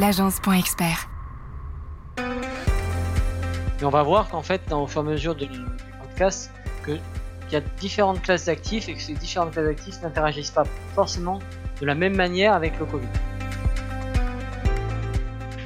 l'agence.expert. 0.00 1.10
Et 3.80 3.84
on 3.84 3.90
va 3.90 4.02
voir 4.02 4.30
qu'en 4.30 4.42
fait, 4.42 4.72
au 4.72 4.86
fur 4.86 5.02
et 5.02 5.06
à 5.06 5.08
mesure 5.10 5.34
du 5.34 5.46
podcast, 6.00 6.50
qu'il 6.86 7.00
y 7.52 7.56
a 7.56 7.60
différentes 7.78 8.22
classes 8.22 8.46
d'actifs 8.46 8.88
et 8.88 8.94
que 8.94 9.00
ces 9.00 9.12
différentes 9.12 9.52
classes 9.52 9.66
d'actifs 9.66 10.00
n'interagissent 10.02 10.52
pas 10.52 10.64
forcément 10.94 11.38
de 11.80 11.86
la 11.86 11.94
même 11.94 12.16
manière 12.16 12.54
avec 12.54 12.78
le 12.78 12.86
Covid. 12.86 13.08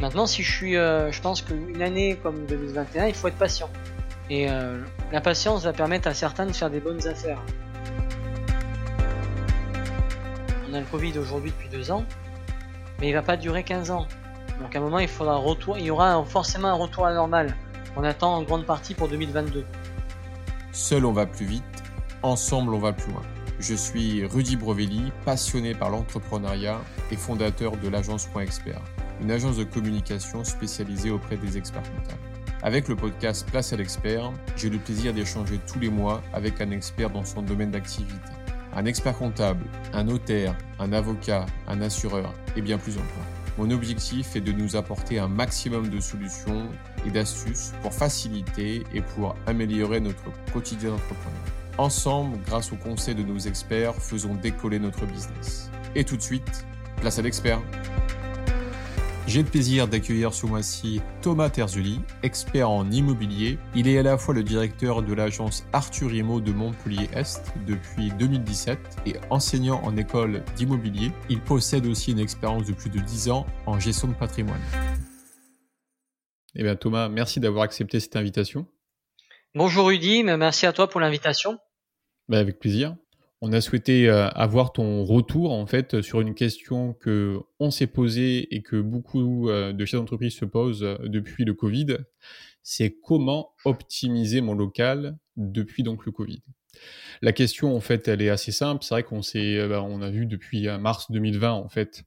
Maintenant, 0.00 0.26
si 0.26 0.42
je 0.42 0.50
suis, 0.50 0.76
euh, 0.76 1.12
je 1.12 1.20
pense 1.22 1.40
qu'une 1.40 1.80
année 1.80 2.18
comme 2.20 2.44
2021, 2.46 3.06
il 3.06 3.14
faut 3.14 3.28
être 3.28 3.38
patient. 3.38 3.70
Et 4.30 4.50
euh, 4.50 4.82
la 5.12 5.20
patience 5.20 5.62
va 5.62 5.72
permettre 5.72 6.08
à 6.08 6.14
certains 6.14 6.46
de 6.46 6.52
faire 6.52 6.70
des 6.70 6.80
bonnes 6.80 7.06
affaires. 7.06 7.40
On 10.68 10.74
a 10.74 10.80
le 10.80 10.86
Covid 10.86 11.16
aujourd'hui 11.18 11.52
depuis 11.52 11.68
deux 11.68 11.92
ans, 11.92 12.04
mais 13.00 13.08
il 13.08 13.12
va 13.12 13.22
pas 13.22 13.36
durer 13.36 13.62
15 13.62 13.92
ans. 13.92 14.08
Donc 14.60 14.74
à 14.74 14.78
un 14.78 14.82
moment, 14.82 14.98
il 14.98 15.08
faudra 15.08 15.36
retour, 15.36 15.78
il 15.78 15.86
y 15.86 15.90
aura 15.90 16.22
forcément 16.24 16.68
un 16.68 16.74
retour 16.74 17.06
à 17.06 17.12
la. 17.12 17.46
On 17.96 18.04
attend 18.04 18.34
en 18.34 18.42
grande 18.42 18.66
partie 18.66 18.94
pour 18.94 19.08
2022. 19.08 19.64
Seul 20.72 21.04
on 21.04 21.12
va 21.12 21.26
plus 21.26 21.46
vite, 21.46 21.62
ensemble 22.22 22.74
on 22.74 22.78
va 22.78 22.92
plus 22.92 23.12
loin. 23.12 23.22
Je 23.60 23.74
suis 23.74 24.24
Rudy 24.26 24.56
Brovelli, 24.56 25.12
passionné 25.24 25.74
par 25.74 25.90
l'entrepreneuriat 25.90 26.80
et 27.12 27.16
fondateur 27.16 27.76
de 27.76 27.88
l'agence 27.88 28.28
Expert, 28.40 28.80
une 29.20 29.30
agence 29.30 29.56
de 29.56 29.64
communication 29.64 30.42
spécialisée 30.42 31.10
auprès 31.10 31.36
des 31.36 31.56
experts 31.56 31.82
comptables. 31.82 32.20
Avec 32.62 32.88
le 32.88 32.96
podcast 32.96 33.48
Place 33.48 33.72
à 33.72 33.76
l'expert, 33.76 34.32
j'ai 34.56 34.70
le 34.70 34.78
plaisir 34.78 35.14
d'échanger 35.14 35.60
tous 35.70 35.78
les 35.78 35.90
mois 35.90 36.22
avec 36.32 36.60
un 36.60 36.70
expert 36.72 37.10
dans 37.10 37.24
son 37.24 37.42
domaine 37.42 37.70
d'activité. 37.70 38.14
Un 38.74 38.86
expert 38.86 39.16
comptable, 39.16 39.64
un 39.92 40.04
notaire, 40.04 40.56
un 40.80 40.92
avocat, 40.92 41.46
un 41.68 41.80
assureur 41.80 42.32
et 42.56 42.62
bien 42.62 42.78
plus 42.78 42.96
encore. 42.96 43.43
Mon 43.56 43.70
objectif 43.70 44.34
est 44.34 44.40
de 44.40 44.50
nous 44.50 44.74
apporter 44.74 45.20
un 45.20 45.28
maximum 45.28 45.88
de 45.88 46.00
solutions 46.00 46.68
et 47.06 47.10
d'astuces 47.10 47.72
pour 47.82 47.94
faciliter 47.94 48.82
et 48.92 49.00
pour 49.00 49.36
améliorer 49.46 50.00
notre 50.00 50.24
quotidien 50.52 50.90
d'entrepreneur. 50.90 51.40
Ensemble, 51.78 52.38
grâce 52.46 52.72
aux 52.72 52.76
conseils 52.76 53.14
de 53.14 53.22
nos 53.22 53.38
experts, 53.38 53.94
faisons 53.94 54.34
décoller 54.34 54.80
notre 54.80 55.06
business. 55.06 55.70
Et 55.94 56.04
tout 56.04 56.16
de 56.16 56.22
suite, 56.22 56.66
place 57.00 57.20
à 57.20 57.22
l'expert. 57.22 57.60
J'ai 59.26 59.42
le 59.42 59.48
plaisir 59.48 59.88
d'accueillir 59.88 60.34
ce 60.34 60.44
mois-ci 60.44 61.00
Thomas 61.22 61.48
Terzuli, 61.48 61.98
expert 62.22 62.68
en 62.68 62.90
immobilier. 62.90 63.58
Il 63.74 63.88
est 63.88 63.96
à 63.96 64.02
la 64.02 64.18
fois 64.18 64.34
le 64.34 64.42
directeur 64.42 65.02
de 65.02 65.14
l'agence 65.14 65.64
Arthur 65.72 66.12
Imo 66.12 66.42
de 66.42 66.52
Montpellier-Est 66.52 67.54
depuis 67.66 68.10
2017 68.18 68.78
et 69.06 69.14
enseignant 69.30 69.82
en 69.82 69.96
école 69.96 70.44
d'immobilier. 70.56 71.10
Il 71.30 71.40
possède 71.40 71.86
aussi 71.86 72.12
une 72.12 72.18
expérience 72.18 72.66
de 72.66 72.74
plus 72.74 72.90
de 72.90 73.00
10 73.00 73.30
ans 73.30 73.46
en 73.64 73.80
gestion 73.80 74.08
de 74.08 74.14
patrimoine. 74.14 74.60
Eh 76.54 76.62
bien 76.62 76.76
Thomas, 76.76 77.08
merci 77.08 77.40
d'avoir 77.40 77.64
accepté 77.64 78.00
cette 78.00 78.16
invitation. 78.16 78.66
Bonjour 79.54 79.86
Rudy, 79.86 80.22
merci 80.22 80.66
à 80.66 80.74
toi 80.74 80.88
pour 80.88 81.00
l'invitation. 81.00 81.58
Ben 82.28 82.38
avec 82.38 82.58
plaisir 82.58 82.94
on 83.44 83.52
a 83.52 83.60
souhaité 83.60 84.08
euh, 84.08 84.28
avoir 84.30 84.72
ton 84.72 85.04
retour 85.04 85.52
en 85.52 85.66
fait 85.66 86.00
sur 86.00 86.22
une 86.22 86.34
question 86.34 86.94
que 86.94 87.38
on 87.60 87.70
s'est 87.70 87.86
posée 87.86 88.54
et 88.54 88.62
que 88.62 88.80
beaucoup 88.80 89.50
euh, 89.50 89.74
de 89.74 89.84
chefs 89.84 90.00
d'entreprise 90.00 90.34
se 90.34 90.46
posent 90.46 90.82
euh, 90.82 90.96
depuis 91.04 91.44
le 91.44 91.52
Covid. 91.52 91.98
C'est 92.62 92.96
comment 93.02 93.50
optimiser 93.66 94.40
mon 94.40 94.54
local 94.54 95.18
depuis 95.36 95.82
le 95.82 95.94
Covid? 95.94 96.40
La 97.20 97.34
question 97.34 97.76
en 97.76 97.80
fait, 97.80 98.08
elle 98.08 98.22
est 98.22 98.30
assez 98.30 98.50
simple. 98.50 98.82
C'est 98.82 98.94
vrai 98.94 99.02
qu'on 99.02 99.20
s'est, 99.20 99.68
bah, 99.68 99.82
a 99.82 100.10
vu 100.10 100.24
depuis 100.24 100.66
mars 100.78 101.10
2020 101.10 101.52
en 101.52 101.68
fait 101.68 102.04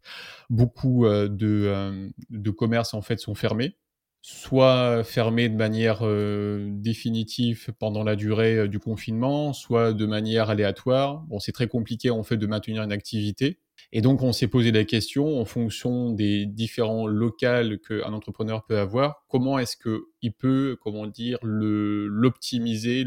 beaucoup 0.49 1.05
de, 1.07 2.09
de 2.31 2.49
commerces 2.49 2.95
en 2.95 3.03
fait 3.03 3.19
sont 3.19 3.35
fermés 3.35 3.75
soit 4.21 5.03
fermé 5.03 5.47
de 5.49 5.55
manière 5.55 5.99
euh, 6.01 6.67
définitive 6.71 7.69
pendant 7.79 8.03
la 8.03 8.15
durée 8.15 8.57
euh, 8.57 8.67
du 8.67 8.79
confinement, 8.79 9.53
soit 9.53 9.93
de 9.93 10.05
manière 10.05 10.49
aléatoire. 10.49 11.21
Bon, 11.29 11.39
c'est 11.39 11.51
très 11.51 11.67
compliqué 11.67 12.09
en 12.09 12.23
fait 12.23 12.37
de 12.37 12.47
maintenir 12.47 12.83
une 12.83 12.91
activité. 12.91 13.59
Et 13.93 14.01
donc, 14.01 14.21
on 14.21 14.33
s'est 14.33 14.47
posé 14.47 14.71
la 14.71 14.83
question 14.83 15.39
en 15.39 15.45
fonction 15.45 16.11
des 16.11 16.45
différents 16.45 17.07
locales 17.07 17.79
qu'un 17.79 18.11
entrepreneur 18.11 18.65
peut 18.65 18.79
avoir, 18.79 19.23
comment 19.29 19.59
est-ce 19.59 19.77
qu'il 19.77 20.33
peut, 20.33 20.77
comment 20.81 21.07
dire, 21.07 21.37
l'optimiser, 21.41 23.05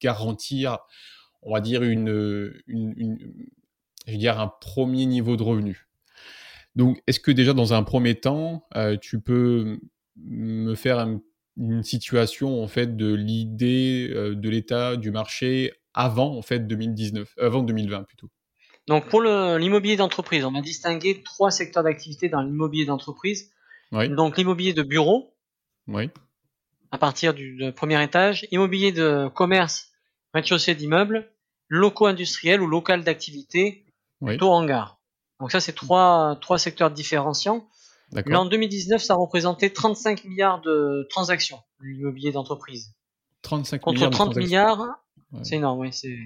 garantir, 0.00 0.78
on 1.42 1.52
va 1.52 1.60
dire, 1.60 1.82
une, 1.82 2.52
je 4.06 4.12
veux 4.12 4.18
dire, 4.18 4.40
un 4.40 4.50
premier 4.60 5.04
niveau 5.04 5.36
de 5.36 5.42
revenu? 5.42 5.86
Donc, 6.76 7.02
est-ce 7.06 7.20
que 7.20 7.30
déjà 7.30 7.52
dans 7.52 7.74
un 7.74 7.82
premier 7.82 8.14
temps, 8.14 8.66
euh, 8.74 8.96
tu 8.98 9.20
peux 9.20 9.80
me 10.16 10.74
faire 10.74 11.06
une 11.56 11.82
situation 11.82 12.62
en 12.62 12.68
fait 12.68 12.96
de 12.96 13.12
l'idée 13.12 14.10
euh, 14.12 14.34
de 14.34 14.48
l'état 14.48 14.96
du 14.96 15.10
marché 15.10 15.72
avant 15.94 16.36
en 16.36 16.42
fait 16.42 16.66
2019, 16.66 17.34
avant 17.40 17.62
2020 17.62 18.04
plutôt. 18.04 18.28
Donc 18.86 19.08
pour 19.08 19.20
l'immobilier 19.20 19.96
d'entreprise, 19.96 20.44
on 20.44 20.54
a 20.54 20.60
distingué 20.60 21.22
trois 21.24 21.50
secteurs 21.50 21.82
d'activité 21.82 22.28
dans 22.28 22.40
l'immobilier 22.42 22.84
d'entreprise. 22.84 23.50
Donc 23.92 24.36
l'immobilier 24.36 24.74
de 24.74 24.82
bureau, 24.82 25.34
oui. 25.88 26.10
à 26.90 26.98
partir 26.98 27.34
du 27.34 27.72
premier 27.74 28.02
étage, 28.02 28.46
immobilier 28.50 28.92
de 28.92 29.28
commerce, 29.28 29.90
rez-de-chaussée 30.34 30.74
d'immeubles, 30.74 31.32
locaux 31.68 32.06
industriels 32.06 32.60
ou 32.60 32.66
local 32.66 33.02
d'activité, 33.02 33.86
plutôt 34.24 34.52
hangar. 34.52 35.00
Donc 35.40 35.50
ça 35.50 35.60
c'est 35.60 35.72
trois, 35.72 36.36
trois 36.40 36.58
secteurs 36.58 36.90
différenciants. 36.90 37.68
Mais 38.12 38.36
en 38.36 38.46
2019, 38.46 39.02
ça 39.02 39.14
représentait 39.14 39.70
35 39.70 40.24
milliards 40.24 40.60
de 40.60 41.06
transactions, 41.10 41.58
l'immobilier 41.80 42.32
d'entreprise. 42.32 42.94
35 43.42 43.80
Contre 43.80 43.94
milliards 43.96 44.10
30 44.10 44.36
milliards, 44.36 44.84
c'est 45.42 45.56
énorme, 45.56 45.80
oui, 45.80 45.92
c'est, 45.92 46.16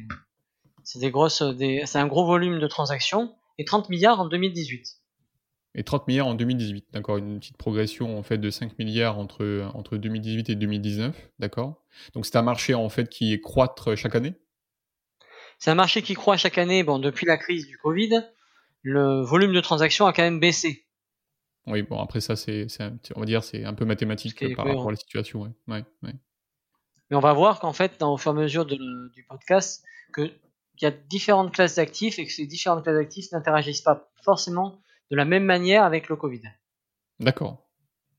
c'est 0.84 0.98
des 0.98 1.10
grosses, 1.10 1.42
des, 1.42 1.82
c'est 1.86 1.98
un 1.98 2.06
gros 2.06 2.26
volume 2.26 2.60
de 2.60 2.66
transactions, 2.66 3.34
et 3.58 3.64
30 3.64 3.88
milliards 3.88 4.20
en 4.20 4.28
2018. 4.28 5.00
Et 5.74 5.84
30 5.84 6.08
milliards 6.08 6.26
en 6.26 6.34
2018, 6.34 6.86
d'accord, 6.92 7.16
une 7.18 7.38
petite 7.38 7.56
progression 7.56 8.18
en 8.18 8.22
fait 8.22 8.38
de 8.38 8.50
5 8.50 8.78
milliards 8.78 9.18
entre, 9.18 9.70
entre 9.74 9.96
2018 9.96 10.50
et 10.50 10.54
2019, 10.56 11.16
d'accord. 11.38 11.84
Donc 12.14 12.26
c'est 12.26 12.36
un 12.36 12.42
marché 12.42 12.74
en 12.74 12.88
fait 12.88 13.08
qui 13.08 13.32
est 13.32 13.40
croître 13.40 13.96
chaque 13.96 14.16
année? 14.16 14.34
C'est 15.58 15.70
un 15.70 15.76
marché 15.76 16.02
qui 16.02 16.14
croît 16.14 16.36
chaque 16.36 16.58
année, 16.58 16.82
bon, 16.82 16.98
depuis 16.98 17.26
la 17.26 17.36
crise 17.36 17.66
du 17.66 17.76
Covid, 17.78 18.22
le 18.82 19.22
volume 19.22 19.52
de 19.52 19.60
transactions 19.60 20.06
a 20.06 20.12
quand 20.12 20.22
même 20.22 20.40
baissé. 20.40 20.86
Oui, 21.66 21.82
bon, 21.82 22.00
après 22.00 22.20
ça, 22.20 22.36
c'est, 22.36 22.66
on 23.14 23.20
va 23.20 23.26
dire, 23.26 23.44
c'est 23.44 23.64
un 23.64 23.74
peu 23.74 23.84
mathématique 23.84 24.38
par 24.56 24.66
rapport 24.66 24.88
à 24.88 24.90
la 24.92 24.96
situation. 24.96 25.42
Ouais. 25.42 25.50
Ouais, 25.68 25.84
Mais 26.02 27.16
on 27.16 27.20
va 27.20 27.32
voir 27.32 27.60
qu'en 27.60 27.72
fait, 27.72 28.02
au 28.02 28.16
fur 28.16 28.32
et 28.32 28.36
à 28.36 28.38
mesure 28.38 28.66
du 28.66 29.26
podcast, 29.28 29.84
qu'il 30.14 30.32
y 30.80 30.86
a 30.86 30.90
différentes 30.90 31.52
classes 31.52 31.76
d'actifs 31.76 32.18
et 32.18 32.26
que 32.26 32.32
ces 32.32 32.46
différentes 32.46 32.82
classes 32.82 32.96
d'actifs 32.96 33.30
n'interagissent 33.32 33.82
pas 33.82 34.10
forcément 34.24 34.82
de 35.10 35.16
la 35.16 35.24
même 35.24 35.44
manière 35.44 35.84
avec 35.84 36.08
le 36.08 36.16
Covid. 36.16 36.42
D'accord. 37.18 37.68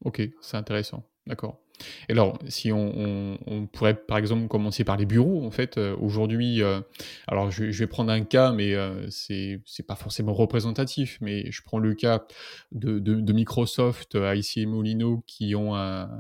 Ok, 0.04 0.22
c'est 0.42 0.58
intéressant. 0.58 1.04
D'accord. 1.26 1.61
Et 2.10 2.14
alors, 2.14 2.38
si 2.48 2.72
on, 2.72 3.38
pourrait 3.72 3.96
par 3.96 4.18
exemple 4.18 4.48
commencer 4.48 4.84
par 4.84 4.98
les 4.98 5.06
bureaux, 5.06 5.46
en 5.46 5.52
fait, 5.52 5.78
euh, 5.78 5.96
aujourd'hui, 5.98 6.62
euh, 6.62 6.82
alors 7.28 7.52
je, 7.52 7.66
vais 7.66 7.88
prendre 7.88 8.12
un 8.12 8.24
cas, 8.24 8.52
mais 8.52 8.74
euh, 8.74 9.08
c'est 9.10 9.62
pas 9.88 9.96
forcément 9.96 10.34
représentatif, 10.34 11.18
mais 11.22 11.50
je 11.52 11.62
prends 11.62 11.80
le 11.80 11.94
cas 11.94 12.26
de, 12.72 13.00
de, 13.00 13.34
Microsoft 13.34 14.16
à 14.16 14.36
ici 14.36 14.66
Molino 14.66 15.24
qui 15.26 15.56
ont 15.56 15.74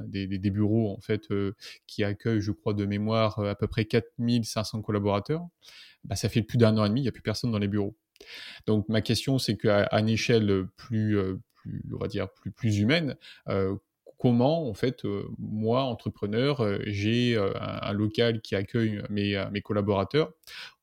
des, 0.07 0.27
des, 0.27 0.49
bureaux 0.49 0.91
en 0.91 1.01
fait 1.01 1.27
qui 1.87 2.03
accueillent, 2.03 2.41
je 2.41 2.51
crois, 2.51 2.73
de 2.73 2.85
mémoire 2.85 3.39
à 3.39 3.55
peu 3.55 3.67
près 3.67 3.85
4500 3.85 4.81
collaborateurs. 4.81 5.45
Bah, 6.03 6.15
ça 6.15 6.29
fait 6.29 6.41
plus 6.41 6.57
d'un 6.57 6.77
an 6.77 6.85
et 6.85 6.89
demi, 6.89 7.01
il 7.01 7.03
n'y 7.03 7.09
a 7.09 7.11
plus 7.11 7.21
personne 7.21 7.51
dans 7.51 7.59
les 7.59 7.67
bureaux. 7.67 7.95
Donc 8.65 8.87
ma 8.89 9.01
question, 9.01 9.39
c'est 9.39 9.57
qu'à 9.57 9.87
une 9.91 10.09
échelle 10.09 10.65
plus, 10.77 11.17
plus, 11.55 11.83
on 11.93 11.97
va 11.97 12.07
dire, 12.07 12.29
plus, 12.29 12.51
plus 12.51 12.79
humaine, 12.79 13.15
comment, 14.21 14.69
en 14.69 14.75
fait, 14.75 15.03
euh, 15.03 15.27
moi, 15.39 15.81
entrepreneur, 15.81 16.61
euh, 16.61 16.77
j'ai 16.85 17.35
euh, 17.35 17.51
un, 17.59 17.91
local 17.91 18.39
qui 18.41 18.53
accueille 18.55 19.01
mes, 19.09 19.43
mes 19.51 19.61
collaborateurs. 19.61 20.31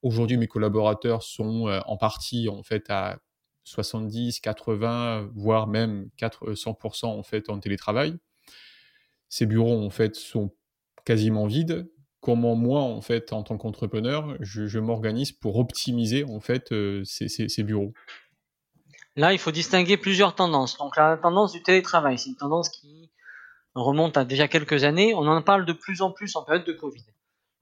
Aujourd'hui, 0.02 0.37
mes 0.37 0.49
collaborateurs 0.49 1.23
sont 1.23 1.69
en 1.87 1.96
partie, 1.96 2.49
en 2.49 2.64
fait, 2.64 2.90
à 2.90 3.20
70, 3.62 4.40
80, 4.40 5.31
voire 5.37 5.69
même 5.69 6.08
4, 6.17 6.55
100% 6.55 7.06
en 7.06 7.23
fait 7.23 7.49
en 7.49 7.61
télétravail. 7.61 8.17
Ces 9.29 9.46
bureaux, 9.46 9.84
en 9.84 9.91
fait, 9.91 10.17
sont 10.17 10.52
quasiment 11.05 11.46
vides. 11.46 11.88
Comment 12.20 12.56
moi, 12.56 12.81
en 12.81 13.00
fait, 13.02 13.32
en 13.32 13.44
tant 13.44 13.56
qu'entrepreneur, 13.56 14.37
je, 14.41 14.79
m'organise 14.81 15.31
pour 15.31 15.58
optimiser, 15.58 16.25
en 16.25 16.41
fait, 16.41 16.75
ces, 17.05 17.29
ces 17.29 17.62
bureaux? 17.62 17.93
Là, 19.14 19.32
il 19.32 19.38
faut 19.38 19.52
distinguer 19.52 19.96
plusieurs 19.96 20.34
tendances. 20.34 20.76
Donc, 20.79 20.96
la 20.96 21.17
tendance 21.17 21.52
du 21.52 21.62
télétravail, 21.62 22.19
c'est 22.19 22.31
une 22.31 22.37
tendance 22.37 22.69
qui 22.69 23.11
remonte 23.79 24.17
à 24.17 24.25
déjà 24.25 24.49
quelques 24.49 24.85
années, 24.85 25.15
on 25.15 25.27
en 25.27 25.43
parle 25.43 25.65
de 25.67 25.73
plus 25.73 26.03
en 26.03 26.11
plus 26.11 26.37
en 26.37 26.43
période 26.43 26.65
de 26.65 26.73
Covid. 26.73 27.05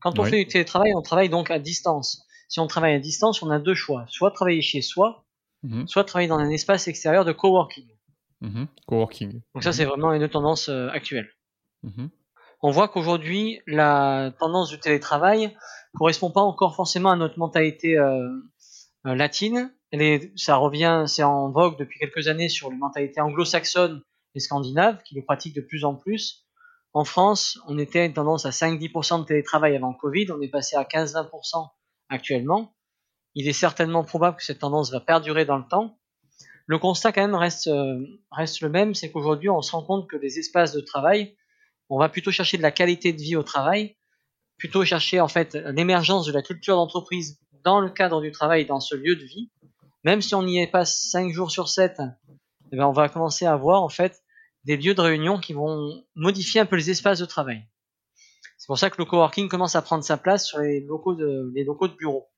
Quand 0.00 0.18
on 0.18 0.24
fait 0.24 0.44
du 0.44 0.46
télétravail, 0.46 0.92
on 0.94 1.02
travaille 1.02 1.28
donc 1.28 1.50
à 1.50 1.58
distance. 1.58 2.26
Si 2.48 2.60
on 2.60 2.66
travaille 2.66 2.94
à 2.94 2.98
distance, 3.00 3.42
on 3.42 3.50
a 3.50 3.58
deux 3.58 3.74
choix. 3.74 4.04
Soit 4.08 4.30
travailler 4.30 4.62
chez 4.62 4.82
soi, 4.82 5.24
mhm. 5.62 5.88
soit 5.88 6.04
travailler 6.04 6.28
dans 6.28 6.38
un 6.38 6.50
espace 6.50 6.86
extérieur 6.88 7.24
de 7.24 7.32
coworking. 7.32 7.88
Mhm. 8.40 8.68
Coworking. 8.86 9.40
Donc 9.54 9.64
ça, 9.64 9.72
c'est 9.72 9.84
vraiment 9.84 10.12
une 10.12 10.28
tendance 10.28 10.68
euh, 10.68 10.88
actuelle. 10.90 11.28
Mhm. 11.82 12.10
On 12.62 12.70
voit 12.70 12.88
qu'aujourd'hui, 12.88 13.60
la 13.66 14.32
tendance 14.38 14.70
du 14.70 14.78
télétravail 14.78 15.56
correspond 15.94 16.30
pas 16.30 16.40
encore 16.40 16.74
forcément 16.74 17.10
à 17.10 17.16
notre 17.16 17.38
mentalité 17.38 17.98
euh, 17.98 18.28
euh, 19.06 19.14
latine. 19.14 19.72
Elle 19.92 20.30
ça 20.36 20.56
revient, 20.56 21.04
c'est 21.06 21.22
en 21.22 21.50
vogue 21.50 21.78
depuis 21.78 21.98
quelques 21.98 22.28
années 22.28 22.48
sur 22.48 22.70
les 22.70 22.76
mentalités 22.76 23.20
anglo-saxonnes 23.20 24.02
et 24.36 24.40
scandinaves 24.40 25.02
qui 25.02 25.14
le 25.14 25.22
pratiquent 25.22 25.56
de 25.56 25.60
plus 25.60 25.84
en 25.84 25.94
plus. 25.94 26.46
En 26.92 27.04
France, 27.04 27.58
on 27.66 27.78
était 27.78 28.00
à 28.00 28.04
une 28.04 28.14
tendance 28.14 28.46
à 28.46 28.50
5-10% 28.50 29.20
de 29.20 29.24
télétravail 29.26 29.76
avant 29.76 29.92
Covid, 29.92 30.30
on 30.30 30.40
est 30.40 30.48
passé 30.48 30.76
à 30.76 30.84
15-20% 30.84 31.68
actuellement. 32.08 32.74
Il 33.34 33.48
est 33.48 33.52
certainement 33.52 34.02
probable 34.02 34.38
que 34.38 34.44
cette 34.44 34.60
tendance 34.60 34.90
va 34.90 35.00
perdurer 35.00 35.44
dans 35.44 35.58
le 35.58 35.66
temps. 35.68 35.98
Le 36.66 36.78
constat 36.78 37.12
quand 37.12 37.20
même 37.20 37.34
reste, 37.34 37.68
euh, 37.68 38.00
reste 38.30 38.60
le 38.60 38.70
même, 38.70 38.94
c'est 38.94 39.10
qu'aujourd'hui 39.10 39.50
on 39.50 39.62
se 39.62 39.72
rend 39.72 39.82
compte 39.82 40.08
que 40.08 40.16
les 40.16 40.38
espaces 40.38 40.72
de 40.72 40.80
travail, 40.80 41.36
on 41.88 41.98
va 41.98 42.08
plutôt 42.08 42.30
chercher 42.30 42.56
de 42.56 42.62
la 42.62 42.72
qualité 42.72 43.12
de 43.12 43.20
vie 43.20 43.36
au 43.36 43.42
travail, 43.42 43.96
plutôt 44.58 44.84
chercher 44.84 45.20
en 45.20 45.28
fait 45.28 45.54
l'émergence 45.54 46.26
de 46.26 46.32
la 46.32 46.42
culture 46.42 46.76
d'entreprise 46.76 47.38
dans 47.62 47.80
le 47.80 47.90
cadre 47.90 48.20
du 48.20 48.32
travail, 48.32 48.64
dans 48.64 48.80
ce 48.80 48.94
lieu 48.94 49.16
de 49.16 49.24
vie. 49.24 49.50
Même 50.02 50.22
si 50.22 50.34
on 50.34 50.46
y 50.46 50.58
est 50.58 50.66
pas 50.66 50.84
5 50.84 51.32
jours 51.32 51.50
sur 51.50 51.68
7, 51.68 52.00
eh 52.72 52.76
ben 52.76 52.86
on 52.86 52.92
va 52.92 53.08
commencer 53.08 53.44
à 53.44 53.54
voir 53.56 53.82
en 53.82 53.88
fait 53.88 54.22
des 54.66 54.76
lieux 54.76 54.94
de 54.94 55.00
réunion 55.00 55.38
qui 55.38 55.52
vont 55.52 56.04
modifier 56.16 56.60
un 56.60 56.66
peu 56.66 56.76
les 56.76 56.90
espaces 56.90 57.20
de 57.20 57.24
travail. 57.24 57.64
C'est 58.58 58.66
pour 58.66 58.78
ça 58.78 58.90
que 58.90 58.96
le 58.98 59.04
coworking 59.04 59.48
commence 59.48 59.76
à 59.76 59.82
prendre 59.82 60.02
sa 60.02 60.16
place 60.16 60.46
sur 60.46 60.58
les 60.58 60.80
locaux 60.80 61.14
de, 61.14 61.52
les 61.54 61.62
locaux 61.62 61.86
de 61.86 61.94
bureaux. 61.94 62.28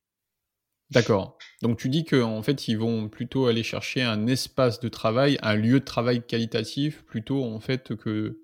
D'accord. 0.91 1.37
Donc 1.61 1.79
tu 1.79 1.89
dis 1.89 2.05
qu'en 2.05 2.41
fait, 2.43 2.67
ils 2.67 2.77
vont 2.77 3.09
plutôt 3.09 3.47
aller 3.47 3.63
chercher 3.63 4.03
un 4.03 4.27
espace 4.27 4.79
de 4.79 4.89
travail, 4.89 5.39
un 5.41 5.55
lieu 5.55 5.79
de 5.79 5.85
travail 5.85 6.25
qualitatif, 6.25 7.03
plutôt 7.05 7.43
en 7.43 7.59
fait 7.59 7.95
que 7.95 8.39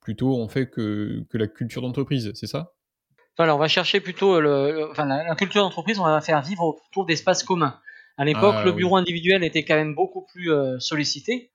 plutôt 0.00 0.40
en 0.40 0.48
fait 0.48 0.70
que, 0.70 1.24
que 1.28 1.36
la 1.36 1.48
culture 1.48 1.82
d'entreprise, 1.82 2.32
c'est 2.34 2.46
ça? 2.46 2.72
Voilà, 3.36 3.54
on 3.54 3.58
va 3.58 3.68
chercher 3.68 4.00
plutôt 4.00 4.40
le, 4.40 4.88
enfin, 4.90 5.04
la, 5.04 5.34
culture 5.34 5.62
d'entreprise, 5.62 5.98
on 5.98 6.04
va 6.04 6.20
faire 6.22 6.40
vivre 6.40 6.62
autour 6.62 7.04
d'espaces 7.04 7.42
communs. 7.42 7.78
À 8.16 8.24
l'époque, 8.24 8.54
ah, 8.56 8.64
le 8.64 8.72
bureau 8.72 8.96
individuel 8.96 9.44
était 9.44 9.64
quand 9.64 9.74
même 9.74 9.94
beaucoup 9.94 10.24
plus 10.32 10.50
euh, 10.50 10.78
sollicité, 10.78 11.52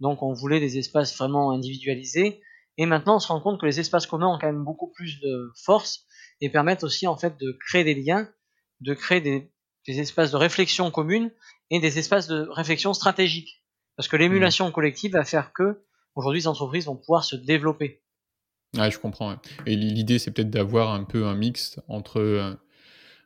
donc 0.00 0.22
on 0.22 0.32
voulait 0.32 0.60
des 0.60 0.78
espaces 0.78 1.16
vraiment 1.16 1.50
individualisés. 1.50 2.40
Et 2.76 2.86
maintenant, 2.86 3.16
on 3.16 3.20
se 3.20 3.28
rend 3.28 3.40
compte 3.40 3.60
que 3.60 3.66
les 3.66 3.78
espaces 3.78 4.06
communs 4.06 4.34
ont 4.34 4.38
quand 4.38 4.48
même 4.48 4.64
beaucoup 4.64 4.90
plus 4.90 5.20
de 5.20 5.52
force 5.64 6.06
et 6.40 6.50
permettent 6.50 6.82
aussi 6.82 7.06
en 7.06 7.16
fait 7.16 7.38
de 7.38 7.56
créer 7.66 7.84
des 7.84 7.94
liens 7.94 8.28
de 8.84 8.94
créer 8.94 9.20
des, 9.20 9.50
espaces 9.86 10.30
de 10.30 10.36
réflexion 10.36 10.90
commune 10.90 11.30
et 11.70 11.80
des 11.80 11.98
espaces 11.98 12.28
de 12.28 12.46
réflexion 12.50 12.94
stratégique. 12.94 13.62
Parce 13.96 14.08
que 14.08 14.16
l'émulation 14.16 14.70
collective 14.72 15.12
va 15.12 15.24
faire 15.24 15.52
que 15.52 15.82
aujourd'hui 16.14 16.40
les 16.40 16.48
entreprises 16.48 16.86
vont 16.86 16.96
pouvoir 16.96 17.24
se 17.24 17.36
développer. 17.36 18.02
Ouais, 18.76 18.90
je 18.90 18.98
comprends. 18.98 19.36
Et 19.66 19.76
l'idée, 19.76 20.18
c'est 20.18 20.32
peut-être 20.32 20.50
d'avoir 20.50 20.92
un 20.92 21.04
peu 21.04 21.26
un 21.26 21.34
mix 21.34 21.78
entre, 21.88 22.18
euh, 22.18 22.54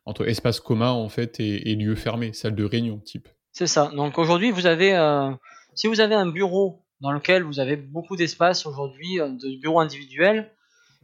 entre 0.04 0.28
espace 0.28 0.60
commun 0.60 0.90
en 0.90 1.08
fait 1.08 1.40
et, 1.40 1.74
lieu 1.74 1.94
fermé, 1.94 2.32
salle 2.34 2.54
de 2.54 2.64
réunion 2.64 2.98
type. 2.98 3.28
C'est 3.52 3.66
ça. 3.66 3.90
Donc 3.94 4.18
aujourd'hui, 4.18 4.50
vous 4.50 4.66
avez, 4.66 4.94
euh, 4.94 5.30
si 5.78 5.86
vous 5.86 6.00
avez 6.00 6.14
un 6.14 6.26
bureau 6.26 6.84
dans 7.00 7.12
lequel 7.12 7.42
vous 7.42 7.60
avez 7.60 7.76
beaucoup 7.76 8.16
d'espace 8.16 8.66
aujourd'hui, 8.66 9.20
euh, 9.20 9.28
de 9.28 9.60
bureaux 9.60 9.80
individuels, 9.80 10.54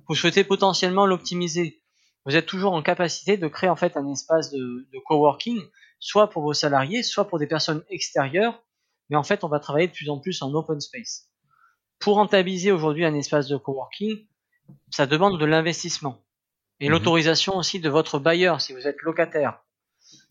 vous 0.08 0.14
souhaitez 0.14 0.44
potentiellement 0.44 1.06
l'optimiser 1.06 1.84
vous 2.24 2.36
êtes 2.36 2.46
toujours 2.46 2.72
en 2.72 2.82
capacité 2.82 3.36
de 3.36 3.48
créer 3.48 3.68
en 3.68 3.76
fait 3.76 3.96
un 3.96 4.10
espace 4.10 4.50
de, 4.50 4.86
coworking, 5.06 5.60
soit 5.98 6.30
pour 6.30 6.42
vos 6.42 6.54
salariés, 6.54 7.02
soit 7.02 7.28
pour 7.28 7.38
des 7.38 7.46
personnes 7.46 7.84
extérieures, 7.90 8.62
mais 9.10 9.16
en 9.16 9.22
fait 9.22 9.44
on 9.44 9.48
va 9.48 9.60
travailler 9.60 9.88
de 9.88 9.92
plus 9.92 10.08
en 10.08 10.18
plus 10.18 10.40
en 10.42 10.52
open 10.54 10.80
space. 10.80 11.28
Pour 11.98 12.16
rentabiliser 12.16 12.72
aujourd'hui 12.72 13.04
un 13.04 13.14
espace 13.14 13.48
de 13.48 13.56
coworking, 13.56 14.26
ça 14.90 15.06
demande 15.06 15.38
de 15.38 15.44
l'investissement 15.44 16.24
et 16.80 16.86
mhm. 16.86 16.92
l'autorisation 16.92 17.56
aussi 17.56 17.78
de 17.78 17.90
votre 17.90 18.18
bailleur 18.18 18.60
si 18.60 18.72
vous 18.72 18.86
êtes 18.86 19.00
locataire. 19.02 19.60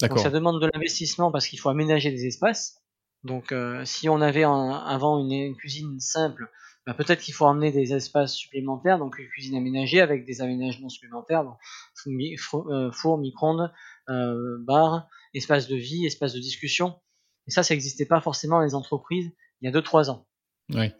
Donc 0.01 0.19
ça 0.19 0.29
demande 0.29 0.61
de 0.61 0.69
l'investissement 0.73 1.31
parce 1.31 1.47
qu'il 1.47 1.59
faut 1.59 1.69
aménager 1.69 2.11
des 2.11 2.25
espaces. 2.25 2.82
Donc 3.23 3.51
euh, 3.51 3.85
si 3.85 4.09
on 4.09 4.21
avait 4.21 4.43
avant 4.43 5.19
une, 5.19 5.55
cuisine 5.55 5.99
simple, 5.99 6.49
bah, 6.85 6.93
peut-être 6.93 7.21
qu'il 7.21 7.33
faut 7.33 7.45
amener 7.45 7.71
des 7.71 7.93
espaces 7.93 8.33
supplémentaires, 8.33 8.99
donc 8.99 9.17
une 9.17 9.29
cuisine 9.29 9.55
aménagée 9.55 10.01
avec 10.01 10.25
des 10.25 10.41
aménagements 10.41 10.89
supplémentaires, 10.89 11.43
donc 11.43 11.57
euh, 12.07 12.91
four, 12.91 13.17
micro-ondes, 13.17 13.71
euh, 14.09 14.57
bar, 14.59 15.07
espace 15.33 15.67
de 15.67 15.77
vie, 15.77 16.05
espace 16.05 16.33
de 16.33 16.39
discussion. 16.39 16.99
Et 17.47 17.51
ça, 17.51 17.63
ça 17.63 17.73
n'existait 17.73 18.05
pas 18.05 18.21
forcément 18.21 18.57
dans 18.57 18.65
les 18.65 18.75
entreprises 18.75 19.31
il 19.61 19.71
y 19.71 19.73
a 19.73 19.79
2-3 19.79 20.09
ans. 20.09 20.27
Oui. 20.73 20.91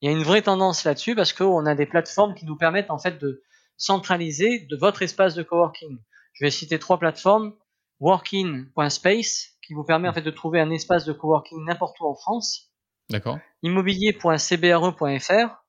Il 0.00 0.10
y 0.10 0.12
a 0.12 0.16
une 0.16 0.22
vraie 0.22 0.42
tendance 0.42 0.84
là-dessus 0.84 1.14
parce 1.14 1.32
qu'on 1.32 1.66
a 1.66 1.74
des 1.74 1.86
plateformes 1.86 2.34
qui 2.34 2.46
nous 2.46 2.56
permettent 2.56 2.90
en 2.90 2.98
fait 2.98 3.18
de 3.18 3.42
centraliser 3.76 4.60
de 4.60 4.76
votre 4.76 5.02
espace 5.02 5.34
de 5.34 5.42
coworking. 5.42 5.98
Je 6.34 6.44
vais 6.44 6.50
citer 6.50 6.78
trois 6.78 6.98
plateformes. 6.98 7.54
Working.space 8.00 9.59
qui 9.70 9.74
vous 9.74 9.84
permet 9.84 10.08
en 10.08 10.12
fait 10.12 10.22
de 10.22 10.32
trouver 10.32 10.58
un 10.58 10.72
espace 10.72 11.04
de 11.04 11.12
coworking 11.12 11.64
n'importe 11.64 12.00
où 12.00 12.06
en 12.06 12.16
France 12.16 12.72
D'accord. 13.08 13.38
Immobilier.cbre.fr 13.62 15.64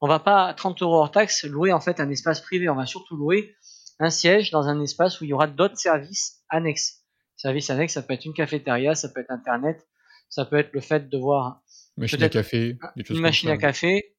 On 0.02 0.07
va 0.07 0.19
pas 0.19 0.45
à 0.45 0.54
30 0.54 0.84
euros 0.84 0.98
hors 0.98 1.10
taxe 1.10 1.45
louer 1.45 1.74
en 1.74 1.80
fait 1.80 2.00
un 2.00 2.12
espace 2.12 2.42
privé, 2.42 2.69
on 2.69 2.75
va 2.75 2.86
surtout 2.86 3.18
louer 3.18 3.56
un 3.98 4.12
siège 4.12 4.52
dans 4.52 4.68
un 4.68 4.80
espace 4.81 5.19
où 5.19 5.24
il 5.24 5.30
y 5.30 5.34
aura 5.34 5.48
d'autres 5.48 5.80
services 5.80 6.44
annexes. 6.48 6.99
Services 7.39 7.69
annexes, 7.69 7.94
ça 7.94 8.01
peut 8.01 8.13
être 8.13 8.25
une 8.25 8.33
cafétéria, 8.33 8.95
ça 8.95 9.07
peut 9.07 9.21
être 9.21 9.31
internet, 9.31 9.88
ça 10.27 10.44
peut 10.44 10.57
être 10.57 10.74
le 10.74 10.81
fait 10.81 11.07
de 11.07 11.18
voir 11.18 11.62
machine 11.95 12.21
à 12.21 12.27
café, 12.27 12.77
une 12.97 13.21
machine 13.21 13.50
à 13.50 13.56
café, 13.56 14.13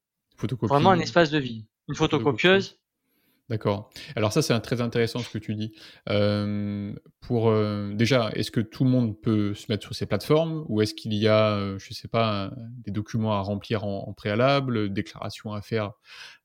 vraiment 0.63 0.93
un 0.93 1.01
espace 1.01 1.31
de 1.31 1.39
vie, 1.39 1.67
une 1.91 1.97
photocopieuse. 1.97 2.81
D'accord. 3.51 3.91
Alors 4.17 4.33
ça, 4.33 4.41
c'est 4.41 4.59
très 4.61 4.81
intéressant 4.81 5.19
ce 5.19 5.29
que 5.29 5.37
tu 5.37 5.55
dis. 5.55 5.75
Euh, 6.09 6.95
pour 7.21 7.51
euh, 7.51 7.93
déjà, 7.93 8.31
est-ce 8.35 8.51
que 8.51 8.61
tout 8.61 8.85
le 8.85 8.91
monde 8.91 9.21
peut 9.21 9.53
se 9.53 9.67
mettre 9.69 9.83
sur 9.83 9.95
ces 9.95 10.07
plateformes 10.07 10.65
ou 10.69 10.81
est-ce 10.81 10.95
qu'il 10.95 11.13
y 11.13 11.29
a, 11.29 11.57
euh, 11.57 11.77
je 11.79 11.93
sais 11.93 12.09
pas, 12.09 12.53
des 12.79 12.93
documents 12.93 13.33
à 13.33 13.41
remplir 13.41 13.85
en, 13.85 14.09
en 14.09 14.13
préalable, 14.15 14.91
déclarations 14.93 15.53
à 15.53 15.61
faire 15.61 15.93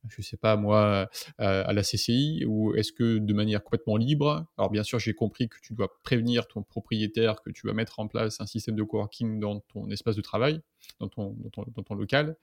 je 0.09 0.21
sais 0.21 0.38
pas 0.38 0.55
moi, 0.55 1.09
à 1.38 1.74
la 1.74 1.81
CCI, 1.81 2.45
ou 2.47 2.75
est-ce 2.75 2.91
que 2.91 3.17
de 3.17 3.33
manière 3.33 3.63
complètement 3.63 3.97
libre 3.97 4.45
Alors 4.57 4.69
bien 4.69 4.83
sûr, 4.83 5.00
j'ai 5.00 5.13
compris 5.13 5.50
que 5.50 5.57
tu 5.62 5.74
dois 5.74 5.89
prévenir 6.03 6.47
ton 6.47 6.63
propriétaire 6.63 7.41
que 7.41 7.50
tu 7.50 7.67
vas 7.67 7.74
mettre 7.74 8.00
en 8.00 8.07
place 8.07 8.41
un 8.41 8.45
système 8.45 8.75
de 8.75 8.83
coworking 8.83 9.39
dans 9.39 9.59
ton 9.59 9.89
espace 9.89 10.15
de 10.15 10.21
travail, 10.21 10.62
dans 11.00 11.07
ton, 11.07 11.95
local. 11.95 12.38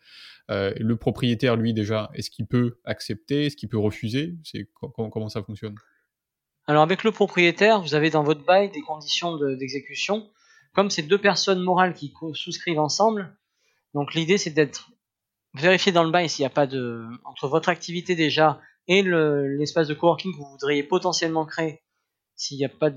Euh, 0.50 0.72
le 0.78 0.96
propriétaire, 0.96 1.56
lui, 1.56 1.74
déjà, 1.74 2.10
est-ce 2.14 2.30
qu'il 2.30 2.46
peut 2.46 2.78
accepter 2.84 3.46
Est-ce 3.46 3.56
qu'il 3.56 3.68
peut 3.68 3.78
refuser? 3.78 4.34
C'est 4.44 4.68
comment 4.72 5.28
ça 5.28 5.42
fonctionne? 5.42 5.74
Alors 6.66 6.82
avec 6.82 7.02
le 7.02 7.10
propriétaire, 7.10 7.80
vous 7.80 7.94
avez 7.94 8.10
dans 8.10 8.22
votre 8.22 8.44
bail 8.44 8.70
des 8.70 8.82
conditions 8.82 9.36
d'exécution. 9.56 10.30
Comme 10.74 10.90
c'est 10.90 11.02
deux 11.02 11.20
personnes 11.20 11.60
morales 11.60 11.92
qui 11.92 12.14
souscrivent 12.34 12.78
ensemble, 12.78 13.36
donc 13.94 14.14
l'idée 14.14 14.38
c'est 14.38 14.50
d'être 14.50 14.91
vérifier 15.54 15.92
dans 15.92 16.04
le 16.04 16.10
bail 16.10 16.28
s'il 16.28 16.42
n'y 16.42 16.46
a 16.46 16.50
pas 16.50 16.66
de 16.66 17.06
entre 17.24 17.48
votre 17.48 17.68
activité 17.68 18.14
déjà 18.14 18.60
et 18.88 19.02
l'espace 19.02 19.88
de 19.88 19.94
coworking 19.94 20.32
que 20.32 20.38
vous 20.38 20.50
voudriez 20.50 20.82
potentiellement 20.82 21.46
créer, 21.46 21.82
s'il 22.34 22.58
n'y 22.58 22.64
a 22.64 22.68
pas 22.68 22.90
de 22.90 22.96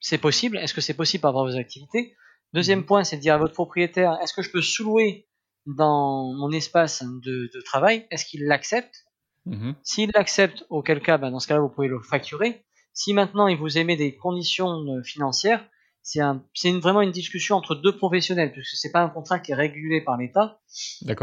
c'est 0.00 0.18
possible. 0.18 0.56
Est-ce 0.56 0.74
que 0.74 0.80
c'est 0.80 0.94
possible 0.94 1.22
par 1.22 1.32
rapport 1.32 1.46
vos 1.46 1.56
activités? 1.56 2.14
Deuxième 2.54 2.80
mhm. 2.80 2.86
point, 2.86 3.04
c'est 3.04 3.16
de 3.16 3.20
dire 3.20 3.34
à 3.34 3.38
votre 3.38 3.52
propriétaire 3.52 4.18
est-ce 4.22 4.32
que 4.32 4.42
je 4.42 4.50
peux 4.50 4.62
sous-louer 4.62 5.28
dans 5.66 6.32
mon 6.32 6.50
espace 6.50 7.04
de, 7.04 7.60
travail? 7.64 8.06
Est-ce 8.10 8.24
qu'il 8.24 8.46
l'accepte? 8.46 9.04
Mhm. 9.44 9.74
S'il 9.82 10.10
l'accepte, 10.14 10.64
auquel 10.70 11.00
cas, 11.00 11.18
bah, 11.18 11.30
dans 11.30 11.40
ce 11.40 11.48
cas-là, 11.48 11.60
vous 11.60 11.68
pouvez 11.68 11.88
le 11.88 12.00
facturer. 12.00 12.64
Si 12.92 13.12
maintenant 13.12 13.46
il 13.46 13.56
vous 13.56 13.78
émet 13.78 13.96
des 13.96 14.16
conditions 14.16 14.84
euh, 14.88 15.02
financières, 15.02 15.64
c'est 16.08 16.20
un, 16.20 16.42
vraiment 16.80 17.02
une 17.02 17.10
discussion 17.10 17.56
entre 17.56 17.74
deux 17.74 17.94
professionnels, 17.94 18.50
puisque 18.52 18.76
c'est 18.76 18.90
pas 18.90 19.02
un 19.02 19.10
contrat 19.10 19.38
qui 19.40 19.52
est 19.52 19.54
régulé 19.54 20.00
par 20.00 20.16
l'État, 20.16 20.58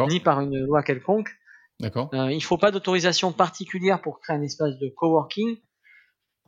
ni 0.07 0.19
par 0.19 0.41
une 0.41 0.59
loi 0.59 0.83
quelconque. 0.83 1.29
D'accord. 1.79 2.11
Euh, 2.13 2.31
il 2.31 2.43
faut 2.43 2.59
pas 2.59 2.69
d'autorisation 2.69 3.31
particulière 3.31 3.99
pour 3.99 4.19
créer 4.19 4.35
un 4.35 4.43
espace 4.43 4.77
de 4.77 4.87
coworking, 4.89 5.57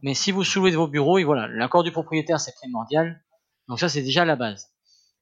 mais 0.04 0.14
si 0.14 0.32
vous 0.32 0.44
soulevez 0.44 0.76
vos 0.76 0.88
bureaux, 0.88 1.18
et 1.18 1.24
voilà, 1.24 1.48
l'accord 1.48 1.84
du 1.84 1.92
propriétaire 1.92 2.40
c'est 2.40 2.54
primordial. 2.54 3.24
Donc 3.68 3.80
ça 3.80 3.90
c'est 3.90 4.04
déjà 4.04 4.24
la 4.24 4.36
base. 4.36 4.68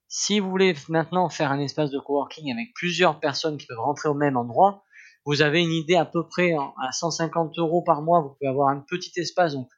Si 0.09 0.41
vous 0.41 0.49
voulez 0.49 0.75
maintenant 0.89 1.29
faire 1.29 1.51
un 1.53 1.59
espace 1.59 1.91
de 1.91 1.99
coworking 1.99 2.51
avec 2.51 2.73
plusieurs 2.75 3.21
personnes 3.21 3.57
qui 3.57 3.65
peuvent 3.65 3.79
rentrer 3.79 4.09
au 4.09 4.13
même 4.13 4.35
endroit, 4.35 4.83
vous 5.25 5.41
avez 5.41 5.61
une 5.61 5.71
idée 5.71 5.95
à 5.95 6.05
peu 6.05 6.27
près 6.27 6.53
à 6.53 6.91
150 6.91 7.57
euros 7.59 7.81
par 7.81 8.01
mois, 8.01 8.19
vous 8.19 8.35
pouvez 8.37 8.49
avoir 8.49 8.67
un 8.67 8.81
petit 8.81 9.17
espace, 9.21 9.53
donc 9.53 9.69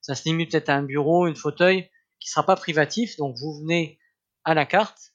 ça 0.00 0.14
se 0.14 0.24
limite 0.24 0.50
peut-être 0.50 0.70
à 0.70 0.76
un 0.76 0.82
bureau, 0.82 1.26
une 1.26 1.36
fauteuil, 1.36 1.90
qui 2.20 2.28
sera 2.28 2.44
pas 2.44 2.56
privatif. 2.56 3.16
Donc 3.16 3.36
vous 3.38 3.60
venez 3.60 3.98
à 4.44 4.54
la 4.54 4.66
carte 4.66 5.12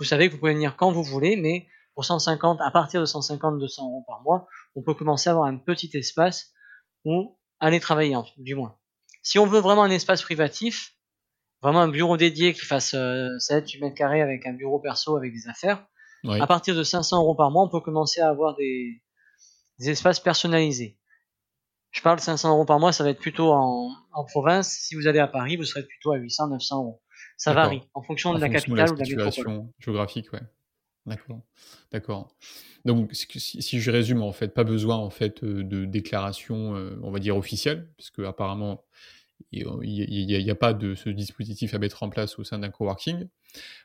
vous 0.00 0.06
savez 0.06 0.28
que 0.28 0.32
vous 0.32 0.38
pouvez 0.38 0.54
venir 0.54 0.76
quand 0.76 0.90
vous 0.90 1.04
voulez, 1.04 1.36
mais 1.36 1.68
pour 1.94 2.06
150, 2.06 2.60
à 2.62 2.70
partir 2.70 3.02
de 3.02 3.06
150, 3.06 3.58
200 3.58 3.86
euros 3.86 4.04
par 4.06 4.22
mois, 4.22 4.48
on 4.74 4.82
peut 4.82 4.94
commencer 4.94 5.28
à 5.28 5.32
avoir 5.32 5.46
un 5.46 5.58
petit 5.58 5.90
espace 5.92 6.52
où 7.04 7.38
aller 7.60 7.80
travailler, 7.80 8.16
du 8.38 8.54
moins. 8.54 8.78
Si 9.22 9.38
on 9.38 9.46
veut 9.46 9.60
vraiment 9.60 9.82
un 9.82 9.90
espace 9.90 10.22
privatif, 10.22 10.94
vraiment 11.60 11.80
un 11.80 11.88
bureau 11.88 12.16
dédié 12.16 12.54
qui 12.54 12.60
fasse 12.60 12.92
7, 12.92 12.96
euh, 12.96 13.38
8 13.38 13.80
mètres 13.82 13.94
carrés 13.94 14.22
avec 14.22 14.46
un 14.46 14.54
bureau 14.54 14.80
perso 14.80 15.18
avec 15.18 15.34
des 15.34 15.48
affaires, 15.48 15.86
à 16.26 16.46
partir 16.46 16.74
de 16.74 16.82
500 16.82 17.18
euros 17.18 17.34
par 17.34 17.50
mois, 17.50 17.64
on 17.64 17.68
peut 17.68 17.80
commencer 17.80 18.22
à 18.22 18.30
avoir 18.30 18.56
des, 18.56 19.02
des 19.78 19.90
espaces 19.90 20.20
personnalisés. 20.20 20.98
Je 21.90 22.02
parle 22.02 22.18
de 22.18 22.22
500 22.22 22.50
euros 22.50 22.64
par 22.64 22.78
mois, 22.78 22.92
ça 22.92 23.02
va 23.04 23.10
être 23.10 23.18
plutôt 23.18 23.52
en, 23.52 23.90
en, 24.12 24.24
province. 24.24 24.68
Si 24.68 24.94
vous 24.94 25.06
allez 25.06 25.18
à 25.18 25.26
Paris, 25.26 25.56
vous 25.56 25.64
serez 25.64 25.84
plutôt 25.84 26.12
à 26.12 26.16
800, 26.16 26.48
900 26.48 26.78
euros. 26.78 27.02
Ça 27.36 27.52
varie 27.52 27.82
en 27.94 28.02
fonction 28.02 28.34
de 28.34 28.40
la 28.40 28.48
capitale 28.48 28.92
ou 28.92 28.94
de 28.94 29.00
la 29.00 29.24
métropole. 29.24 29.64
géographique, 29.78 30.32
ouais. 30.32 30.42
D'accord. 31.06 31.40
D'accord. 31.90 32.36
Donc, 32.84 33.10
si, 33.14 33.80
je 33.80 33.90
résume, 33.90 34.22
en 34.22 34.32
fait, 34.32 34.48
pas 34.48 34.64
besoin 34.64 34.96
en 34.96 35.10
fait 35.10 35.42
euh, 35.42 35.64
de 35.64 35.84
déclaration, 35.84 36.76
euh, 36.76 36.98
on 37.02 37.10
va 37.10 37.18
dire 37.18 37.36
officielle, 37.36 37.88
puisque 37.96 38.20
apparemment 38.20 38.84
il 39.52 40.26
n'y 40.26 40.50
a, 40.50 40.54
pas 40.54 40.74
de 40.74 40.94
ce 40.94 41.08
dispositif 41.08 41.74
à 41.74 41.78
mettre 41.78 42.02
en 42.02 42.10
place 42.10 42.38
au 42.38 42.44
sein 42.44 42.58
d'un 42.58 42.70
coworking. 42.70 43.26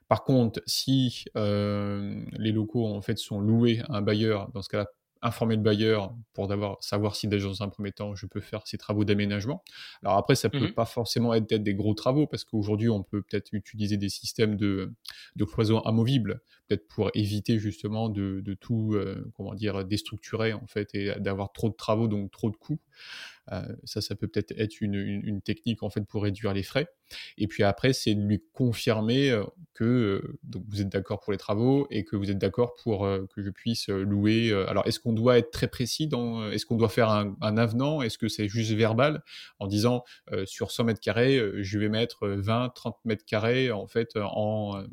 Par 0.08 0.24
contre, 0.24 0.62
si 0.66 1.26
euh, 1.38 2.24
les 2.34 2.52
locaux 2.52 2.86
en 2.86 3.02
fait 3.02 3.18
sont 3.18 3.40
loués 3.40 3.82
à 3.88 3.96
un 3.96 4.02
bailleur, 4.02 4.52
dans 4.52 4.62
ce 4.62 4.70
cas-là, 4.70 4.88
informer 5.26 5.56
le 5.56 5.62
bailleur 5.62 6.16
pour 6.34 6.50
savoir 6.82 7.16
si 7.16 7.28
déjà 7.28 7.48
dans 7.48 7.64
un 7.64 7.70
premier 7.70 7.92
temps 7.92 8.16
je 8.16 8.26
peux 8.26 8.42
faire 8.42 8.66
ces 8.66 8.78
travaux 8.78 9.04
d'aménagement. 9.04 9.64
Alors 10.04 10.18
après, 10.18 10.36
ça 10.36 10.50
peut 10.50 10.68
mmh 10.68 10.74
pas 10.74 10.86
forcément 10.86 11.34
être 11.34 11.54
des 11.54 11.74
gros 11.74 11.94
travaux 11.94 12.28
parce 12.28 12.44
qu'aujourd'hui 12.44 12.90
on 12.90 13.04
peut 13.04 13.22
peut-être 13.22 13.54
utiliser 13.54 13.98
des 13.98 14.10
systèmes 14.10 14.56
de, 14.56 14.94
de 15.36 15.46
cloisons 15.46 15.80
amovibles, 15.82 16.42
peut-être 16.68 16.88
pour 16.88 17.12
éviter 17.14 17.60
justement 17.60 18.10
de, 18.10 18.42
tout, 18.60 18.94
euh, 18.94 19.32
comment 19.36 19.54
dire, 19.54 19.86
déstructurer 19.86 20.54
en 20.54 20.66
fait 20.68 20.94
et 20.96 21.14
d'avoir 21.20 21.52
trop 21.52 21.70
de 21.70 21.76
travaux 21.76 22.08
donc 22.08 22.32
trop 22.32 22.50
de 22.50 22.56
coûts. 22.56 22.80
Euh, 23.52 23.62
ça, 23.84 24.02
ça 24.02 24.16
peut 24.16 24.28
peut-être 24.28 24.52
être 24.58 24.82
une, 24.82 24.96
une, 24.96 25.42
technique 25.42 25.84
en 25.84 25.90
fait 25.90 26.02
pour 26.02 26.24
réduire 26.24 26.54
les 26.54 26.64
frais. 26.64 26.88
Et 27.38 27.48
puis 27.48 27.64
après, 27.64 27.94
c'est 27.94 28.16
de 28.16 28.22
lui 28.22 28.44
confirmer 28.54 29.30
euh, 29.30 29.44
que 29.76 29.84
euh, 29.84 30.40
donc 30.44 30.64
vous 30.68 30.82
êtes 30.82 30.90
d'accord 30.90 31.20
pour 31.20 31.32
les 31.32 31.38
travaux 31.38 31.86
et 31.92 32.04
que 32.04 32.16
vous 32.16 32.32
êtes 32.32 32.40
d'accord 32.40 32.76
pour 32.84 33.08
que 33.34 33.42
je 33.42 33.50
puisse 33.50 33.90
louer. 33.90 34.52
alors, 34.68 34.88
est-ce 34.88 35.00
qu'on 35.00 35.14
doit 35.14 35.38
être 35.38 35.52
très 35.52 35.68
précis 35.68 36.08
dans 36.08 36.50
Est-ce 36.50 36.66
qu'on 36.66 36.78
doit 36.78 36.90
faire 36.90 37.10
un, 37.10 37.36
un 37.42 37.58
avenant? 37.58 38.02
Est-ce 38.02 38.18
que 38.18 38.28
c'est 38.28 38.48
juste 38.48 38.72
verbal? 38.72 39.24
En 39.60 39.68
disant 39.68 40.04
sur 40.46 40.72
100 40.72 40.86
mètres 40.86 41.00
carrés, 41.00 41.40
je 41.62 41.80
vais 41.80 41.90
mettre 41.90 42.28
20, 42.28 42.70
30 42.70 42.98
mètres 43.06 43.26
carrés 43.26 43.72
en 43.72 43.88
fait 43.88 44.16
en, 44.16 44.84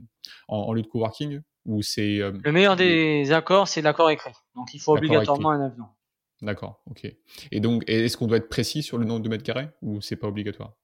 en, 0.49 0.57
en 0.57 0.73
lieu 0.73 0.83
de 0.83 0.87
coworking? 0.87 1.41
Ou 1.65 1.81
c'est 1.83 2.19
le 2.19 2.53
meilleur 2.53 2.75
des 2.75 3.31
accords, 3.33 3.69
c'est 3.69 3.83
l'accord 3.83 4.11
écrit. 4.11 4.33
Donc, 4.57 4.75
il 4.75 4.81
faut 4.81 4.97
obligatoirement 4.97 5.51
un 5.51 5.67
avenant. 5.67 5.95
D'accord, 6.43 6.83
ok. 6.91 7.07
Et 7.53 7.61
donc, 7.61 7.85
est-ce 7.87 8.17
qu'on 8.17 8.27
doit 8.27 8.37
être 8.37 8.49
précis 8.49 8.83
sur 8.83 8.99
le 8.99 9.05
nombre 9.05 9.21
de 9.23 9.29
mètres 9.29 9.45
carrés 9.45 9.69
ou 9.81 10.01
c'est 10.01 10.17
pas 10.17 10.27
obligatoire? 10.27 10.75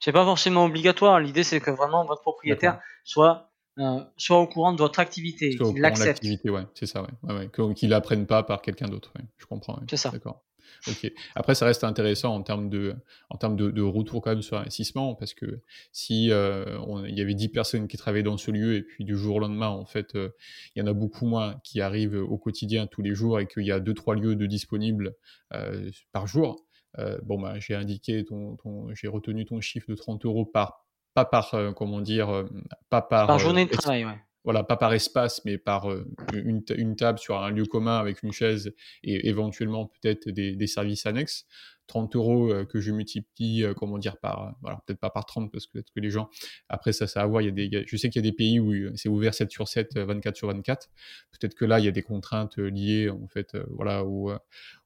C'est 0.00 0.12
pas 0.12 0.24
forcément 0.24 0.64
obligatoire. 0.64 1.20
L'idée, 1.20 1.44
c'est 1.44 1.60
que 1.60 1.70
vraiment 1.70 2.04
votre 2.04 2.22
propriétaire 2.22 2.80
soit 3.04 3.52
euh, 3.78 4.00
soit 4.16 4.38
au 4.38 4.46
courant 4.46 4.72
de 4.72 4.78
votre 4.78 4.98
activité, 5.00 5.56
qu'il 5.56 5.80
l'accepte. 5.80 6.22
ouais, 6.24 6.66
c'est 6.74 6.86
ça, 6.86 7.02
ouais. 7.02 7.08
ouais, 7.22 7.48
ouais. 7.58 7.74
Qu'il 7.74 7.88
l'apprenne 7.88 8.26
pas 8.26 8.42
par 8.42 8.60
quelqu'un 8.60 8.88
d'autre. 8.88 9.12
Je 9.38 9.46
comprends. 9.46 9.80
C'est 9.88 9.96
ça. 9.96 10.10
D'accord. 10.10 10.42
Ok. 10.88 11.10
Après, 11.34 11.54
ça 11.54 11.66
reste 11.66 11.84
intéressant 11.84 12.34
en 12.34 12.42
termes 12.42 12.68
de, 12.68 12.94
en 13.30 13.36
termes 13.36 13.56
de, 13.56 13.70
de 13.70 13.82
retour 13.82 14.20
quand 14.22 14.30
même 14.30 14.42
sur 14.42 14.58
investissement, 14.58 15.14
parce 15.14 15.34
que 15.34 15.60
si 15.92 16.30
euh, 16.30 16.78
il 17.06 17.16
y 17.16 17.20
avait 17.20 17.34
10 17.34 17.48
personnes 17.48 17.88
qui 17.88 17.96
travaillaient 17.96 18.22
dans 18.22 18.36
ce 18.36 18.50
lieu 18.50 18.74
et 18.74 18.82
puis 18.82 19.04
du 19.04 19.16
jour 19.16 19.36
au 19.36 19.38
lendemain, 19.38 19.68
en 19.68 19.84
fait, 19.84 20.14
euh, 20.14 20.30
il 20.74 20.80
y 20.80 20.82
en 20.82 20.86
a 20.86 20.92
beaucoup 20.92 21.26
moins 21.26 21.60
qui 21.64 21.80
arrivent 21.80 22.16
au 22.16 22.38
quotidien 22.38 22.86
tous 22.86 23.02
les 23.02 23.14
jours 23.14 23.40
et 23.40 23.46
qu'il 23.46 23.64
y 23.64 23.72
a 23.72 23.80
deux 23.80 23.94
trois 23.94 24.14
lieux 24.14 24.36
de 24.36 24.46
disponibles 24.46 25.14
euh, 25.52 25.90
par 26.12 26.26
jour. 26.26 26.64
bon, 27.22 27.40
bah, 27.40 27.58
j'ai 27.58 27.74
indiqué 27.74 28.24
ton, 28.24 28.56
ton 28.56 28.94
j'ai 28.94 29.08
retenu 29.08 29.44
ton 29.44 29.60
chiffre 29.60 29.86
de 29.88 29.94
30 29.94 30.24
euros 30.24 30.44
par, 30.44 30.84
pas 31.14 31.24
par, 31.24 31.54
comment 31.76 32.00
dire, 32.00 32.44
pas 32.90 33.02
par. 33.02 33.26
Par 33.26 33.38
journée 33.38 33.66
de 33.66 33.70
travail, 33.70 34.04
ouais 34.04 34.18
voilà, 34.44 34.64
pas 34.64 34.76
par 34.76 34.92
espace, 34.92 35.44
mais 35.44 35.58
par 35.58 35.90
euh, 35.90 36.04
une, 36.32 36.96
table 36.96 37.18
sur 37.18 37.38
un 37.38 37.50
lieu 37.50 37.64
commun 37.64 37.98
avec 37.98 38.22
une 38.22 38.32
chaise 38.32 38.74
et 39.02 39.28
éventuellement 39.28 39.86
peut-être 39.86 40.28
des, 40.30 40.66
services 40.66 41.06
annexes. 41.06 41.46
30 41.92 42.16
euros 42.16 42.50
euh, 42.50 42.64
que 42.64 42.80
je 42.80 42.90
multiplie, 42.90 43.64
euh, 43.64 43.74
comment 43.74 43.98
dire, 43.98 44.16
par, 44.16 44.54
voilà, 44.62 44.82
peut-être 44.86 44.98
pas 44.98 45.10
par 45.10 45.26
30 45.26 45.52
parce 45.52 45.66
que, 45.66 45.78
que 45.78 46.00
les 46.00 46.08
gens, 46.08 46.30
après 46.70 46.94
ça, 46.94 47.06
ça 47.06 47.20
a 47.20 47.24
à 47.24 47.26
voir. 47.26 47.42
Il 47.42 47.46
y 47.46 47.48
a 47.48 47.68
des, 47.68 47.84
je 47.86 47.96
sais 47.98 48.08
qu'il 48.08 48.24
y 48.24 48.26
a 48.26 48.30
des 48.30 48.34
pays 48.34 48.58
où 48.60 48.72
c'est 48.96 49.10
ouvert 49.10 49.34
7 49.34 49.50
sur 49.50 49.68
7, 49.68 49.98
24 49.98 50.36
sur 50.36 50.48
24. 50.48 50.88
Peut-être 51.38 51.54
que 51.54 51.66
là, 51.66 51.80
il 51.80 51.84
y 51.84 51.88
a 51.88 51.90
des 51.90 52.02
contraintes 52.02 52.56
liées, 52.56 53.10
en 53.10 53.28
fait, 53.28 53.56
voilà, 53.68 54.06
aux, 54.06 54.32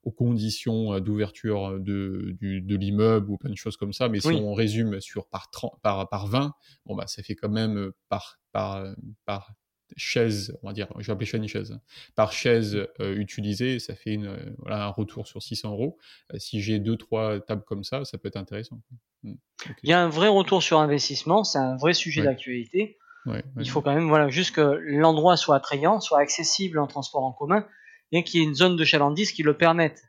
aux 0.02 0.10
conditions 0.10 0.98
d'ouverture 0.98 1.78
de, 1.78 2.34
du, 2.40 2.60
de 2.60 2.76
l'immeuble 2.76 3.30
ou 3.30 3.36
plein 3.36 3.50
de 3.50 3.56
choses 3.56 3.76
comme 3.76 3.92
ça. 3.92 4.08
Mais 4.08 4.18
si 4.18 4.28
on 4.28 4.52
résume 4.52 5.00
sur 5.00 5.28
par, 5.28 5.48
30, 5.50 5.78
par, 5.82 6.08
par 6.08 6.26
20, 6.26 6.52
bon, 6.86 6.96
bah, 6.96 7.06
ça 7.06 7.22
fait 7.22 7.36
quand 7.36 7.50
même 7.50 7.92
par 8.08 8.40
par, 8.56 8.86
par 9.26 9.52
chaise, 9.96 10.56
on 10.62 10.68
va 10.68 10.72
dire, 10.72 10.88
je 10.98 11.06
vais 11.06 11.12
appeler 11.12 11.26
chaise 11.26 11.40
une 11.40 11.48
chaise, 11.48 11.78
par 12.14 12.32
chaise 12.32 12.86
euh, 13.00 13.14
utilisée, 13.14 13.78
ça 13.78 13.94
fait 13.94 14.14
une, 14.14 14.26
euh, 14.26 14.54
voilà, 14.58 14.84
un 14.84 14.88
retour 14.88 15.26
sur 15.26 15.42
600 15.42 15.70
euros. 15.70 15.98
Euh, 16.32 16.38
si 16.38 16.60
j'ai 16.60 16.78
deux, 16.78 16.96
trois 16.96 17.40
tables 17.40 17.62
comme 17.64 17.84
ça, 17.84 18.04
ça 18.04 18.18
peut 18.18 18.28
être 18.28 18.36
intéressant. 18.36 18.80
Hmm, 19.22 19.34
Il 19.82 19.90
y 19.90 19.92
a 19.92 20.00
un 20.00 20.08
vrai 20.08 20.28
retour 20.28 20.62
sur 20.62 20.78
investissement, 20.78 21.44
c'est 21.44 21.58
un 21.58 21.76
vrai 21.76 21.94
sujet 21.94 22.22
d'actualité. 22.22 22.98
Il 23.58 23.68
faut 23.68 23.80
quand 23.80 23.92
même, 23.92 24.08
voilà, 24.08 24.28
juste 24.28 24.54
que 24.54 24.60
l'endroit 24.60 25.36
soit 25.36 25.56
attrayant, 25.56 25.98
soit 25.98 26.20
accessible 26.20 26.78
en 26.78 26.86
transport 26.86 27.24
en 27.24 27.32
commun 27.32 27.66
et 28.12 28.22
qu'il 28.22 28.40
y 28.40 28.44
ait 28.44 28.46
une 28.46 28.54
zone 28.54 28.76
de 28.76 28.84
chalandise 28.84 29.32
qui 29.32 29.42
le 29.42 29.56
permette. 29.56 30.04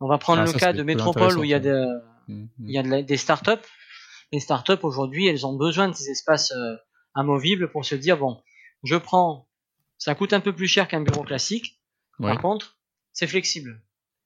On 0.00 0.08
va 0.08 0.18
prendre 0.18 0.42
ah, 0.42 0.44
le 0.44 0.52
cas 0.52 0.72
de 0.72 0.82
métropole 0.82 1.38
où 1.38 1.44
il 1.44 1.50
y 1.50 1.54
a, 1.54 1.60
de, 1.60 1.86
hmm. 2.26 2.46
il 2.64 2.72
y 2.72 2.78
a 2.78 3.02
des 3.02 3.16
startups. 3.16 3.64
Les 4.32 4.40
startups 4.40 4.82
aujourd'hui, 4.82 5.28
elles 5.28 5.46
ont 5.46 5.56
besoin 5.56 5.88
de 5.88 5.94
ces 5.94 6.10
espaces 6.10 6.52
amovible 7.14 7.70
pour 7.70 7.84
se 7.84 7.94
dire 7.94 8.18
bon, 8.18 8.40
je 8.84 8.96
prends, 8.96 9.48
ça 9.96 10.14
coûte 10.14 10.32
un 10.32 10.40
peu 10.40 10.54
plus 10.54 10.68
cher 10.68 10.88
qu'un 10.88 11.00
bureau 11.00 11.22
classique. 11.22 11.80
Par 12.18 12.40
contre, 12.40 12.78
c'est 13.12 13.26
flexible. 13.26 13.82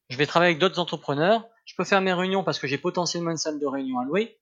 Je 0.08 0.16
vais 0.16 0.26
travailler 0.26 0.50
avec 0.50 0.60
d'autres 0.60 0.78
entrepreneurs. 0.78 1.46
Je 1.64 1.74
peux 1.76 1.84
faire 1.84 2.00
mes 2.00 2.12
réunions 2.12 2.44
parce 2.44 2.58
que 2.58 2.66
j'ai 2.66 2.78
potentiellement 2.78 3.30
une 3.30 3.36
salle 3.36 3.60
de 3.60 3.66
réunion 3.66 3.98
à 3.98 4.04
louer. 4.04 4.38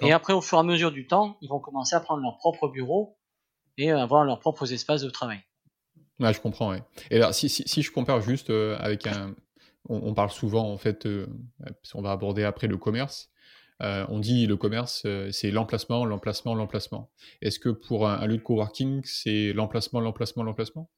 Et 0.00 0.12
après, 0.12 0.32
au 0.32 0.40
fur 0.40 0.58
et 0.58 0.60
à 0.60 0.64
mesure 0.64 0.90
du 0.90 1.06
temps, 1.06 1.38
ils 1.40 1.48
vont 1.48 1.60
commencer 1.60 1.94
à 1.94 2.00
prendre 2.00 2.22
leur 2.22 2.36
propre 2.38 2.68
bureau 2.68 3.18
et 3.76 3.90
avoir 3.90 4.24
leurs 4.24 4.40
propres 4.40 4.72
espaces 4.72 5.02
de 5.02 5.10
travail. 5.10 5.40
Ouais, 6.18 6.32
je 6.32 6.40
comprends. 6.40 6.70
Ouais. 6.70 6.82
Et 7.10 7.16
alors, 7.16 7.32
si, 7.32 7.48
si, 7.48 7.82
je 7.82 7.92
compare 7.92 8.20
juste 8.20 8.50
euh, 8.50 8.76
avec 8.80 9.06
un, 9.06 9.36
on, 9.88 10.14
parle 10.14 10.30
souvent 10.30 10.70
en 10.70 10.76
fait, 10.76 11.06
euh, 11.06 11.26
on 11.94 12.02
va 12.02 12.12
aborder 12.12 12.44
après 12.44 12.66
le 12.66 12.76
commerce. 12.76 13.30
Euh, 13.80 14.04
on 14.08 14.18
dit 14.18 14.46
le 14.46 14.56
commerce, 14.56 15.02
euh, 15.06 15.30
c'est 15.30 15.50
l'emplacement, 15.50 16.04
l'emplacement, 16.04 16.54
l'emplacement. 16.54 17.10
Est-ce 17.42 17.60
que 17.60 17.68
pour 17.68 18.08
un, 18.08 18.26
lieu 18.26 18.36
de 18.36 18.42
coworking, 18.42 19.02
c'est 19.04 19.52
l'emplacement, 19.52 20.00
l'emplacement, 20.00 20.42
l'emplacement? 20.42 20.90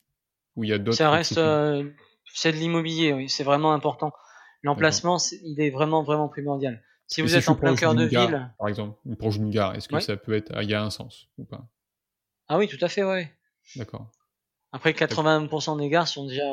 Ou 0.56 0.64
il 0.64 0.70
y 0.70 0.72
a 0.72 0.78
d'autres 0.78 0.96
Ça 0.96 1.10
reste, 1.10 1.36
euh, 1.36 1.90
c'est 2.32 2.52
de 2.52 2.56
l'immobilier, 2.56 3.12
oui, 3.12 3.28
c'est 3.28 3.44
vraiment 3.44 3.72
important. 3.72 4.12
L'emplacement, 4.62 5.18
il 5.42 5.60
est 5.60 5.70
vraiment, 5.70 6.02
vraiment 6.02 6.28
primordial. 6.28 6.82
Si 7.06 7.22
vous 7.22 7.34
êtes 7.34 7.48
en 7.48 7.54
plein 7.54 7.74
cœur 7.74 7.94
de 7.94 8.04
ville. 8.04 8.52
Par 8.58 8.68
exemple, 8.68 8.98
proche 9.18 9.38
d'une 9.38 9.50
gare, 9.50 9.74
est-ce 9.74 9.88
que 9.88 10.00
ça 10.00 10.16
peut 10.16 10.34
être. 10.34 10.52
Il 10.62 10.70
y 10.70 10.74
a 10.74 10.82
un 10.82 10.90
sens 10.90 11.28
ou 11.38 11.44
pas? 11.44 11.66
Ah 12.48 12.58
oui, 12.58 12.66
tout 12.66 12.82
à 12.82 12.88
fait, 12.88 13.04
oui. 13.04 13.26
D'accord. 13.76 14.10
Après, 14.72 14.92
80% 14.92 15.78
des 15.78 15.88
gares 15.88 16.08
sont 16.08 16.26
déjà 16.26 16.44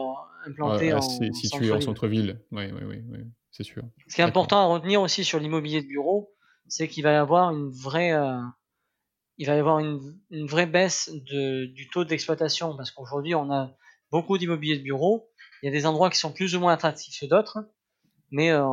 implantées 0.46 0.94
en. 0.94 1.02
Situées 1.02 1.72
en 1.72 1.82
centre-ville, 1.82 2.42
oui, 2.52 2.66
oui, 2.72 2.84
oui. 2.84 3.04
oui 3.10 3.20
c'est 3.58 3.64
sûr. 3.64 3.84
Ce 4.08 4.16
qui 4.16 4.22
est 4.22 4.24
important 4.24 4.60
à 4.60 4.66
retenir 4.66 5.02
aussi 5.02 5.24
sur 5.24 5.40
l'immobilier 5.40 5.82
de 5.82 5.88
bureau, 5.88 6.32
c'est 6.68 6.88
qu'il 6.88 7.04
va 7.04 7.12
y 7.12 7.16
avoir 7.16 7.50
une 7.52 7.72
vraie, 7.72 8.14
euh, 8.14 8.40
il 9.40 9.48
va 9.48 9.56
y 9.56 9.60
avoir 9.60 9.80
une, 9.80 10.16
vraie 10.46 10.68
baisse 10.68 11.10
de, 11.12 11.66
du 11.66 11.90
taux 11.90 12.06
d'exploitation 12.06 12.78
parce 12.78 12.92
qu'aujourd'hui 12.92 13.34
on 13.34 13.52
a 13.52 13.76
beaucoup 14.12 14.38
d'immobilier 14.38 14.78
de 14.78 14.84
bureau. 14.84 15.32
Il 15.64 15.66
y 15.66 15.70
a 15.70 15.72
des 15.72 15.88
endroits 15.88 16.12
qui 16.12 16.20
sont 16.20 16.32
plus 16.32 16.56
ou 16.56 16.60
moins 16.60 16.74
attractifs 16.74 17.20
que 17.20 17.26
d'autres, 17.26 17.58
mais 18.30 18.52
euh, 18.52 18.64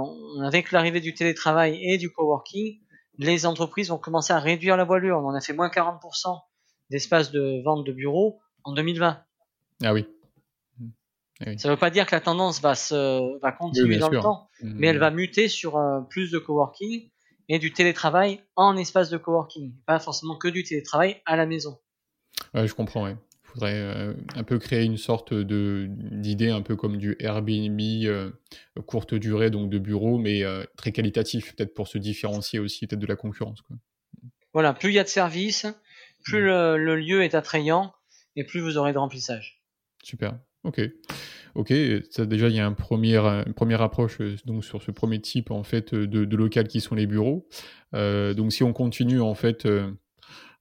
avec 0.43 0.71
l'arrivée 0.71 1.01
du 1.01 1.15
télétravail 1.15 1.79
et 1.83 1.97
du 1.97 2.13
coworking, 2.13 2.79
les 3.17 3.47
entreprises 3.47 3.89
vont 3.89 3.99
commencer 3.99 4.35
à 4.35 4.39
réduire 4.39 4.77
la 4.77 4.85
voilure. 4.85 5.17
On 5.25 5.35
a 5.35 5.41
fait 5.41 5.55
moins 5.55 5.69
40% 5.69 6.43
d'espace 6.91 7.31
de 7.31 7.63
vente 7.65 7.87
de 7.87 7.93
bureaux 7.93 8.39
en 8.65 8.75
2020. 8.75 9.25
Ah 9.83 9.95
oui. 9.95 10.07
Eh 11.47 11.59
Ça 11.59 11.69
ne 11.69 11.75
veut 11.75 11.79
pas 11.79 11.91
dire 11.91 12.07
que 12.07 12.15
la 12.15 12.21
tendance 12.21 12.61
va, 12.61 12.75
se, 12.75 13.39
va 13.41 13.53
continuer 13.53 13.99
dans 13.99 14.09
le 14.09 14.21
temps, 14.21 14.49
mmh. 14.63 14.73
mais 14.77 14.87
elle 14.89 14.99
va 14.99 15.11
muter 15.11 15.49
sur 15.49 15.77
euh, 15.77 16.01
plus 16.01 16.31
de 16.31 16.39
coworking 16.39 17.11
et 17.49 17.59
du 17.59 17.73
télétravail 17.73 18.41
en 18.57 18.77
espace 18.77 19.11
de 19.11 19.19
coworking, 19.19 19.75
pas 19.87 19.99
forcément 19.99 20.37
que 20.37 20.49
du 20.49 20.63
télétravail 20.63 21.21
à 21.27 21.37
la 21.37 21.45
maison. 21.45 21.79
Ouais, 22.55 22.67
je 22.67 22.75
comprends. 22.75 23.07
Il 23.09 23.17
faudrait 23.43 23.75
euh, 23.75 24.15
un 24.35 24.43
peu 24.43 24.59
créer 24.59 24.85
une 24.85 24.97
sorte 24.97 25.35
de 25.35 25.87
d'idée 25.89 26.51
un 26.51 26.63
peu 26.63 26.77
comme 26.77 26.97
du 26.97 27.17
Airbnb 27.21 27.81
euh, 27.81 28.31
courte 28.87 29.15
durée 29.15 29.51
donc 29.51 29.69
de 29.71 29.79
bureau, 29.79 30.19
mais 30.19 30.43
très 30.77 30.93
qualitatif 30.93 31.55
peut-être 31.55 31.75
pour 31.75 31.89
se 31.89 31.99
différencier 31.99 32.59
aussi 32.59 32.87
peut-être 32.87 33.01
de 33.01 33.07
la 33.07 33.17
concurrence. 33.17 33.63
Voilà, 34.55 34.73
plus 34.73 34.91
il 34.91 34.95
y 34.95 34.99
a 34.99 35.05
de 35.05 35.09
services, 35.09 35.67
plus 36.25 36.41
mmh. 36.41 36.47
le, 36.47 36.79
le 36.79 36.97
lieu 36.97 37.23
est 37.23 37.35
attrayant 37.35 37.93
et 38.37 38.45
plus 38.45 38.61
vous 38.61 38.79
aurez 38.79 38.93
de 38.93 38.99
remplissage. 38.99 39.63
Super. 40.03 40.39
Ok. 40.65 40.81
Ok. 41.55 41.73
Déjà, 41.73 42.49
il 42.49 42.55
y 42.55 42.61
a 42.61 42.67
une 42.67 42.75
première 42.75 43.83
approche 43.83 44.19
donc 44.45 44.65
sur 44.65 44.83
ce 44.83 44.91
premier 44.91 45.21
type 45.21 45.51
en 45.51 45.63
fait 45.63 45.95
de, 45.95 46.25
de 46.25 46.37
local 46.37 46.69
qui 46.69 46.81
sont 46.81 46.95
les 46.95 47.07
bureaux. 47.07 47.49
donc, 47.93 48.53
si 48.53 48.63
on 48.63 48.73
continue 48.73 49.21
en 49.21 49.35
fait 49.35 49.67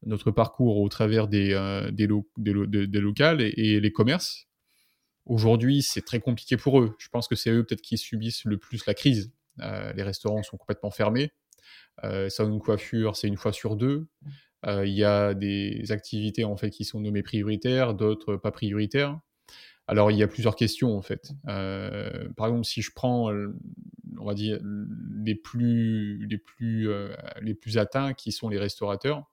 notre 0.06 0.32
parcours 0.32 0.78
au 0.78 0.90
travers 0.90 1.28
des, 1.28 1.56
locales 1.98 3.42
et, 3.42 3.80
les 3.80 3.92
commerces, 3.92 4.48
aujourd'hui, 5.26 5.82
c'est 5.82 6.02
très 6.02 6.20
compliqué 6.20 6.58
pour 6.58 6.80
eux. 6.80 6.96
Je 7.00 7.10
pense 7.10 7.28
que 7.28 7.36
c'est 7.36 7.50
eux 7.50 7.64
peut-être 7.64 7.82
qui 7.82 7.98
subissent 7.98 8.46
le 8.46 8.58
plus 8.58 8.86
la 8.86 8.94
crise. 8.94 9.32
les 9.58 10.04
restaurants 10.04 10.44
sont 10.44 10.58
complètement 10.58 10.92
fermés. 10.92 11.32
Euh, 12.04 12.30
ça, 12.30 12.46
coiffure, 12.60 13.16
c'est 13.16 13.28
une 13.28 13.38
fois 13.38 13.54
sur 13.54 13.76
deux. 13.76 14.08
Euh, 14.66 14.86
il 14.86 14.94
y 14.94 15.04
a 15.04 15.34
des 15.34 15.92
activités 15.92 16.44
en 16.44 16.56
fait 16.56 16.70
qui 16.70 16.86
sont 16.86 17.00
nommées 17.02 17.24
prioritaires, 17.24 17.94
d'autres 17.94 18.36
pas 18.38 18.52
prioritaires. 18.52 19.20
Alors 19.88 20.12
il 20.12 20.18
y 20.18 20.24
a 20.24 20.28
plusieurs 20.28 20.56
questions 20.56 20.98
en 20.98 21.02
fait. 21.02 21.32
Euh, 21.48 22.30
par 22.36 22.48
exemple, 22.48 22.66
si 22.66 22.82
je 22.82 22.92
prends, 22.96 23.32
on 23.32 24.26
va 24.26 24.34
dire 24.34 24.60
les 25.24 25.36
plus 25.36 26.26
les 26.28 26.38
plus 26.38 26.90
les 27.42 27.54
plus 27.54 27.78
atteints, 27.78 28.14
qui 28.14 28.32
sont 28.32 28.50
les 28.50 28.60
restaurateurs, 28.60 29.24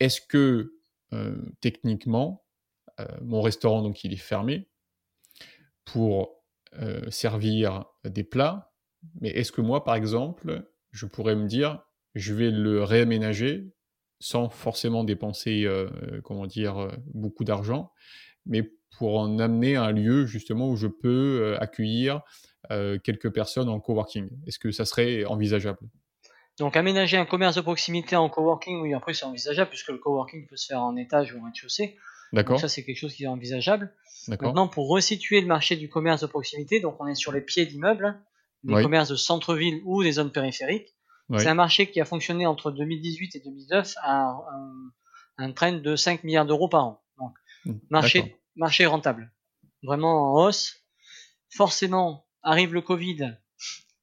est-ce 0.00 0.20
que 0.20 0.74
techniquement 1.60 2.44
mon 3.22 3.42
restaurant 3.42 3.82
donc 3.82 4.04
il 4.04 4.12
est 4.12 4.16
fermé 4.16 4.68
pour 5.84 6.44
servir 7.08 7.84
des 8.04 8.24
plats, 8.24 8.72
mais 9.20 9.30
est-ce 9.30 9.50
que 9.50 9.60
moi 9.60 9.84
par 9.84 9.94
exemple 9.94 10.68
je 10.92 11.06
pourrais 11.06 11.36
me 11.36 11.46
dire, 11.46 11.82
je 12.14 12.34
vais 12.34 12.50
le 12.50 12.82
réaménager 12.82 13.72
sans 14.20 14.48
forcément 14.48 15.04
dépenser, 15.04 15.64
euh, 15.64 15.88
comment 16.24 16.46
dire, 16.46 16.78
euh, 16.78 16.90
beaucoup 17.14 17.44
d'argent, 17.44 17.92
mais 18.46 18.72
pour 18.96 19.18
en 19.18 19.38
amener 19.38 19.76
un 19.76 19.92
lieu 19.92 20.26
justement 20.26 20.68
où 20.68 20.76
je 20.76 20.86
peux 20.86 21.40
euh, 21.42 21.60
accueillir 21.60 22.22
quelques 23.02 23.32
personnes 23.32 23.70
en 23.70 23.80
coworking. 23.80 24.28
Est-ce 24.46 24.58
que 24.58 24.72
ça 24.72 24.84
serait 24.84 25.24
envisageable? 25.24 25.78
Donc 26.58 26.76
aménager 26.76 27.16
un 27.16 27.24
commerce 27.24 27.54
de 27.56 27.62
proximité 27.62 28.14
en 28.14 28.28
coworking, 28.28 28.82
oui, 28.82 28.92
après 28.92 29.14
c'est 29.14 29.24
envisageable 29.24 29.70
puisque 29.70 29.88
le 29.88 29.96
coworking 29.96 30.46
peut 30.46 30.56
se 30.56 30.66
faire 30.66 30.82
en 30.82 30.94
étage 30.96 31.32
ou 31.32 31.40
en 31.40 31.44
rez-de-chaussée. 31.44 31.96
D'accord. 32.34 32.60
Ça 32.60 32.68
c'est 32.68 32.84
quelque 32.84 32.98
chose 32.98 33.14
qui 33.14 33.24
est 33.24 33.28
envisageable. 33.28 33.94
Maintenant 34.26 34.68
pour 34.68 34.88
resituer 34.88 35.40
le 35.40 35.46
marché 35.46 35.76
du 35.76 35.88
commerce 35.88 36.20
de 36.20 36.26
proximité, 36.26 36.80
donc 36.80 36.96
on 37.00 37.06
est 37.06 37.14
sur 37.14 37.32
les 37.32 37.40
pieds 37.40 37.64
d'immeubles, 37.64 38.20
des 38.64 38.74
commerces 38.82 39.08
de 39.08 39.16
centre-ville 39.16 39.80
ou 39.84 40.02
des 40.02 40.12
zones 40.12 40.32
périphériques. 40.32 40.94
C'est 41.36 41.48
un 41.48 41.54
marché 41.54 41.90
qui 41.90 42.00
a 42.00 42.04
fonctionné 42.04 42.46
entre 42.46 42.70
2018 42.70 43.36
et 43.36 43.40
2009 43.40 43.94
à 44.02 44.22
un, 44.22 44.90
un 45.38 45.52
trend 45.52 45.72
de 45.72 45.96
5 45.96 46.24
milliards 46.24 46.46
d'euros 46.46 46.68
par 46.68 46.84
an. 46.84 47.02
Donc, 47.18 47.32
mmh, 47.66 47.72
marché, 47.90 48.36
marché 48.58 48.86
rentable. 48.86 49.32
Vraiment 49.82 50.32
en 50.32 50.44
hausse. 50.44 50.76
Forcément, 51.50 52.26
arrive 52.42 52.74
le 52.74 52.82
Covid, 52.82 53.38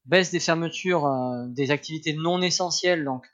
baisse 0.05 0.31
des 0.31 0.39
fermetures 0.39 1.05
euh, 1.05 1.45
des 1.47 1.71
activités 1.71 2.13
non 2.13 2.41
essentielles, 2.41 3.03
donc 3.03 3.25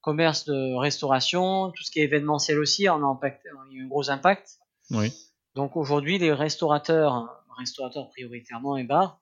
commerce 0.00 0.44
de 0.44 0.74
restauration, 0.76 1.70
tout 1.70 1.82
ce 1.84 1.90
qui 1.90 2.00
est 2.00 2.04
événementiel 2.04 2.58
aussi, 2.58 2.88
on 2.88 3.04
a, 3.04 3.06
impact, 3.06 3.46
a 3.46 3.72
eu 3.72 3.84
un 3.84 3.88
gros 3.88 4.10
impact. 4.10 4.58
Oui. 4.90 5.12
Donc 5.54 5.76
aujourd'hui, 5.76 6.18
les 6.18 6.32
restaurateurs, 6.32 7.44
restaurateurs 7.58 8.08
prioritairement 8.08 8.76
et 8.76 8.84
bars, 8.84 9.20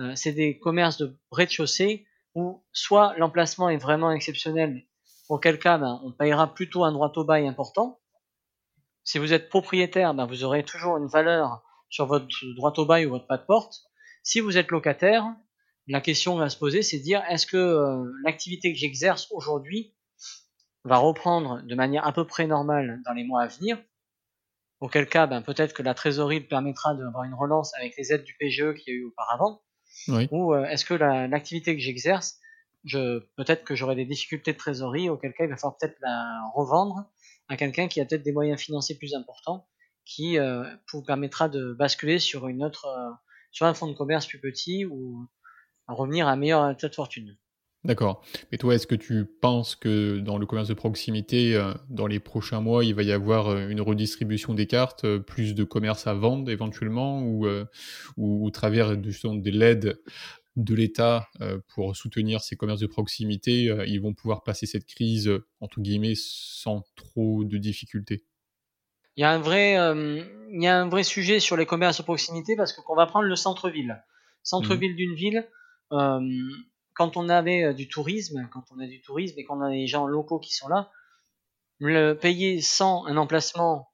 euh, 0.00 0.12
c'est 0.16 0.32
des 0.32 0.58
commerces 0.58 0.96
de 0.96 1.16
rez-de-chaussée 1.30 2.06
où 2.34 2.64
soit 2.72 3.14
l'emplacement 3.18 3.68
est 3.68 3.76
vraiment 3.76 4.10
exceptionnel, 4.10 4.82
auquel 5.28 5.58
cas 5.58 5.78
ben, 5.78 6.00
on 6.02 6.10
payera 6.10 6.52
plutôt 6.52 6.84
un 6.84 6.92
droit 6.92 7.12
au 7.14 7.24
bail 7.24 7.46
important. 7.46 8.00
Si 9.04 9.18
vous 9.18 9.32
êtes 9.32 9.48
propriétaire, 9.48 10.14
ben, 10.14 10.26
vous 10.26 10.44
aurez 10.44 10.64
toujours 10.64 10.96
une 10.96 11.06
valeur 11.06 11.62
sur 11.90 12.06
votre 12.06 12.26
droit 12.56 12.72
au 12.76 12.86
bail 12.86 13.06
ou 13.06 13.10
votre 13.10 13.26
pas 13.26 13.36
de 13.36 13.44
porte. 13.44 13.82
Si 14.22 14.40
vous 14.40 14.56
êtes 14.56 14.70
locataire, 14.70 15.26
la 15.86 16.00
question 16.00 16.36
va 16.36 16.48
se 16.48 16.56
poser, 16.56 16.82
c'est 16.82 16.98
de 16.98 17.02
dire 17.02 17.22
est-ce 17.28 17.46
que 17.46 17.56
euh, 17.56 18.10
l'activité 18.24 18.72
que 18.72 18.78
j'exerce 18.78 19.28
aujourd'hui 19.30 19.94
va 20.84 20.96
reprendre 20.96 21.62
de 21.62 21.74
manière 21.74 22.06
à 22.06 22.12
peu 22.12 22.26
près 22.26 22.46
normale 22.46 23.00
dans 23.04 23.12
les 23.12 23.24
mois 23.24 23.42
à 23.42 23.46
venir? 23.46 23.78
Auquel 24.80 25.06
cas, 25.06 25.26
ben, 25.26 25.42
peut-être 25.42 25.74
que 25.74 25.82
la 25.82 25.94
trésorerie 25.94 26.40
permettra 26.40 26.94
d'avoir 26.94 27.24
une 27.24 27.34
relance 27.34 27.74
avec 27.74 27.94
les 27.96 28.12
aides 28.12 28.24
du 28.24 28.34
PGE 28.38 28.74
qu'il 28.74 28.94
y 28.94 28.96
a 28.96 29.00
eu 29.00 29.04
auparavant. 29.04 29.62
Ou 30.08 30.54
euh, 30.54 30.64
est-ce 30.64 30.84
que 30.84 30.94
l'activité 30.94 31.76
que 31.76 31.80
j'exerce, 31.80 32.38
je, 32.84 33.20
peut-être 33.36 33.64
que 33.64 33.74
j'aurai 33.74 33.94
des 33.94 34.04
difficultés 34.04 34.52
de 34.52 34.58
trésorerie, 34.58 35.08
auquel 35.08 35.32
cas 35.32 35.44
il 35.44 35.50
va 35.50 35.56
falloir 35.56 35.76
peut-être 35.78 35.96
la 36.00 36.40
revendre 36.54 37.04
à 37.48 37.56
quelqu'un 37.56 37.88
qui 37.88 38.00
a 38.00 38.04
peut-être 38.04 38.22
des 38.22 38.32
moyens 38.32 38.60
financiers 38.60 38.96
plus 38.96 39.14
importants, 39.14 39.68
qui 40.04 40.38
euh, 40.38 40.64
vous 40.92 41.02
permettra 41.02 41.48
de 41.48 41.72
basculer 41.72 42.18
sur 42.18 42.48
une 42.48 42.62
autre, 42.62 42.86
euh, 42.86 43.10
sur 43.52 43.66
un 43.66 43.74
fonds 43.74 43.86
de 43.86 43.94
commerce 43.94 44.26
plus 44.26 44.40
petit 44.40 44.84
ou 44.84 45.26
revenir 45.88 46.28
à 46.28 46.32
un 46.32 46.36
meilleur 46.36 46.70
état 46.70 46.88
de 46.88 46.94
fortune. 46.94 47.36
D'accord. 47.84 48.24
Mais 48.50 48.56
toi, 48.56 48.74
est-ce 48.74 48.86
que 48.86 48.94
tu 48.94 49.26
penses 49.26 49.76
que 49.76 50.18
dans 50.18 50.38
le 50.38 50.46
commerce 50.46 50.68
de 50.68 50.74
proximité, 50.74 51.54
euh, 51.54 51.74
dans 51.90 52.06
les 52.06 52.18
prochains 52.18 52.60
mois, 52.60 52.82
il 52.82 52.94
va 52.94 53.02
y 53.02 53.12
avoir 53.12 53.48
euh, 53.48 53.68
une 53.68 53.82
redistribution 53.82 54.54
des 54.54 54.66
cartes, 54.66 55.04
euh, 55.04 55.18
plus 55.18 55.54
de 55.54 55.64
commerce 55.64 56.06
à 56.06 56.14
vendre 56.14 56.50
éventuellement, 56.50 57.20
ou, 57.22 57.46
ou 58.16 58.46
au 58.46 58.50
travers 58.50 58.96
de, 58.96 59.40
de 59.40 59.50
l'aide 59.50 60.00
de 60.56 60.74
l'État 60.74 61.28
pour 61.68 61.96
soutenir 61.96 62.40
ces 62.40 62.56
commerces 62.56 62.80
de 62.80 62.86
proximité, 62.86 63.74
ils 63.86 64.00
vont 64.00 64.14
pouvoir 64.14 64.42
passer 64.42 64.66
cette 64.66 64.86
crise, 64.86 65.30
entre 65.60 65.80
guillemets, 65.80 66.14
sans 66.16 66.84
trop 66.96 67.44
de 67.44 67.58
difficultés 67.58 68.24
il 69.16 69.20
y, 69.20 69.24
a 69.24 69.30
un 69.30 69.38
vrai, 69.38 69.74
il 69.74 70.60
y 70.60 70.66
a 70.66 70.76
un 70.76 70.88
vrai 70.88 71.04
sujet 71.04 71.38
sur 71.38 71.56
les 71.56 71.66
commerces 71.66 71.98
de 71.98 72.02
proximité 72.02 72.56
parce 72.56 72.72
qu'on 72.72 72.96
va 72.96 73.06
prendre 73.06 73.26
le 73.26 73.36
centre-ville. 73.36 74.02
Centre-ville 74.42 74.94
mmh. 74.94 74.96
d'une 74.96 75.14
ville, 75.14 75.48
quand 76.94 77.16
on 77.16 77.28
avait 77.28 77.64
euh, 77.64 77.72
du 77.74 77.88
tourisme, 77.88 78.48
quand 78.50 78.64
on 78.70 78.78
a 78.78 78.86
du 78.86 79.00
tourisme 79.02 79.38
et 79.38 79.44
qu'on 79.44 79.60
a 79.60 79.70
des 79.70 79.86
gens 79.86 80.06
locaux 80.06 80.38
qui 80.38 80.54
sont 80.54 80.68
là, 80.68 80.90
le 81.78 82.14
payer 82.14 82.60
sans 82.60 83.04
un 83.06 83.16
emplacement, 83.16 83.92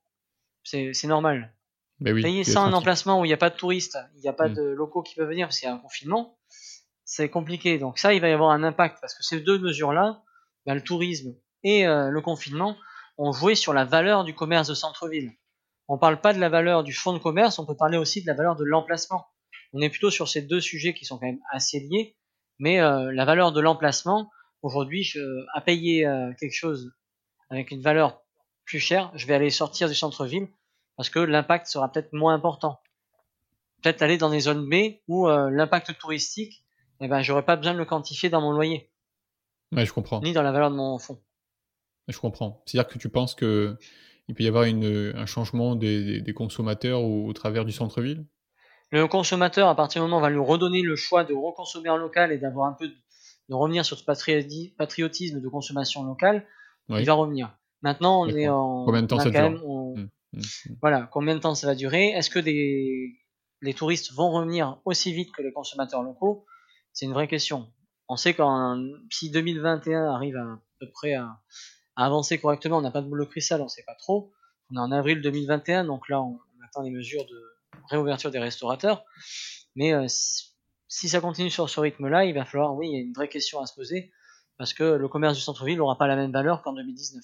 c'est 0.63 1.05
normal. 1.05 1.55
Ben 1.99 2.15
payer 2.15 2.45
sans 2.45 2.65
un 2.65 2.73
emplacement 2.73 3.21
où 3.21 3.25
il 3.25 3.29
n'y 3.29 3.35
a 3.35 3.39
pas 3.39 3.51
de 3.51 3.57
touristes, 3.57 3.99
il 4.15 4.21
n'y 4.21 4.29
a 4.29 4.33
pas 4.33 4.49
mm. 4.49 4.55
de 4.55 4.63
locaux 4.63 5.03
qui 5.03 5.15
peuvent 5.15 5.29
venir 5.29 5.49
parce 5.49 5.59
qu'il 5.59 5.69
y 5.69 5.71
a 5.71 5.75
un 5.75 5.79
confinement, 5.79 6.39
c'est 7.11 7.29
compliqué. 7.29 7.79
Donc 7.79 7.99
ça, 7.99 8.15
il 8.15 8.21
va 8.21 8.29
y 8.29 8.33
avoir 8.33 8.51
un 8.51 8.63
impact 8.63 8.99
parce 9.01 9.15
que 9.15 9.25
ces 9.25 9.41
deux 9.41 9.59
mesures-là, 9.59 10.23
ben, 10.65 10.75
le 10.75 10.85
tourisme 10.85 11.35
et 11.65 11.87
euh, 11.87 12.09
le 12.09 12.21
confinement, 12.21 12.77
ont 13.19 13.33
joué 13.33 13.57
sur 13.57 13.73
la 13.73 13.85
valeur 13.85 14.25
du 14.25 14.35
commerce 14.35 14.69
de 14.69 14.75
centre-ville. 14.75 15.33
On 15.89 15.95
ne 15.95 15.99
parle 15.99 16.21
pas 16.21 16.33
de 16.33 16.39
la 16.39 16.49
valeur 16.49 16.85
du 16.85 16.93
fonds 16.95 17.13
de 17.13 17.19
commerce, 17.19 17.59
on 17.59 17.67
peut 17.67 17.77
parler 17.77 17.99
aussi 17.99 18.23
de 18.23 18.29
la 18.29 18.35
valeur 18.35 18.55
de 18.55 18.65
l'emplacement. 18.65 19.27
On 19.73 19.81
est 19.81 19.91
plutôt 19.91 20.11
sur 20.11 20.29
ces 20.29 20.43
deux 20.43 20.61
sujets 20.61 20.95
qui 20.95 21.05
sont 21.05 21.19
quand 21.19 21.27
même 21.27 21.41
assez 21.53 21.81
liés 21.81 22.17
mais 22.61 22.79
euh, 22.79 23.11
la 23.13 23.25
valeur 23.25 23.53
de 23.53 23.61
l'emplacement, 23.61 24.31
aujourd'hui, 24.63 25.11
à 25.55 25.63
payer 25.63 26.07
euh, 26.07 26.31
quelque 26.39 26.55
chose 26.55 26.93
avec 27.49 27.71
une 27.71 27.81
valeur 27.81 28.23
plus 28.67 28.79
chère, 28.79 29.11
je 29.15 29.27
vais 29.27 29.35
aller 29.35 29.51
sortir 29.51 29.89
du 29.89 29.95
centre-ville 29.95 30.47
parce 30.97 31.09
que 31.09 31.19
l'impact 31.19 31.67
sera 31.67 31.91
peut-être 31.91 32.13
moins 32.13 32.35
important. 32.35 32.79
Peut-être 33.83 34.03
aller 34.03 34.19
dans 34.19 34.29
des 34.29 34.41
zones 34.41 34.69
B 34.69 35.01
où 35.09 35.27
l'impact 35.27 35.99
touristique, 35.99 36.63
eh 37.01 37.09
ben, 37.09 37.23
j'aurais 37.23 37.45
pas 37.45 37.57
besoin 37.57 37.73
de 37.73 37.79
le 37.79 37.85
quantifier 37.85 38.29
dans 38.29 38.41
mon 38.41 38.53
loyer. 38.53 38.91
Ouais, 39.73 39.87
je 39.87 39.93
comprends. 39.93 40.21
Ni 40.21 40.33
dans 40.33 40.43
la 40.43 40.53
valeur 40.53 40.71
de 40.71 40.77
mon 40.77 40.99
fonds. 40.99 41.21
Je 42.09 42.19
comprends. 42.19 42.63
C'est-à-dire 42.67 42.91
que 42.91 42.99
tu 42.99 43.09
penses 43.09 43.35
que 43.35 43.77
il 44.29 44.35
peut 44.35 44.45
y 44.45 44.49
avoir 44.49 44.65
une, 44.65 45.13
un 45.17 45.27
changement 45.27 45.75
des, 45.75 46.21
des, 46.21 46.33
consommateurs 46.33 47.03
au 47.03 47.33
travers 47.33 47.65
du 47.65 47.73
centre-ville? 47.73 48.25
Le 48.93 49.07
consommateur, 49.09 49.69
à 49.69 49.75
partir 49.75 50.03
du 50.03 50.07
moment 50.07 50.17
où 50.17 50.21
on 50.21 50.23
va 50.23 50.31
lui 50.31 50.39
redonner 50.39 50.83
le 50.83 50.95
choix 50.95 51.25
de 51.25 51.35
reconsommer 51.35 51.89
en 51.89 51.97
local 51.97 52.31
et 52.31 52.39
d'avoir 52.39 52.69
un 52.69 52.73
peu 52.73 52.89
de, 52.89 52.95
revenir 53.55 53.85
sur 53.85 53.99
ce 53.99 54.05
patriotisme 54.05 55.41
de 55.41 55.49
consommation 55.49 56.05
locale, 56.05 56.47
il 56.89 57.05
va 57.05 57.15
revenir. 57.15 57.57
Maintenant, 57.83 58.23
on 58.23 58.29
est 58.29 58.49
en 58.49 58.85
combien 58.85 59.03
de 59.03 59.07
temps 59.07 59.19
ça 59.19 59.31
dure? 59.31 59.51
mmh, 59.51 60.01
mmh, 60.01 60.09
mmh. 60.35 60.41
Voilà, 60.81 61.09
combien 61.13 61.35
de 61.35 61.41
temps 61.41 61.55
ça 61.55 61.67
va 61.67 61.75
durer? 61.75 62.09
Est-ce 62.09 62.31
que 62.31 62.39
des, 62.39 63.17
les 63.63 63.75
touristes 63.75 64.13
vont 64.13 64.31
revenir 64.31 64.81
aussi 64.85 65.13
vite 65.13 65.33
que 65.33 65.43
les 65.43 65.53
consommateurs 65.53 66.03
locaux? 66.03 66.45
C'est 66.93 67.07
une 67.07 67.13
vraie 67.13 67.29
question. 67.29 67.71
On 68.09 68.17
sait 68.17 68.35
qu'en 68.35 68.83
si 69.11 69.31
2021 69.31 70.13
arrive 70.13 70.37
à, 70.37 70.59
peu 70.79 70.91
près 70.91 71.15
à, 71.15 71.41
avancer 71.97 72.39
correctement, 72.39 72.79
on 72.79 72.83
n'a 72.83 72.91
pas 72.91 73.03
de 73.03 73.09
boule 73.09 73.21
de 73.21 73.25
cristal, 73.25 73.61
on 73.61 73.65
ne 73.65 73.69
sait 73.69 73.85
pas 73.87 73.95
trop. 73.95 74.33
On 74.71 74.77
est 74.77 74.81
en 74.81 74.93
avril 74.93 75.21
2021, 75.21 75.85
donc 75.85 76.09
là 76.09 76.21
on 76.21 76.39
attend 76.65 76.83
les 76.83 76.91
mesures 76.91 77.25
de, 77.27 77.51
réouverture 77.89 78.31
des 78.31 78.39
restaurateurs. 78.39 79.05
Mais 79.77 79.93
euh, 79.93 80.07
si 80.09 81.09
ça 81.09 81.21
continue 81.21 81.51
sur 81.51 81.69
ce 81.69 81.81
rythme-là, 81.81 82.25
il 82.25 82.35
va 82.35 82.45
falloir, 82.45 82.75
oui, 82.75 82.89
il 82.89 82.95
y 82.95 82.97
a 82.97 83.01
une 83.01 83.13
vraie 83.13 83.29
question 83.29 83.61
à 83.61 83.67
se 83.67 83.75
poser, 83.75 84.13
parce 84.59 84.75
que 84.75 84.85
le 84.85 85.09
commerce 85.09 85.37
du 85.37 85.43
centre-ville 85.43 85.79
n'aura 85.79 85.97
pas 85.97 86.07
la 86.07 86.17
même 86.17 86.33
valeur 86.33 86.63
qu'en 86.63 86.73
2019. 86.73 87.23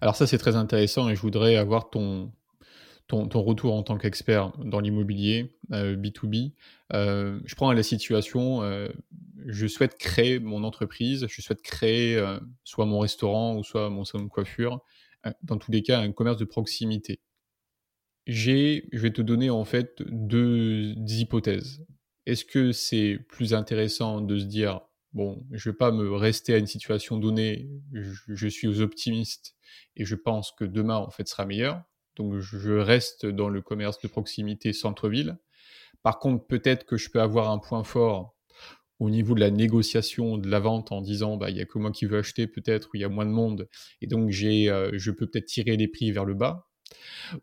Alors 0.00 0.16
ça, 0.16 0.26
c'est 0.26 0.38
très 0.38 0.56
intéressant 0.56 1.08
et 1.08 1.16
je 1.16 1.20
voudrais 1.20 1.56
avoir 1.56 1.90
ton, 1.90 2.32
ton, 3.06 3.28
retour 3.42 3.74
en 3.74 3.82
tant 3.82 3.98
qu'expert 3.98 4.52
dans 4.58 4.80
l'immobilier 4.80 5.54
B2B. 5.70 6.52
Euh, 6.92 6.96
euh, 6.96 7.40
je 7.44 7.54
prends 7.54 7.72
la 7.72 7.82
situation, 7.82 8.62
je 9.46 9.66
souhaite 9.66 9.96
créer 9.98 10.38
mon 10.38 10.64
entreprise, 10.64 11.26
je 11.28 11.42
souhaite 11.42 11.62
créer 11.62 12.22
soit 12.64 12.86
mon 12.86 12.98
restaurant 13.00 13.56
ou 13.56 13.64
soit 13.64 13.90
mon 13.90 14.04
salon 14.04 14.24
de 14.24 14.28
coiffure, 14.28 14.80
dans 15.42 15.58
tous 15.58 15.72
les 15.72 15.82
cas 15.82 16.00
un 16.00 16.12
commerce 16.12 16.38
de 16.38 16.44
proximité. 16.44 17.20
j'ai, 18.26 18.88
je 18.92 18.98
vais 18.98 19.12
te 19.12 19.22
donner 19.22 19.50
en 19.50 19.64
fait 19.64 20.02
deux 20.08 20.94
hypothèses. 20.96 21.84
Est-ce 22.26 22.44
que 22.44 22.72
c'est 22.72 23.18
plus 23.28 23.52
intéressant 23.52 24.20
de 24.20 24.38
se 24.38 24.44
dire, 24.44 24.80
bon, 25.12 25.44
je 25.50 25.70
vais 25.70 25.76
pas 25.76 25.90
me 25.90 26.14
rester 26.14 26.54
à 26.54 26.58
une 26.58 26.66
situation 26.66 27.16
donnée, 27.16 27.68
je, 27.92 28.48
suis 28.48 28.80
optimiste 28.80 29.56
et 29.96 30.04
je 30.04 30.14
pense 30.14 30.52
que 30.52 30.64
demain 30.64 30.96
en 30.96 31.10
fait 31.10 31.28
sera 31.28 31.46
meilleur, 31.46 31.82
donc 32.16 32.38
je 32.38 32.72
reste 32.72 33.26
dans 33.26 33.48
le 33.48 33.60
commerce 33.60 34.00
de 34.00 34.08
proximité 34.08 34.72
centre-ville. 34.72 35.38
Par 36.02 36.18
contre, 36.18 36.46
peut-être 36.46 36.84
que 36.84 36.96
je 36.96 37.10
peux 37.10 37.20
avoir 37.20 37.50
un 37.50 37.58
point 37.58 37.84
fort 37.84 38.34
au 38.98 39.10
niveau 39.10 39.34
de 39.34 39.40
la 39.40 39.50
négociation 39.50 40.38
de 40.38 40.48
la 40.48 40.60
vente 40.60 40.92
en 40.92 41.00
disant 41.00 41.36
bah 41.36 41.50
il 41.50 41.56
y 41.56 41.60
a 41.60 41.64
que 41.64 41.78
moi 41.78 41.90
qui 41.90 42.06
veux 42.06 42.18
acheter 42.18 42.46
peut-être 42.46 42.88
ou 42.88 42.96
il 42.96 43.00
y 43.00 43.04
a 43.04 43.08
moins 43.08 43.26
de 43.26 43.30
monde 43.30 43.68
et 44.00 44.06
donc 44.06 44.30
j'ai 44.30 44.70
euh, 44.70 44.90
je 44.94 45.10
peux 45.10 45.26
peut-être 45.26 45.46
tirer 45.46 45.76
les 45.76 45.88
prix 45.88 46.12
vers 46.12 46.24
le 46.24 46.34
bas 46.34 46.68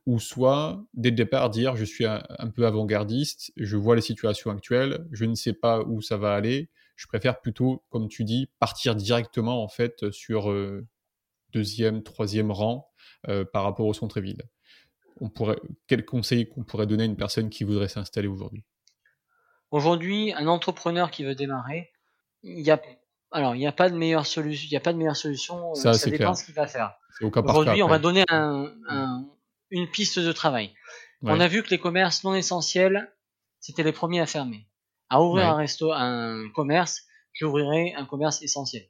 ou 0.06 0.20
soit 0.20 0.84
dès 0.94 1.10
le 1.10 1.16
départ 1.16 1.50
dire 1.50 1.76
je 1.76 1.86
suis 1.86 2.06
un, 2.06 2.22
peu 2.56 2.66
avant-gardiste, 2.66 3.52
je 3.58 3.78
vois 3.78 3.96
les 3.96 4.02
situations 4.02 4.52
actuelles, 4.52 5.08
je 5.12 5.26
ne 5.26 5.36
sais 5.36 5.54
pas 5.54 5.82
où 5.82 6.02
ça 6.02 6.18
va 6.18 6.34
aller, 6.34 6.70
je 6.96 7.08
préfère 7.08 7.40
plutôt, 7.40 7.84
comme 7.90 8.08
tu 8.08 8.24
dis, 8.24 8.50
partir 8.60 8.96
directement 8.96 9.64
en 9.64 9.68
fait 9.68 10.12
sur 10.12 10.52
euh, 10.52 10.86
deuxième, 11.54 12.04
troisième 12.04 12.52
rang 12.52 12.90
euh, 13.28 13.46
par 13.46 13.64
rapport 13.64 13.88
au 13.88 13.94
centre-ville. 13.94 14.44
On 15.22 15.30
pourrait, 15.30 15.60
quel 15.88 16.06
conseil 16.06 16.48
qu'on 16.48 16.64
pourrait 16.64 16.88
donner 16.88 17.04
à 17.04 17.06
une 17.06 17.18
personne 17.18 17.50
qui 17.50 17.64
voudrait 17.64 17.90
s'installer 17.90 18.28
aujourd'hui? 18.28 18.64
Aujourd'hui, 19.72 20.34
un 20.34 20.48
entrepreneur 20.48 21.12
qui 21.12 21.24
veut 21.24 21.36
démarrer, 21.36 21.92
il 22.42 22.62
y 22.62 22.72
a 22.72 22.82
alors 23.32 23.56
il 23.56 23.60
n'y 23.60 23.68
a 23.68 23.72
pas 23.72 23.90
de 23.90 23.96
meilleure 23.96 24.26
solution, 24.26 24.68
il 24.70 24.74
y 24.74 24.78
a 24.78 24.80
pas 24.80 24.94
de 24.94 24.98
meilleure 24.98 25.16
solution. 25.16 25.76
Ça, 25.76 25.94
ça 25.94 26.10
dépend 26.10 26.34
ce 26.34 26.46
qu'il 26.46 26.56
va 26.56 26.68
faire. 26.68 26.96
Aujourd'hui, 27.22 27.84
on 27.84 27.88
va 27.88 28.00
donner 28.00 28.24
un, 28.30 28.72
une 29.70 29.88
piste 29.90 30.20
de 30.20 30.32
travail. 30.32 30.74
On 31.22 31.40
a 31.40 31.48
vu 31.48 31.64
que 31.64 31.70
les 31.70 31.80
commerces 31.80 32.24
non 32.24 32.34
essentiels, 32.34 33.14
c'était 33.60 33.84
les 33.84 33.92
premiers 33.92 34.22
à 34.22 34.26
fermer. 34.26 34.68
À 35.10 35.22
ouvrir 35.22 35.50
un 35.50 35.56
resto, 35.56 35.92
un 35.92 36.50
commerce, 36.56 37.04
j'ouvrirai 37.34 37.94
un 37.96 38.06
commerce 38.06 38.42
essentiel. 38.42 38.88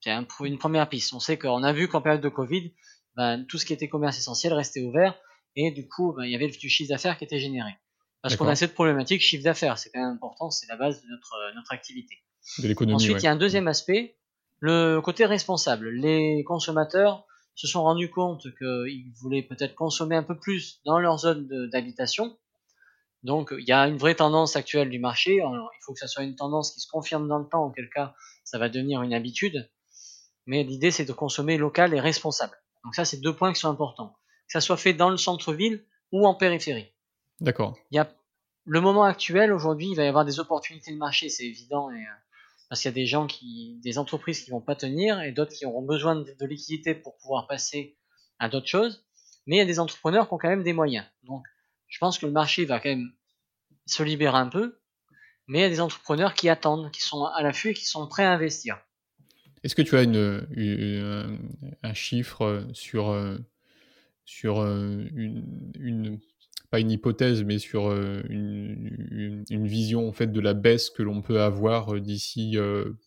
C'est 0.00 0.12
une 0.12 0.58
première 0.58 0.88
piste. 0.88 1.14
On 1.14 1.20
sait 1.20 1.38
qu'on 1.38 1.62
a 1.62 1.72
vu 1.72 1.88
qu'en 1.88 2.02
période 2.02 2.20
de 2.20 2.28
Covid, 2.28 2.74
ben, 3.16 3.44
tout 3.46 3.58
ce 3.58 3.64
qui 3.64 3.72
était 3.72 3.88
commerce 3.88 4.18
essentiel 4.18 4.52
restait 4.52 4.82
ouvert 4.82 5.18
et 5.56 5.70
du 5.70 5.88
coup, 5.88 6.12
ben, 6.12 6.24
il 6.24 6.30
y 6.30 6.34
avait 6.34 6.48
du 6.48 6.68
chiffre 6.68 6.90
d'affaires 6.90 7.18
qui 7.18 7.24
était 7.24 7.38
généré. 7.38 7.70
Parce 8.22 8.36
qu'on 8.36 8.48
a 8.48 8.56
cette 8.56 8.72
problématique 8.72 9.20
chiffre 9.20 9.44
d'affaires, 9.44 9.76
c'est 9.76 9.90
quand 9.90 10.00
même 10.00 10.14
important, 10.14 10.50
c'est 10.50 10.66
la 10.66 10.76
base 10.76 11.02
de 11.02 11.08
notre, 11.08 11.54
notre 11.54 11.72
activité. 11.72 12.16
De 12.58 12.68
l'économie. 12.68 12.94
Ensuite, 12.94 13.18
il 13.18 13.24
y 13.24 13.26
a 13.26 13.32
un 13.32 13.36
deuxième 13.36 13.68
aspect, 13.68 14.16
le 14.60 15.00
côté 15.00 15.26
responsable. 15.26 15.90
Les 15.90 16.42
consommateurs 16.44 17.26
se 17.54 17.66
sont 17.66 17.82
rendus 17.82 18.10
compte 18.10 18.46
qu'ils 18.56 19.12
voulaient 19.20 19.42
peut-être 19.42 19.74
consommer 19.74 20.16
un 20.16 20.22
peu 20.22 20.38
plus 20.38 20.80
dans 20.84 20.98
leur 20.98 21.18
zone 21.18 21.68
d'habitation. 21.70 22.36
Donc 23.22 23.54
il 23.58 23.66
y 23.66 23.72
a 23.72 23.86
une 23.88 23.96
vraie 23.96 24.14
tendance 24.14 24.56
actuelle 24.56 24.90
du 24.90 24.98
marché. 24.98 25.36
il 25.36 25.78
faut 25.84 25.92
que 25.92 26.00
ça 26.00 26.08
soit 26.08 26.24
une 26.24 26.36
tendance 26.36 26.72
qui 26.72 26.80
se 26.80 26.88
confirme 26.88 27.28
dans 27.28 27.38
le 27.38 27.48
temps, 27.48 27.64
auquel 27.64 27.88
cas 27.90 28.14
ça 28.44 28.58
va 28.58 28.68
devenir 28.68 29.02
une 29.02 29.14
habitude. 29.14 29.70
Mais 30.46 30.62
l'idée 30.62 30.90
c'est 30.90 31.04
de 31.04 31.12
consommer 31.12 31.56
local 31.56 31.94
et 31.94 32.00
responsable. 32.00 32.56
Donc 32.84 32.94
ça 32.94 33.04
c'est 33.04 33.20
deux 33.20 33.34
points 33.34 33.52
qui 33.52 33.60
sont 33.60 33.70
importants. 33.70 34.16
Que 34.46 34.52
ça 34.52 34.60
soit 34.60 34.76
fait 34.76 34.92
dans 34.92 35.10
le 35.10 35.16
centre-ville 35.16 35.84
ou 36.12 36.26
en 36.26 36.34
périphérie. 36.34 36.92
D'accord. 37.40 37.76
Il 37.90 37.96
y 37.96 37.98
a 37.98 38.14
le 38.66 38.80
moment 38.80 39.04
actuel 39.04 39.52
aujourd'hui, 39.52 39.88
il 39.90 39.96
va 39.96 40.04
y 40.04 40.08
avoir 40.08 40.24
des 40.24 40.40
opportunités 40.40 40.92
de 40.92 40.96
marché, 40.96 41.28
c'est 41.28 41.44
évident 41.44 41.90
et 41.90 41.96
euh, 41.96 42.14
parce 42.68 42.80
qu'il 42.80 42.88
y 42.88 42.94
a 42.94 42.94
des 42.94 43.06
gens 43.06 43.26
qui, 43.26 43.78
des 43.82 43.98
entreprises 43.98 44.42
qui 44.42 44.50
vont 44.50 44.60
pas 44.60 44.74
tenir 44.74 45.20
et 45.20 45.32
d'autres 45.32 45.52
qui 45.52 45.66
auront 45.66 45.82
besoin 45.82 46.16
de, 46.16 46.34
de 46.38 46.46
liquidité 46.46 46.94
pour 46.94 47.16
pouvoir 47.18 47.46
passer 47.46 47.96
à 48.38 48.48
d'autres 48.48 48.68
choses. 48.68 49.04
Mais 49.46 49.56
il 49.56 49.58
y 49.58 49.62
a 49.62 49.66
des 49.66 49.80
entrepreneurs 49.80 50.28
qui 50.28 50.34
ont 50.34 50.38
quand 50.38 50.48
même 50.48 50.62
des 50.62 50.72
moyens. 50.72 51.04
Donc, 51.24 51.44
je 51.88 51.98
pense 51.98 52.18
que 52.18 52.26
le 52.26 52.32
marché 52.32 52.64
va 52.64 52.80
quand 52.80 52.88
même 52.88 53.12
se 53.86 54.02
libérer 54.02 54.38
un 54.38 54.48
peu, 54.48 54.80
mais 55.46 55.58
il 55.58 55.62
y 55.62 55.66
a 55.66 55.68
des 55.68 55.80
entrepreneurs 55.80 56.34
qui 56.34 56.48
attendent, 56.48 56.90
qui 56.90 57.02
sont 57.02 57.24
à 57.24 57.42
l'affût 57.42 57.70
et 57.70 57.74
qui 57.74 57.84
sont 57.84 58.06
prêts 58.06 58.24
à 58.24 58.32
investir. 58.32 58.78
Est-ce 59.62 59.74
que 59.74 59.82
tu 59.82 59.96
as 59.96 60.02
une, 60.02 61.38
un 61.82 61.94
chiffre 61.94 62.66
sur, 62.72 63.10
sur 64.24 64.60
une, 64.62 65.72
une, 65.78 66.20
pas 66.74 66.80
une 66.80 66.90
hypothèse, 66.90 67.44
mais 67.44 67.60
sur 67.60 67.88
euh, 67.88 68.20
une, 68.28 69.44
vision 69.48 70.08
en 70.08 70.12
fait 70.12 70.26
de 70.26 70.40
la 70.40 70.54
baisse 70.54 70.90
que 70.90 71.04
l'on 71.04 71.22
peut 71.22 71.40
avoir 71.40 71.94
euh, 71.94 72.00
d'ici 72.00 72.56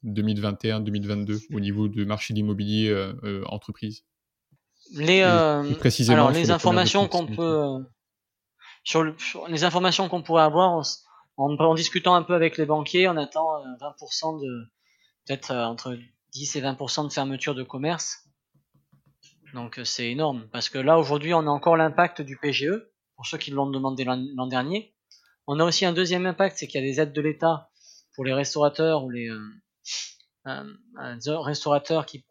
2021-2022 0.05 1.31
euh, 1.31 1.39
au 1.53 1.59
niveau 1.59 1.89
du 1.89 2.05
marché 2.05 2.33
de 2.33 2.37
l'immobilier 2.37 2.95
entreprise. 3.47 4.05
Les, 4.93 5.21
précisément 5.79 6.27
alors 6.27 6.31
les 6.31 6.49
informations 6.49 7.09
qu'on 7.09 7.25
peut 7.25 7.83
sur, 8.85 9.03
les 9.49 9.65
informations 9.65 10.07
qu'on 10.07 10.21
pourrait 10.21 10.43
avoir 10.43 10.81
en, 11.35 11.75
discutant 11.75 12.15
un 12.15 12.23
peu 12.23 12.35
avec 12.35 12.57
les 12.57 12.65
banquiers, 12.65 13.09
on 13.09 13.17
attend 13.17 13.49
20% 13.81 14.41
de 14.41 14.71
peut-être 15.25 15.53
entre 15.53 15.97
10 16.31 16.55
et 16.55 16.61
20% 16.61 17.09
de 17.09 17.11
fermeture 17.11 17.53
de 17.53 17.63
commerce. 17.63 18.26
Donc 19.53 19.79
c'est 19.83 20.11
énorme 20.11 20.47
parce 20.51 20.69
que 20.69 20.77
là 20.77 20.97
aujourd'hui 20.97 21.33
on 21.33 21.39
a 21.39 21.49
encore 21.49 21.77
l'impact 21.77 22.21
du 22.21 22.37
PGE 22.37 22.71
pour 23.15 23.25
ceux 23.25 23.37
qui 23.37 23.51
l'ont 23.51 23.69
demandé 23.69 24.03
l'an 24.03 24.47
dernier. 24.47 24.93
On 25.47 25.59
a 25.59 25.63
aussi 25.63 25.85
un 25.85 25.93
deuxième 25.93 26.25
impact, 26.25 26.57
c'est 26.57 26.67
qu'il 26.67 26.81
y 26.81 26.83
a 26.83 26.87
des 26.87 26.99
aides 26.99 27.13
de 27.13 27.21
l'État 27.21 27.69
pour 28.13 28.25
les 28.25 28.33
restaurateurs 28.33 29.03
ou 29.03 29.09
les 29.09 29.29
euh, 29.29 29.39
euh, 30.47 31.39
restaurateurs 31.39 32.05
qui 32.05 32.25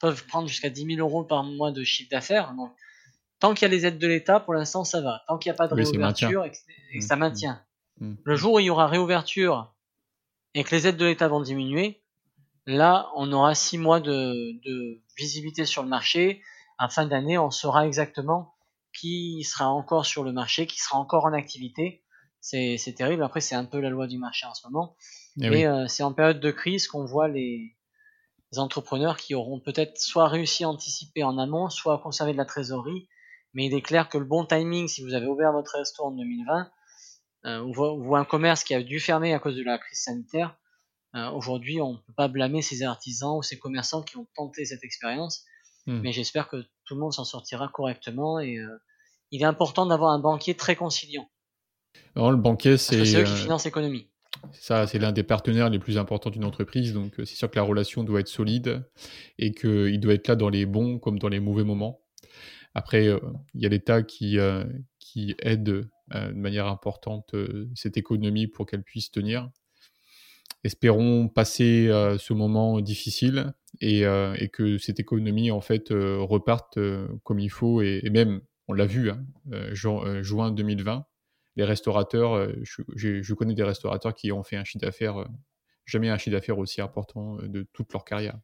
peuvent 0.00 0.26
prendre 0.26 0.48
jusqu'à 0.48 0.68
10 0.70 0.96
000 0.96 0.98
euros 0.98 1.24
par 1.24 1.44
mois 1.44 1.72
de 1.72 1.84
chiffre 1.84 2.10
d'affaires. 2.10 2.54
Donc, 2.54 2.72
tant 3.38 3.54
qu'il 3.54 3.62
y 3.62 3.64
a 3.66 3.74
les 3.74 3.86
aides 3.86 3.98
de 3.98 4.06
l'État, 4.06 4.40
pour 4.40 4.54
l'instant, 4.54 4.84
ça 4.84 5.00
va. 5.00 5.22
Tant 5.28 5.38
qu'il 5.38 5.50
n'y 5.50 5.54
a 5.54 5.56
pas 5.56 5.68
de 5.68 5.74
réouverture 5.74 6.44
et 6.44 6.50
que, 6.50 7.00
ça 7.00 7.16
mmh, 7.16 7.18
maintient. 7.18 7.62
Mmh, 8.00 8.08
mmh. 8.08 8.16
Le 8.24 8.36
jour 8.36 8.54
où 8.54 8.60
il 8.60 8.66
y 8.66 8.70
aura 8.70 8.86
réouverture 8.86 9.72
et 10.54 10.64
que 10.64 10.74
les 10.74 10.86
aides 10.86 10.96
de 10.96 11.04
l'État 11.04 11.28
vont 11.28 11.40
diminuer, 11.40 12.02
là, 12.66 13.10
on 13.14 13.30
aura 13.32 13.54
six 13.54 13.78
mois 13.78 14.00
de, 14.00 14.52
de 14.64 15.00
visibilité 15.16 15.64
sur 15.64 15.82
le 15.82 15.88
marché. 15.88 16.42
À 16.78 16.88
fin 16.88 17.06
d'année, 17.06 17.38
on 17.38 17.50
saura 17.50 17.86
exactement 17.86 18.56
qui 18.96 19.44
sera 19.44 19.68
encore 19.68 20.06
sur 20.06 20.24
le 20.24 20.32
marché, 20.32 20.66
qui 20.66 20.80
sera 20.80 20.98
encore 20.98 21.26
en 21.26 21.32
activité. 21.32 22.02
C'est 22.40 22.94
terrible. 22.96 23.22
Après, 23.22 23.40
c'est 23.40 23.54
un 23.54 23.64
peu 23.64 23.80
la 23.80 23.90
loi 23.90 24.06
du 24.06 24.18
marché 24.18 24.46
en 24.46 24.54
ce 24.54 24.66
moment. 24.66 24.96
Et, 25.40 25.46
eh 25.46 25.66
euh, 25.66 25.86
c'est 25.88 26.02
en 26.02 26.12
période 26.12 26.40
de 26.40 26.50
crise 26.50 26.86
qu'on 26.86 27.04
voit 27.04 27.28
les, 27.28 27.76
entrepreneurs 28.56 29.18
qui 29.18 29.34
auront 29.34 29.60
peut-être 29.60 29.98
soit 29.98 30.28
réussi 30.28 30.64
à 30.64 30.70
anticiper 30.70 31.22
en 31.22 31.36
amont, 31.36 31.68
soit 31.68 31.94
à 31.94 31.98
conserver 31.98 32.32
de 32.32 32.38
la 32.38 32.46
trésorerie. 32.46 33.06
Mais 33.52 33.66
il 33.66 33.74
est 33.74 33.82
clair 33.82 34.08
que 34.08 34.16
le 34.16 34.24
bon 34.24 34.46
timing, 34.46 34.88
si 34.88 35.02
vous 35.02 35.12
avez 35.12 35.26
ouvert 35.26 35.52
votre 35.52 35.76
restaurant 35.76 36.08
en 36.08 36.12
2020, 36.12 36.70
euh, 37.46 37.60
ou, 37.60 38.16
un 38.16 38.24
commerce 38.24 38.64
qui 38.64 38.74
a 38.74 38.82
dû 38.82 38.98
fermer 38.98 39.34
à 39.34 39.38
cause 39.38 39.56
de 39.56 39.62
la 39.62 39.76
crise 39.76 40.00
sanitaire, 40.00 40.56
euh, 41.14 41.30
aujourd'hui, 41.32 41.82
on 41.82 41.94
ne 41.94 41.98
peut 41.98 42.14
pas 42.16 42.28
blâmer 42.28 42.62
ces 42.62 42.82
artisans 42.82 43.36
ou 43.36 43.42
ces 43.42 43.58
commerçants 43.58 44.02
qui 44.02 44.16
ont 44.16 44.26
tenté 44.34 44.64
cette 44.64 44.84
expérience. 44.84 45.44
Hmm. 45.86 46.00
Mais 46.00 46.12
j'espère 46.12 46.48
que 46.48 46.56
tout 46.84 46.94
le 46.94 47.00
monde 47.00 47.12
s'en 47.12 47.24
sortira 47.24 47.68
correctement 47.68 48.40
et 48.40 48.58
euh, 48.58 48.76
il 49.30 49.42
est 49.42 49.46
important 49.46 49.86
d'avoir 49.86 50.12
un 50.12 50.18
banquier 50.18 50.54
très 50.54 50.76
conciliant. 50.76 51.28
Alors, 52.14 52.30
le 52.30 52.36
banquier, 52.36 52.76
c'est. 52.76 53.04
C'est 53.04 53.20
eux 53.20 53.24
qui 53.24 53.32
euh, 53.32 53.36
financent 53.36 53.64
l'économie. 53.64 54.08
Ça, 54.52 54.86
c'est 54.86 54.98
l'un 54.98 55.12
des 55.12 55.22
partenaires 55.22 55.70
les 55.70 55.78
plus 55.78 55.96
importants 55.96 56.30
d'une 56.30 56.44
entreprise, 56.44 56.92
donc 56.92 57.18
euh, 57.18 57.24
c'est 57.24 57.36
sûr 57.36 57.50
que 57.50 57.56
la 57.56 57.62
relation 57.62 58.04
doit 58.04 58.20
être 58.20 58.28
solide 58.28 58.86
et 59.38 59.52
qu'il 59.52 59.98
doit 60.00 60.14
être 60.14 60.28
là 60.28 60.36
dans 60.36 60.50
les 60.50 60.66
bons 60.66 60.98
comme 60.98 61.18
dans 61.18 61.28
les 61.28 61.40
mauvais 61.40 61.64
moments. 61.64 62.00
Après, 62.74 63.06
il 63.54 63.60
y 63.62 63.64
a 63.64 63.70
l'État 63.70 64.02
qui, 64.02 64.36
qui 64.98 65.34
aide 65.38 65.62
de 65.62 65.90
manière 66.34 66.66
importante 66.66 67.34
cette 67.74 67.96
économie 67.96 68.48
pour 68.48 68.66
qu'elle 68.66 68.82
puisse 68.82 69.10
tenir 69.10 69.48
espérons 70.66 71.28
passer 71.28 71.88
euh, 71.88 72.18
ce 72.18 72.32
moment 72.32 72.80
difficile 72.80 73.54
euh, 73.82 74.34
et, 74.38 74.48
que 74.48 74.78
cette 74.78 75.00
économie 75.00 75.50
en 75.50 75.60
fait 75.60 75.90
euh, 75.90 76.18
reparte 76.20 76.78
comme 77.22 77.38
il 77.38 77.50
faut 77.50 77.82
et, 77.82 78.02
même 78.10 78.40
on 78.68 78.72
l'a 78.72 78.86
vu 78.86 79.10
hein, 79.10 79.24
juin 79.72 80.50
2020 80.50 81.06
les 81.54 81.64
restaurateurs 81.64 82.50
je, 82.62 83.32
connais 83.34 83.54
des 83.54 83.62
restaurateurs 83.62 84.14
qui 84.14 84.32
ont 84.32 84.42
fait 84.42 84.56
un 84.56 84.64
chiffre 84.64 84.84
d'affaires 84.84 85.26
jamais 85.84 86.08
un 86.10 86.18
chiffre 86.18 86.36
d'affaires 86.36 86.58
aussi 86.58 86.80
important 86.80 87.36
de 87.36 87.64
toute 87.72 87.92
leur 87.92 88.04
carrière. 88.04 88.36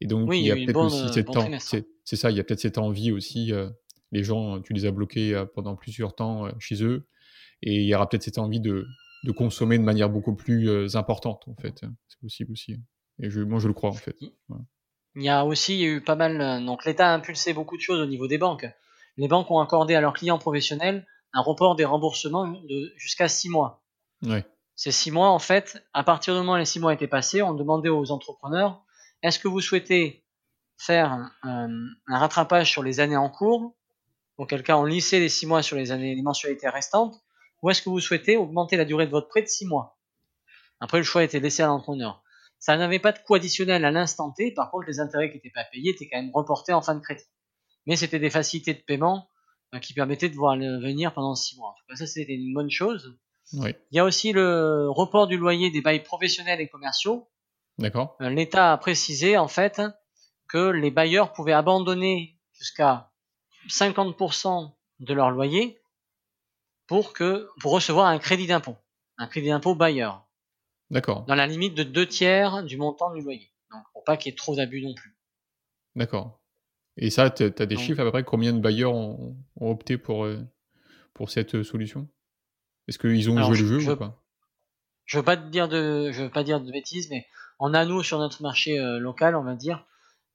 Et 0.00 0.06
donc 0.06 0.30
il 0.32 0.40
y 0.40 0.52
a 0.52 0.54
peut-être 0.54 0.78
aussi 0.78 1.12
cette 1.12 1.26
c'est 2.04 2.16
ça 2.16 2.30
il 2.30 2.36
y 2.36 2.40
a 2.40 2.44
peut-être 2.44 2.60
cette 2.60 2.78
envie 2.78 3.10
aussi 3.10 3.52
les 4.12 4.22
gens 4.22 4.60
tu 4.60 4.72
les 4.72 4.86
as 4.86 4.92
bloqués 4.92 5.44
pendant 5.54 5.74
plusieurs 5.74 6.14
temps 6.14 6.48
chez 6.60 6.84
eux 6.84 7.08
et 7.62 7.74
il 7.80 7.86
y 7.86 7.94
aura 7.94 8.08
peut-être 8.08 8.22
cette 8.22 8.38
envie 8.38 8.60
de 8.60 8.86
de 9.24 9.32
consommer 9.32 9.78
de 9.78 9.82
manière 9.82 10.10
beaucoup 10.10 10.34
plus 10.34 10.68
euh, 10.68 10.96
importante, 10.96 11.44
en 11.48 11.54
fait. 11.54 11.80
C'est 12.08 12.20
possible 12.20 12.52
aussi. 12.52 12.76
Et 13.20 13.30
je, 13.30 13.40
moi, 13.40 13.58
je 13.58 13.68
le 13.68 13.74
crois, 13.74 13.90
en 13.90 13.94
fait. 13.94 14.16
Il 15.16 15.22
y 15.22 15.28
a 15.28 15.44
aussi 15.44 15.82
eu 15.82 16.02
pas 16.02 16.14
mal. 16.14 16.40
Euh, 16.40 16.60
donc, 16.64 16.84
l'État 16.84 17.10
a 17.10 17.14
impulsé 17.14 17.54
beaucoup 17.54 17.76
de 17.76 17.82
choses 17.82 18.00
au 18.00 18.06
niveau 18.06 18.26
des 18.28 18.38
banques. 18.38 18.66
Les 19.16 19.26
banques 19.26 19.50
ont 19.50 19.60
accordé 19.60 19.94
à 19.94 20.00
leurs 20.00 20.12
clients 20.12 20.38
professionnels 20.38 21.06
un 21.32 21.40
report 21.40 21.74
des 21.74 21.84
remboursements 21.84 22.46
de 22.46 22.92
jusqu'à 22.96 23.28
6 23.28 23.48
mois. 23.48 23.82
Ces 24.76 24.92
6 24.92 25.10
mois, 25.10 25.30
en 25.30 25.38
fait, 25.38 25.82
à 25.92 26.04
partir 26.04 26.34
du 26.34 26.40
moment 26.40 26.52
où 26.52 26.56
les 26.56 26.64
6 26.64 26.80
mois 26.80 26.92
étaient 26.92 27.08
passés, 27.08 27.42
on 27.42 27.54
demandait 27.54 27.88
aux 27.88 28.10
entrepreneurs 28.10 28.84
est-ce 29.22 29.38
que 29.38 29.48
vous 29.48 29.62
souhaitez 29.62 30.22
faire 30.76 31.30
un, 31.42 31.70
un 32.06 32.18
rattrapage 32.18 32.70
sur 32.70 32.82
les 32.82 33.00
années 33.00 33.16
en 33.16 33.30
cours? 33.30 33.74
Auquel 34.36 34.62
cas 34.62 34.76
on 34.76 34.84
lissait 34.84 35.18
les 35.18 35.30
6 35.30 35.46
mois 35.46 35.62
sur 35.62 35.76
les 35.76 35.92
années 35.92 36.14
les 36.14 36.22
mensualités 36.22 36.68
restantes, 36.68 37.14
ou 37.64 37.70
est-ce 37.70 37.80
que 37.80 37.88
vous 37.88 37.98
souhaitez 37.98 38.36
augmenter 38.36 38.76
la 38.76 38.84
durée 38.84 39.06
de 39.06 39.10
votre 39.10 39.28
prêt 39.28 39.40
de 39.40 39.46
6 39.46 39.64
mois? 39.64 39.98
Après, 40.80 40.98
le 40.98 41.02
choix 41.02 41.24
était 41.24 41.40
laissé 41.40 41.62
à 41.62 41.66
l'entrepreneur. 41.66 42.22
Ça 42.58 42.76
n'avait 42.76 42.98
pas 42.98 43.10
de 43.10 43.18
coût 43.20 43.36
additionnel 43.36 43.86
à 43.86 43.90
l'instant 43.90 44.32
T, 44.32 44.52
par 44.52 44.70
contre, 44.70 44.86
les 44.86 45.00
intérêts 45.00 45.30
qui 45.30 45.36
n'étaient 45.38 45.48
pas 45.48 45.64
payés 45.64 45.92
étaient 45.92 46.06
quand 46.06 46.20
même 46.20 46.30
reportés 46.34 46.74
en 46.74 46.82
fin 46.82 46.94
de 46.94 47.00
crédit. 47.00 47.24
Mais 47.86 47.96
c'était 47.96 48.18
des 48.18 48.28
facilités 48.28 48.74
de 48.74 48.82
paiement 48.82 49.30
euh, 49.74 49.78
qui 49.78 49.94
permettaient 49.94 50.28
de 50.28 50.34
voir 50.34 50.58
venir 50.58 51.14
pendant 51.14 51.34
6 51.34 51.56
mois. 51.56 51.70
En 51.70 51.72
tout 51.72 51.84
cas, 51.88 51.96
ça, 51.96 52.06
c'était 52.06 52.34
une 52.34 52.52
bonne 52.52 52.70
chose. 52.70 53.18
Il 53.54 53.74
y 53.92 53.98
a 53.98 54.04
aussi 54.04 54.32
le 54.32 54.90
report 54.90 55.26
du 55.26 55.38
loyer 55.38 55.70
des 55.70 55.80
bails 55.80 56.02
professionnels 56.02 56.60
et 56.60 56.68
commerciaux. 56.68 57.30
D'accord. 57.78 58.18
Euh, 58.20 58.28
L'État 58.28 58.74
a 58.74 58.76
précisé, 58.76 59.38
en 59.38 59.48
fait, 59.48 59.80
que 60.50 60.68
les 60.68 60.90
bailleurs 60.90 61.32
pouvaient 61.32 61.52
abandonner 61.54 62.38
jusqu'à 62.52 63.10
50% 63.70 64.70
de 65.00 65.14
leur 65.14 65.30
loyer 65.30 65.80
pour 66.86 67.12
que 67.12 67.48
pour 67.60 67.72
recevoir 67.72 68.06
un 68.06 68.18
crédit 68.18 68.46
d'impôt, 68.46 68.76
un 69.18 69.26
crédit 69.26 69.48
d'impôt 69.48 69.74
bailleur. 69.74 70.26
D'accord. 70.90 71.24
Dans 71.26 71.34
la 71.34 71.46
limite 71.46 71.74
de 71.74 71.82
deux 71.82 72.06
tiers 72.06 72.62
du 72.62 72.76
montant 72.76 73.12
du 73.14 73.22
loyer. 73.22 73.50
Donc 73.70 73.82
pour 73.92 74.04
pas 74.04 74.16
qu'il 74.16 74.30
y 74.30 74.34
ait 74.34 74.36
trop 74.36 74.54
d'abus 74.54 74.82
non 74.82 74.94
plus. 74.94 75.16
D'accord. 75.96 76.40
Et 76.96 77.10
ça, 77.10 77.30
tu 77.30 77.42
as 77.44 77.66
des 77.66 77.76
chiffres 77.76 78.00
à 78.00 78.04
peu 78.04 78.10
près 78.10 78.24
combien 78.24 78.52
de 78.52 78.60
bailleurs 78.60 78.94
ont, 78.94 79.36
opté 79.60 79.98
pour, 79.98 80.24
euh, 80.24 80.40
pour 81.12 81.30
cette 81.30 81.56
euh, 81.56 81.64
solution? 81.64 82.08
Est-ce 82.86 82.98
qu'ils 82.98 83.30
ont 83.30 83.42
joué 83.42 83.58
le 83.58 83.80
jeu 83.80 83.92
ou 83.92 83.96
pas? 83.96 84.22
Je 85.04 85.18
veux 85.18 85.24
pas 85.24 85.36
te 85.36 85.48
dire 85.48 85.68
de 85.68 86.10
je 86.12 86.22
veux 86.22 86.30
pas 86.30 86.44
dire 86.44 86.60
de 86.60 86.70
bêtises, 86.70 87.10
mais 87.10 87.26
on 87.58 87.74
a 87.74 87.84
nous 87.84 88.02
sur 88.02 88.18
notre 88.18 88.42
marché 88.42 88.78
euh, 88.78 88.98
local, 88.98 89.34
on 89.36 89.42
va 89.42 89.54
dire, 89.54 89.84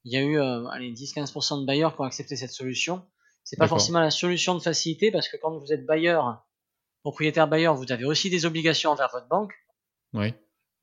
il 0.04 0.14
y 0.14 0.18
a 0.18 0.22
eu 0.22 0.40
allez 0.72 0.94
10-15% 0.94 1.62
de 1.62 1.66
bailleurs 1.66 1.96
qui 1.96 2.02
ont 2.02 2.06
accepté 2.06 2.36
cette 2.36 2.52
solution. 2.52 3.06
C'est 3.44 3.58
pas 3.58 3.68
forcément 3.68 4.00
la 4.00 4.12
solution 4.12 4.54
de 4.56 4.60
facilité 4.60 5.12
parce 5.12 5.28
que 5.28 5.38
quand 5.38 5.58
vous 5.58 5.74
êtes 5.74 5.86
bailleur, 5.86 6.46
propriétaire 7.02 7.48
bailleur, 7.48 7.76
vous 7.76 7.92
avez 7.92 8.06
aussi 8.06 8.30
des 8.30 8.46
obligations 8.46 8.92
envers 8.92 9.10
votre 9.12 9.28
banque. 9.28 9.54
Oui. 10.14 10.34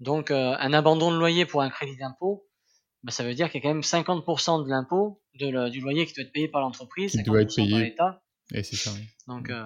Donc 0.01 0.31
euh, 0.31 0.55
un 0.59 0.73
abandon 0.73 1.11
de 1.11 1.16
loyer 1.16 1.47
pour 1.47 1.62
un 1.62 1.71
crédit 1.71 1.97
d'impôt, 1.97 2.49
bah, 3.03 3.12
ça 3.12 3.25
veut 3.25 3.35
dire 3.35 3.51
qu'il 3.51 3.62
y 3.62 3.64
a 3.64 3.69
quand 3.69 3.75
même 3.75 3.83
50% 3.83 4.64
de 4.64 4.69
l'impôt 4.69 5.23
du 5.35 5.81
loyer 5.81 6.07
qui 6.07 6.14
doit 6.14 6.25
être 6.25 6.33
payé 6.33 6.49
par 6.49 6.61
l'entreprise, 6.61 7.12
qui 7.12 7.23
doit 7.23 7.42
être 7.42 7.55
payé 7.55 7.71
par 7.71 7.81
l'État. 7.81 8.23
Et 8.53 8.62
c'est 8.62 8.77
ça. 8.77 8.90
Donc 9.27 9.51
euh, 9.51 9.64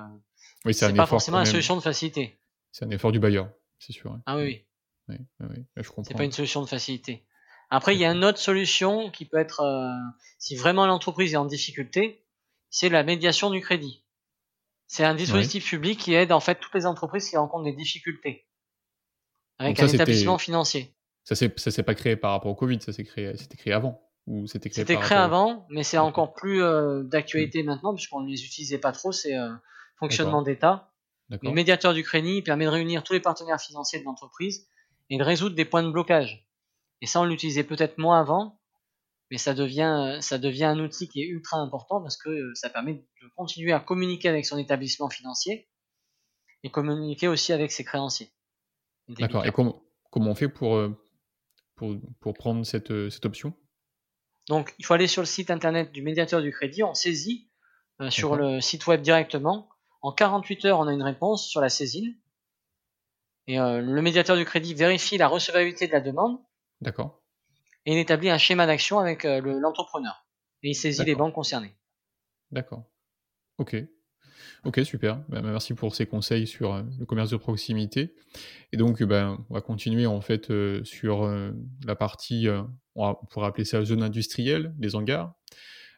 oui, 0.64 0.74
c'est 0.74 0.92
pas 0.94 1.06
forcément 1.06 1.38
la 1.38 1.46
solution 1.46 1.76
de 1.76 1.80
facilité. 1.80 2.38
C'est 2.72 2.84
un 2.84 2.90
effort 2.90 3.12
du 3.12 3.18
bailleur, 3.18 3.50
c'est 3.78 3.92
sûr. 3.92 4.18
Ah 4.26 4.36
oui. 4.36 4.64
oui. 5.08 5.16
oui, 5.40 5.64
je 5.76 5.88
comprends. 5.88 6.04
C'est 6.04 6.14
pas 6.14 6.24
une 6.24 6.32
solution 6.32 6.62
de 6.62 6.68
facilité. 6.68 7.24
Après, 7.70 7.94
il 7.94 8.00
y 8.00 8.04
a 8.04 8.12
une 8.12 8.24
autre 8.24 8.38
solution 8.38 9.10
qui 9.10 9.24
peut 9.24 9.38
être, 9.38 9.60
euh, 9.60 9.88
si 10.38 10.56
vraiment 10.56 10.86
l'entreprise 10.86 11.34
est 11.34 11.36
en 11.36 11.44
difficulté, 11.44 12.24
c'est 12.70 12.88
la 12.88 13.02
médiation 13.02 13.50
du 13.50 13.60
crédit. 13.60 14.04
C'est 14.86 15.04
un 15.04 15.14
dispositif 15.14 15.68
public 15.68 16.00
qui 16.00 16.14
aide 16.14 16.32
en 16.32 16.40
fait 16.40 16.56
toutes 16.56 16.74
les 16.74 16.86
entreprises 16.86 17.28
qui 17.28 17.36
rencontrent 17.36 17.64
des 17.64 17.76
difficultés 17.76 18.46
avec 19.58 19.78
un 19.78 19.86
établissement 19.86 20.38
financier. 20.38 20.94
Ça 21.24 21.34
s'est 21.34 21.52
s'est 21.56 21.82
pas 21.82 21.94
créé 21.94 22.16
par 22.16 22.32
rapport 22.32 22.50
au 22.50 22.54
Covid, 22.54 22.80
ça 22.80 22.92
s'est 22.92 23.04
créé 23.04 23.36
c'était 23.36 23.56
créé 23.56 23.72
avant 23.72 24.00
ou 24.26 24.46
c'était 24.46 24.70
créé 24.70 24.82
C'était 24.82 24.98
créé 24.98 25.18
avant, 25.18 25.66
mais 25.70 25.82
c'est 25.82 25.98
encore 25.98 26.32
plus 26.32 26.62
euh, 26.62 27.02
d'actualité 27.04 27.62
maintenant 27.62 27.94
puisqu'on 27.94 28.20
ne 28.20 28.28
les 28.28 28.44
utilisait 28.44 28.78
pas 28.78 28.92
trop, 28.92 29.12
c'est 29.12 29.36
euh, 29.36 29.50
fonctionnement 29.98 30.42
d'État. 30.42 30.92
Le 31.28 31.52
médiateur 31.52 31.94
du 31.94 32.02
crédit 32.02 32.42
permet 32.42 32.64
de 32.64 32.70
réunir 32.70 33.04
tous 33.04 33.12
les 33.12 33.20
partenaires 33.20 33.60
financiers 33.60 34.00
de 34.00 34.04
l'entreprise 34.04 34.66
et 35.10 35.18
de 35.18 35.22
résoudre 35.22 35.54
des 35.54 35.64
points 35.64 35.84
de 35.84 35.90
blocage. 35.90 36.48
Et 37.02 37.06
ça, 37.06 37.20
on 37.20 37.24
l'utilisait 37.24 37.62
peut-être 37.62 37.98
moins 37.98 38.18
avant, 38.18 38.59
mais 39.30 39.38
ça 39.38 39.54
devient, 39.54 40.18
ça 40.20 40.38
devient 40.38 40.64
un 40.64 40.78
outil 40.80 41.08
qui 41.08 41.22
est 41.22 41.26
ultra 41.26 41.58
important 41.58 42.00
parce 42.02 42.16
que 42.16 42.52
ça 42.54 42.68
permet 42.68 42.94
de 42.94 43.28
continuer 43.36 43.72
à 43.72 43.80
communiquer 43.80 44.28
avec 44.28 44.44
son 44.44 44.58
établissement 44.58 45.08
financier 45.08 45.68
et 46.64 46.70
communiquer 46.70 47.28
aussi 47.28 47.52
avec 47.52 47.70
ses 47.70 47.84
créanciers. 47.84 48.32
D'accord. 49.08 49.46
Et 49.46 49.52
comment, 49.52 49.82
comment 50.10 50.32
on 50.32 50.34
fait 50.34 50.48
pour, 50.48 50.76
euh, 50.76 50.96
pour, 51.76 51.96
pour 52.20 52.34
prendre 52.34 52.66
cette, 52.66 52.90
euh, 52.90 53.08
cette 53.08 53.24
option? 53.24 53.54
Donc, 54.48 54.74
il 54.78 54.84
faut 54.84 54.94
aller 54.94 55.06
sur 55.06 55.22
le 55.22 55.26
site 55.26 55.50
internet 55.50 55.92
du 55.92 56.02
médiateur 56.02 56.42
du 56.42 56.50
crédit, 56.50 56.82
on 56.82 56.94
saisit 56.94 57.50
euh, 58.00 58.10
sur 58.10 58.34
le 58.34 58.60
site 58.60 58.86
web 58.88 59.00
directement. 59.00 59.68
En 60.02 60.12
48 60.12 60.64
heures, 60.64 60.80
on 60.80 60.88
a 60.88 60.92
une 60.92 61.02
réponse 61.02 61.46
sur 61.46 61.60
la 61.60 61.68
saisine. 61.68 62.16
Et 63.46 63.56
le 63.56 64.00
médiateur 64.00 64.36
du 64.36 64.44
crédit 64.44 64.74
vérifie 64.74 65.18
la 65.18 65.26
recevabilité 65.26 65.88
de 65.88 65.92
la 65.92 66.00
demande. 66.00 66.38
D'accord 66.80 67.19
et 67.86 67.92
il 67.92 67.98
établit 67.98 68.30
un 68.30 68.38
schéma 68.38 68.66
d'action 68.66 68.98
avec 68.98 69.24
euh, 69.24 69.40
l'entrepreneur. 69.40 70.26
et 70.62 70.70
il 70.70 70.74
saisit 70.74 71.04
les 71.04 71.14
banques 71.14 71.34
concernées. 71.34 71.74
D'accord. 72.50 72.84
Ok. 73.58 73.76
Ok, 74.64 74.80
super. 74.84 75.16
Ben, 75.28 75.40
ben, 75.40 75.52
merci 75.52 75.74
pour 75.74 75.94
ces 75.94 76.06
conseils 76.06 76.46
sur 76.46 76.74
euh, 76.74 76.82
le 76.98 77.06
commerce 77.06 77.30
de 77.30 77.36
proximité. 77.36 78.14
Et 78.72 78.76
donc, 78.76 79.02
ben, 79.02 79.44
on 79.48 79.54
va 79.54 79.60
continuer 79.60 80.06
en 80.06 80.20
fait 80.20 80.50
euh, 80.50 80.84
sur 80.84 81.26
la 81.86 81.96
partie, 81.96 82.48
on, 82.94 83.14
pourrait 83.30 83.46
appeler 83.46 83.64
ça 83.64 83.82
zone 83.84 84.02
industrielle, 84.02 84.74
les 84.78 84.94
hangars. 84.94 85.34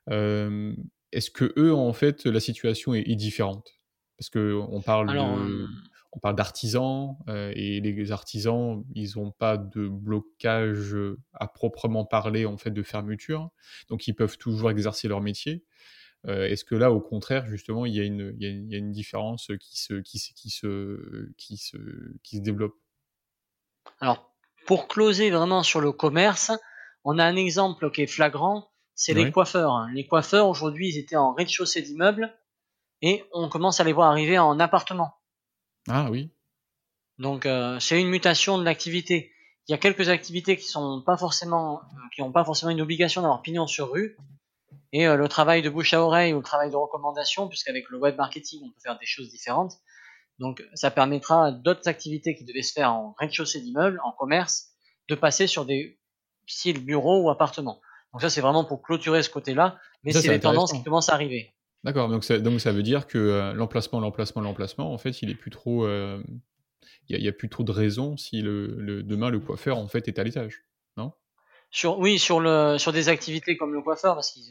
Est-ce 0.08 1.30
que 1.30 1.52
eux, 1.58 1.74
en 1.74 1.92
fait, 1.92 2.24
la 2.24 2.40
situation 2.40 2.94
est, 2.94 3.16
différente? 3.16 3.68
Parce 4.16 4.30
que 4.30 4.54
on 4.70 4.80
parle 4.80 5.12
de 5.12 5.66
on 6.12 6.18
parle 6.18 6.36
d'artisans 6.36 7.16
euh, 7.28 7.52
et 7.56 7.80
les 7.80 8.12
artisans, 8.12 8.84
ils 8.94 9.12
n'ont 9.16 9.32
pas 9.32 9.56
de 9.56 9.88
blocage 9.88 10.94
à 11.32 11.48
proprement 11.48 12.04
parler 12.04 12.44
en 12.44 12.58
fait 12.58 12.70
de 12.70 12.82
fermeture, 12.82 13.50
donc 13.88 14.06
ils 14.06 14.14
peuvent 14.14 14.38
toujours 14.38 14.70
exercer 14.70 15.08
leur 15.08 15.20
métier. 15.20 15.64
Euh, 16.28 16.46
est-ce 16.46 16.64
que 16.64 16.74
là, 16.74 16.92
au 16.92 17.00
contraire, 17.00 17.46
justement, 17.46 17.84
il 17.84 17.94
y 17.94 18.00
a 18.00 18.04
une, 18.04 18.34
il 18.38 18.70
y 18.70 18.74
a 18.74 18.78
une, 18.78 18.92
différence 18.92 19.50
qui 19.58 19.80
se, 19.80 19.94
qui, 19.94 20.20
qui, 20.34 20.50
se, 20.50 21.32
qui, 21.36 21.56
se, 21.56 21.76
qui 22.22 22.36
se 22.36 22.42
développe? 22.42 22.76
Alors, 23.98 24.32
pour 24.66 24.86
closer 24.86 25.30
vraiment 25.30 25.64
sur 25.64 25.80
le 25.80 25.90
commerce, 25.90 26.52
on 27.04 27.18
a 27.18 27.24
un 27.24 27.34
exemple 27.34 27.90
qui 27.90 28.02
est 28.02 28.06
flagrant, 28.06 28.70
c'est 28.94 29.14
les 29.14 29.32
coiffeurs. 29.32 29.88
Les 29.94 30.06
coiffeurs, 30.06 30.48
aujourd'hui, 30.48 30.90
ils 30.90 30.98
étaient 30.98 31.16
en 31.16 31.34
rez-de-chaussée 31.34 31.82
d'immeubles 31.82 32.32
et 33.00 33.24
on 33.32 33.48
commence 33.48 33.80
à 33.80 33.84
les 33.84 33.92
voir 33.92 34.10
arriver 34.10 34.38
en 34.38 34.60
appartement. 34.60 35.14
Ah 35.88 36.08
oui. 36.10 36.30
Donc 37.18 37.46
euh, 37.46 37.78
c'est 37.80 38.00
une 38.00 38.08
mutation 38.08 38.58
de 38.58 38.64
l'activité. 38.64 39.32
Il 39.68 39.72
y 39.72 39.74
a 39.74 39.78
quelques 39.78 40.08
activités 40.08 40.56
qui 40.56 40.66
sont 40.66 41.02
pas 41.02 41.16
forcément, 41.16 41.80
euh, 41.80 41.96
qui 42.14 42.20
n'ont 42.20 42.32
pas 42.32 42.44
forcément 42.44 42.70
une 42.70 42.80
obligation 42.80 43.22
d'avoir 43.22 43.42
pignon 43.42 43.66
sur 43.66 43.92
rue. 43.92 44.16
Et 44.92 45.06
euh, 45.06 45.16
le 45.16 45.28
travail 45.28 45.62
de 45.62 45.70
bouche 45.70 45.94
à 45.94 46.02
oreille 46.02 46.34
ou 46.34 46.38
le 46.38 46.42
travail 46.42 46.70
de 46.70 46.76
recommandation, 46.76 47.48
puisqu'avec 47.48 47.88
le 47.88 47.98
web 47.98 48.16
marketing 48.16 48.62
on 48.64 48.70
peut 48.70 48.80
faire 48.82 48.98
des 48.98 49.06
choses 49.06 49.30
différentes. 49.30 49.74
Donc 50.38 50.64
ça 50.74 50.90
permettra 50.90 51.46
à 51.46 51.50
d'autres 51.52 51.88
activités 51.88 52.34
qui 52.34 52.44
devaient 52.44 52.62
se 52.62 52.72
faire 52.72 52.92
en 52.92 53.14
rez-de-chaussée 53.18 53.60
d'immeuble, 53.60 54.00
en 54.02 54.12
commerce, 54.12 54.70
de 55.08 55.14
passer 55.14 55.46
sur 55.46 55.64
des 55.64 55.98
styles 56.46 56.84
bureaux 56.84 57.22
ou 57.22 57.30
appartements. 57.30 57.80
Donc 58.12 58.22
ça 58.22 58.30
c'est 58.30 58.40
vraiment 58.40 58.64
pour 58.64 58.82
clôturer 58.82 59.22
ce 59.22 59.30
côté-là, 59.30 59.78
mais 60.02 60.12
c'est 60.12 60.28
les 60.28 60.40
tendances 60.40 60.72
qui 60.72 60.82
commencent 60.82 61.10
à 61.10 61.14
arriver. 61.14 61.51
D'accord, 61.84 62.08
donc 62.08 62.22
ça, 62.22 62.38
donc 62.38 62.60
ça 62.60 62.72
veut 62.72 62.82
dire 62.82 63.06
que 63.06 63.18
euh, 63.18 63.52
l'emplacement, 63.54 63.98
l'emplacement, 63.98 64.40
l'emplacement, 64.40 64.92
en 64.92 64.98
fait, 64.98 65.20
il 65.22 65.30
est 65.30 65.34
plus 65.34 65.50
trop, 65.50 65.84
euh, 65.84 66.22
il 67.08 67.20
n'y 67.20 67.28
a, 67.28 67.32
plus 67.32 67.48
trop 67.48 67.64
de 67.64 67.72
raisons 67.72 68.16
si 68.16 68.40
le, 68.40 69.02
demain 69.02 69.30
le 69.30 69.40
coiffeur 69.40 69.78
en 69.78 69.88
fait 69.88 70.06
est 70.06 70.18
à 70.18 70.24
l'étage, 70.24 70.62
non? 70.96 71.12
Sur 71.70 71.98
oui, 71.98 72.18
sur 72.18 72.38
le 72.38 72.76
sur 72.78 72.92
des 72.92 73.08
activités 73.08 73.56
comme 73.56 73.72
le 73.72 73.82
coiffeur, 73.82 74.14
parce 74.14 74.30
qu'il 74.30 74.42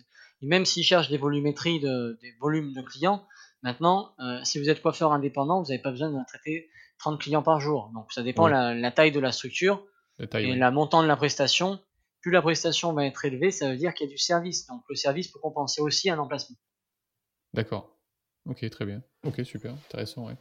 même 0.42 0.66
s'il 0.66 0.84
cherche 0.84 1.10
des 1.10 1.18
volumétries 1.18 1.80
de 1.80 2.18
des 2.22 2.34
volumes 2.42 2.74
de 2.74 2.82
clients, 2.82 3.26
maintenant, 3.62 4.14
euh, 4.20 4.44
si 4.44 4.60
vous 4.60 4.70
êtes 4.70 4.82
coiffeur 4.82 5.14
indépendant, 5.14 5.62
vous 5.62 5.70
n'avez 5.70 5.82
pas 5.82 5.92
besoin 5.92 6.10
de 6.10 6.18
traiter 6.28 6.70
30 6.98 7.22
clients 7.22 7.44
par 7.44 7.62
jour. 7.62 7.92
Donc 7.94 8.12
ça 8.12 8.24
dépend 8.24 8.48
la, 8.48 8.74
la, 8.74 8.92
taille 8.92 9.12
de 9.12 9.20
la 9.20 9.32
structure 9.32 9.86
et 10.20 10.56
la 10.56 10.72
montant 10.72 11.02
de 11.02 11.08
la 11.08 11.16
prestation. 11.16 11.80
Plus 12.22 12.32
la 12.32 12.42
prestation 12.42 12.92
va 12.94 13.06
être 13.06 13.24
élevée, 13.24 13.52
ça 13.52 13.70
veut 13.70 13.78
dire 13.78 13.94
qu'il 13.94 14.08
y 14.08 14.10
a 14.10 14.12
du 14.12 14.18
service. 14.18 14.68
Donc 14.68 14.82
le 14.90 14.96
service 14.96 15.30
peut 15.30 15.40
compenser 15.40 15.82
aussi 15.82 16.10
un 16.10 16.20
emplacement. 16.20 16.58
D'accord. 17.54 17.98
Ok, 18.50 18.68
très 18.70 18.86
bien. 18.86 19.04
Ok, 19.24 19.42
super, 19.44 19.74
intéressant. 19.74 20.28
Ouais. 20.28 20.36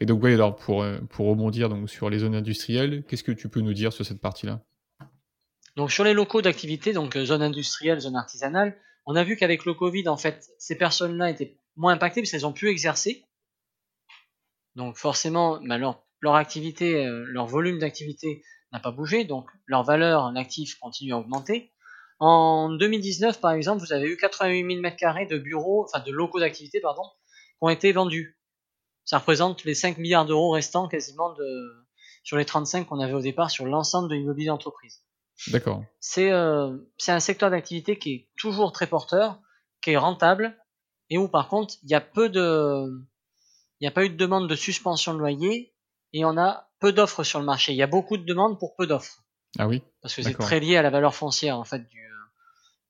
Et 0.00 0.06
donc, 0.06 0.22
oui, 0.22 0.34
alors 0.34 0.54
pour, 0.54 0.82
euh, 0.82 0.98
pour 1.10 1.26
rebondir 1.26 1.68
donc, 1.68 1.88
sur 1.88 2.10
les 2.10 2.18
zones 2.18 2.34
industrielles, 2.34 3.04
qu'est-ce 3.08 3.24
que 3.24 3.32
tu 3.32 3.48
peux 3.48 3.60
nous 3.60 3.72
dire 3.72 3.92
sur 3.92 4.04
cette 4.04 4.20
partie-là? 4.20 4.62
Donc, 5.76 5.90
sur 5.90 6.04
les 6.04 6.12
locaux 6.12 6.42
d'activité, 6.42 6.92
donc 6.92 7.16
euh, 7.16 7.24
zone 7.24 7.42
industrielle, 7.42 8.00
zone 8.00 8.16
artisanale, 8.16 8.76
on 9.06 9.16
a 9.16 9.24
vu 9.24 9.36
qu'avec 9.36 9.64
le 9.64 9.72
Covid, 9.72 10.08
en 10.08 10.18
fait, 10.18 10.50
ces 10.58 10.76
personnes-là 10.76 11.30
étaient 11.30 11.56
moins 11.76 11.94
impactées 11.94 12.20
parce 12.20 12.32
qu'elles 12.32 12.46
ont 12.46 12.52
pu 12.52 12.68
exercer. 12.68 13.24
Donc, 14.74 14.96
forcément, 14.96 15.58
bah, 15.62 15.78
leur, 15.78 16.34
activité, 16.34 17.06
euh, 17.06 17.24
leur 17.28 17.46
volume 17.46 17.78
d'activité 17.78 18.42
n'a 18.72 18.80
pas 18.80 18.90
bougé, 18.90 19.24
donc 19.24 19.48
leur 19.66 19.84
valeur 19.84 20.32
l'actif 20.32 20.78
continue 20.78 21.14
à 21.14 21.18
augmenter. 21.18 21.72
En 22.20 22.70
2019, 22.70 23.40
par 23.40 23.52
exemple, 23.52 23.84
vous 23.84 23.92
avez 23.92 24.08
eu 24.08 24.16
88 24.16 24.82
000 24.82 24.82
m2 24.82 25.28
de 25.28 25.38
bureaux, 25.38 25.84
enfin 25.84 26.02
de 26.04 26.10
locaux 26.10 26.40
d'activité, 26.40 26.80
pardon, 26.80 27.02
qui 27.02 27.58
ont 27.60 27.68
été 27.68 27.92
vendus. 27.92 28.38
Ça 29.04 29.18
représente 29.18 29.64
les 29.64 29.74
5 29.74 29.98
milliards 29.98 30.26
d'euros 30.26 30.50
restants 30.50 30.88
quasiment 30.88 31.32
de, 31.32 31.86
sur 32.24 32.36
les 32.36 32.44
35 32.44 32.86
qu'on 32.86 33.00
avait 33.00 33.14
au 33.14 33.20
départ 33.20 33.50
sur 33.50 33.64
l'ensemble 33.64 34.08
de 34.08 34.14
l'immobilier 34.14 34.48
d'entreprise. 34.48 35.02
D'accord. 35.48 35.84
C'est 36.00 36.30
euh, 36.32 36.76
un 37.06 37.20
secteur 37.20 37.50
d'activité 37.50 37.98
qui 37.98 38.12
est 38.12 38.28
toujours 38.36 38.72
très 38.72 38.86
porteur, 38.86 39.40
qui 39.80 39.92
est 39.92 39.96
rentable 39.96 40.56
et 41.10 41.18
où 41.18 41.28
par 41.28 41.48
contre 41.48 41.74
il 41.82 41.90
y 41.90 41.94
a 41.94 42.00
peu 42.00 42.28
de, 42.28 42.84
il 43.80 43.84
n'y 43.84 43.88
a 43.88 43.92
pas 43.92 44.04
eu 44.04 44.10
de 44.10 44.16
demande 44.16 44.48
de 44.48 44.54
suspension 44.56 45.14
de 45.14 45.20
loyer 45.20 45.72
et 46.12 46.24
on 46.24 46.36
a 46.36 46.68
peu 46.80 46.92
d'offres 46.92 47.22
sur 47.22 47.38
le 47.38 47.46
marché. 47.46 47.72
Il 47.72 47.78
y 47.78 47.82
a 47.82 47.86
beaucoup 47.86 48.16
de 48.16 48.24
demandes 48.24 48.58
pour 48.58 48.74
peu 48.76 48.86
d'offres. 48.86 49.22
Ah 49.56 49.66
oui. 49.66 49.82
Parce 50.02 50.14
que 50.14 50.22
c'est 50.22 50.34
très 50.34 50.60
lié 50.60 50.76
à 50.76 50.82
la 50.82 50.90
valeur 50.90 51.14
foncière 51.14 51.58
en 51.58 51.64
fait 51.64 51.88
du, 51.88 52.08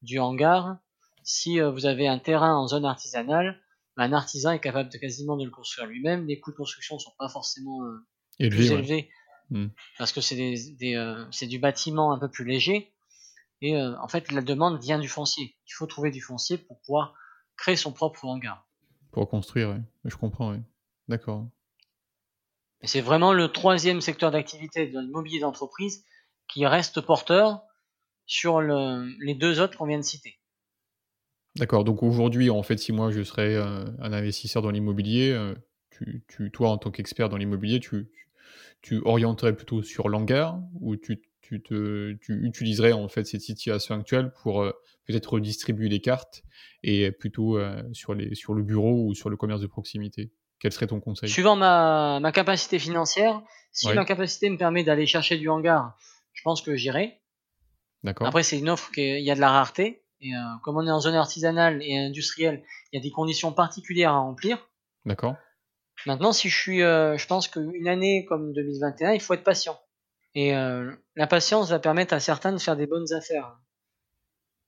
du 0.03 0.19
hangar. 0.19 0.79
Si 1.23 1.61
euh, 1.61 1.71
vous 1.71 1.87
avez 1.87 2.09
un 2.09 2.19
terrain 2.19 2.57
en 2.57 2.67
zone 2.67 2.85
artisanale, 2.85 3.61
bah, 3.97 4.05
un 4.05 4.13
artisan 4.13 4.53
est 4.53 4.61
capable 4.61 4.91
de 4.91 4.99
quasiment 4.99 5.37
de 5.37 5.45
le 5.45 5.51
construire 5.51 5.87
lui-même. 5.87 6.27
Les 6.27 6.41
coûts 6.41 6.53
de 6.53 6.57
construction 6.57 6.97
ne 6.97 7.01
sont 7.01 7.13
pas 7.19 7.29
forcément 7.29 7.85
euh, 7.85 8.49
plus 8.49 8.73
élevés 8.73 9.11
hmm. 9.51 9.67
parce 9.99 10.13
que 10.13 10.21
c'est 10.21 10.37
des, 10.37 10.95
euh, 10.95 11.25
du 11.43 11.59
bâtiment 11.59 12.13
un 12.13 12.19
peu 12.19 12.31
plus 12.31 12.45
léger. 12.45 12.93
Et 13.61 13.77
en 13.77 14.07
fait, 14.07 14.31
la 14.31 14.41
demande 14.41 14.81
vient 14.81 15.01
du 15.01 15.09
foncier. 15.09 15.57
Il 15.67 15.73
faut 15.73 15.87
trouver 15.87 16.13
du 16.13 16.21
foncier 16.21 16.59
pour 16.59 16.81
pouvoir 16.83 17.15
créer 17.57 17.75
son 17.75 17.91
propre 17.93 18.25
hangar. 18.25 18.69
Pour 19.11 19.29
construire, 19.29 19.71
oui. 19.71 19.83
Je 20.05 20.15
comprends, 20.15 20.53
oui. 20.53 20.59
D'accord. 21.09 21.49
C'est 22.85 23.01
vraiment 23.01 23.33
le 23.33 23.49
troisième 23.49 24.01
secteur 24.01 24.31
d'activité 24.31 24.87
de 24.87 25.01
l'immobilier 25.01 25.41
d'entreprise 25.41 26.05
qui 26.49 26.67
reste 26.67 27.01
porteur 27.01 27.63
sur 28.27 28.61
le, 28.61 29.15
les 29.25 29.35
deux 29.35 29.61
autres 29.61 29.79
qu'on 29.79 29.87
vient 29.87 29.99
de 29.99 30.03
citer. 30.03 30.39
D'accord. 31.57 31.85
Donc 31.85 32.03
aujourd'hui, 32.03 32.51
en 32.51 32.63
fait, 32.63 32.77
si 32.77 32.93
moi 32.93 33.11
je 33.11 33.23
serais 33.23 33.55
euh, 33.55 33.85
un 34.01 34.13
investisseur 34.13 34.63
dans 34.63 34.71
l'immobilier, 34.71 35.33
euh, 35.33 35.55
tu, 35.91 36.25
tu, 36.29 36.51
toi 36.51 36.71
en 36.71 36.79
tant 36.79 36.91
qu'expert 36.91 37.29
dans 37.29 37.37
l'immobilier, 37.37 37.81
tu, 37.81 38.09
tu 38.83 39.01
orienterais 39.05 39.57
plutôt 39.57 39.83
sur 39.83 40.09
l'hangar 40.09 40.61
ou 40.81 40.97
tu, 40.97 41.23
tu, 41.41 41.63
te, 41.63 42.13
tu 42.21 42.47
utiliserais 42.47 42.93
en 42.93 43.09
fait 43.09 43.25
cette 43.25 43.41
situation 43.41 43.97
actuelle 43.97 44.33
pour 44.43 44.63
euh, 44.63 44.73
peut-être 45.07 45.33
redistribuer 45.33 45.89
les 45.89 46.01
cartes 46.01 46.43
et 46.85 47.11
plutôt 47.11 47.59
sur, 47.93 48.15
les, 48.15 48.35
sur 48.35 48.53
le 48.53 48.63
bureau 48.63 49.07
ou 49.07 49.15
sur 49.15 49.31
le 49.31 49.37
commerce 49.37 49.61
de 49.61 49.67
proximité? 49.67 50.31
Quel 50.61 50.71
serait 50.71 50.87
ton 50.87 51.01
conseil? 51.01 51.29
Suivant 51.29 51.57
ma, 51.57 52.21
ma, 52.21 52.31
capacité 52.31 52.79
financière, 52.79 53.41
si 53.73 53.91
ma 53.95 54.05
capacité 54.05 54.51
me 54.51 54.59
permet 54.59 54.85
d'aller 54.85 55.07
chercher 55.07 55.39
du 55.39 55.49
hangar, 55.49 55.97
je 56.39 56.43
pense 56.45 56.63
que 56.63 56.77
j'irai. 56.77 57.21
D'accord. 58.05 58.29
Après, 58.29 58.45
c'est 58.45 58.61
une 58.61 58.69
offre 58.69 58.93
qui 58.93 59.03
il 59.03 59.25
y 59.25 59.31
a 59.33 59.35
de 59.35 59.41
la 59.41 59.51
rareté. 59.51 60.05
Et 60.21 60.35
euh, 60.35 60.39
comme 60.63 60.77
on 60.77 60.87
est 60.87 60.91
en 60.91 61.01
zone 61.01 61.17
artisanale 61.17 61.83
et 61.83 61.99
industrielle, 61.99 62.65
il 62.93 62.97
y 62.97 63.01
a 63.01 63.03
des 63.03 63.11
conditions 63.11 63.53
particulières 63.53 64.13
à 64.13 64.19
remplir. 64.19 64.71
D'accord. 65.05 65.35
Maintenant, 66.07 66.33
si 66.33 66.49
je 66.49 66.57
suis, 66.57 66.83
euh, 66.83 67.19
je 67.19 67.27
pense 67.27 67.49
qu'une 67.49 67.89
année 67.89 68.25
comme 68.27 68.53
2021, 68.53 69.15
il 69.15 69.21
faut 69.21 69.35
être 69.35 69.43
patient. 69.43 69.81
Et 70.37 70.55
euh, 70.55 70.95
la 71.17 71.27
patience 71.27 71.71
va 71.71 71.81
permettre 71.81 72.15
à 72.15 72.21
certains 72.21 72.53
de 72.53 72.59
faire 72.59 72.77
des 72.77 72.87
bonnes 72.87 73.13
affaires. 73.13 73.59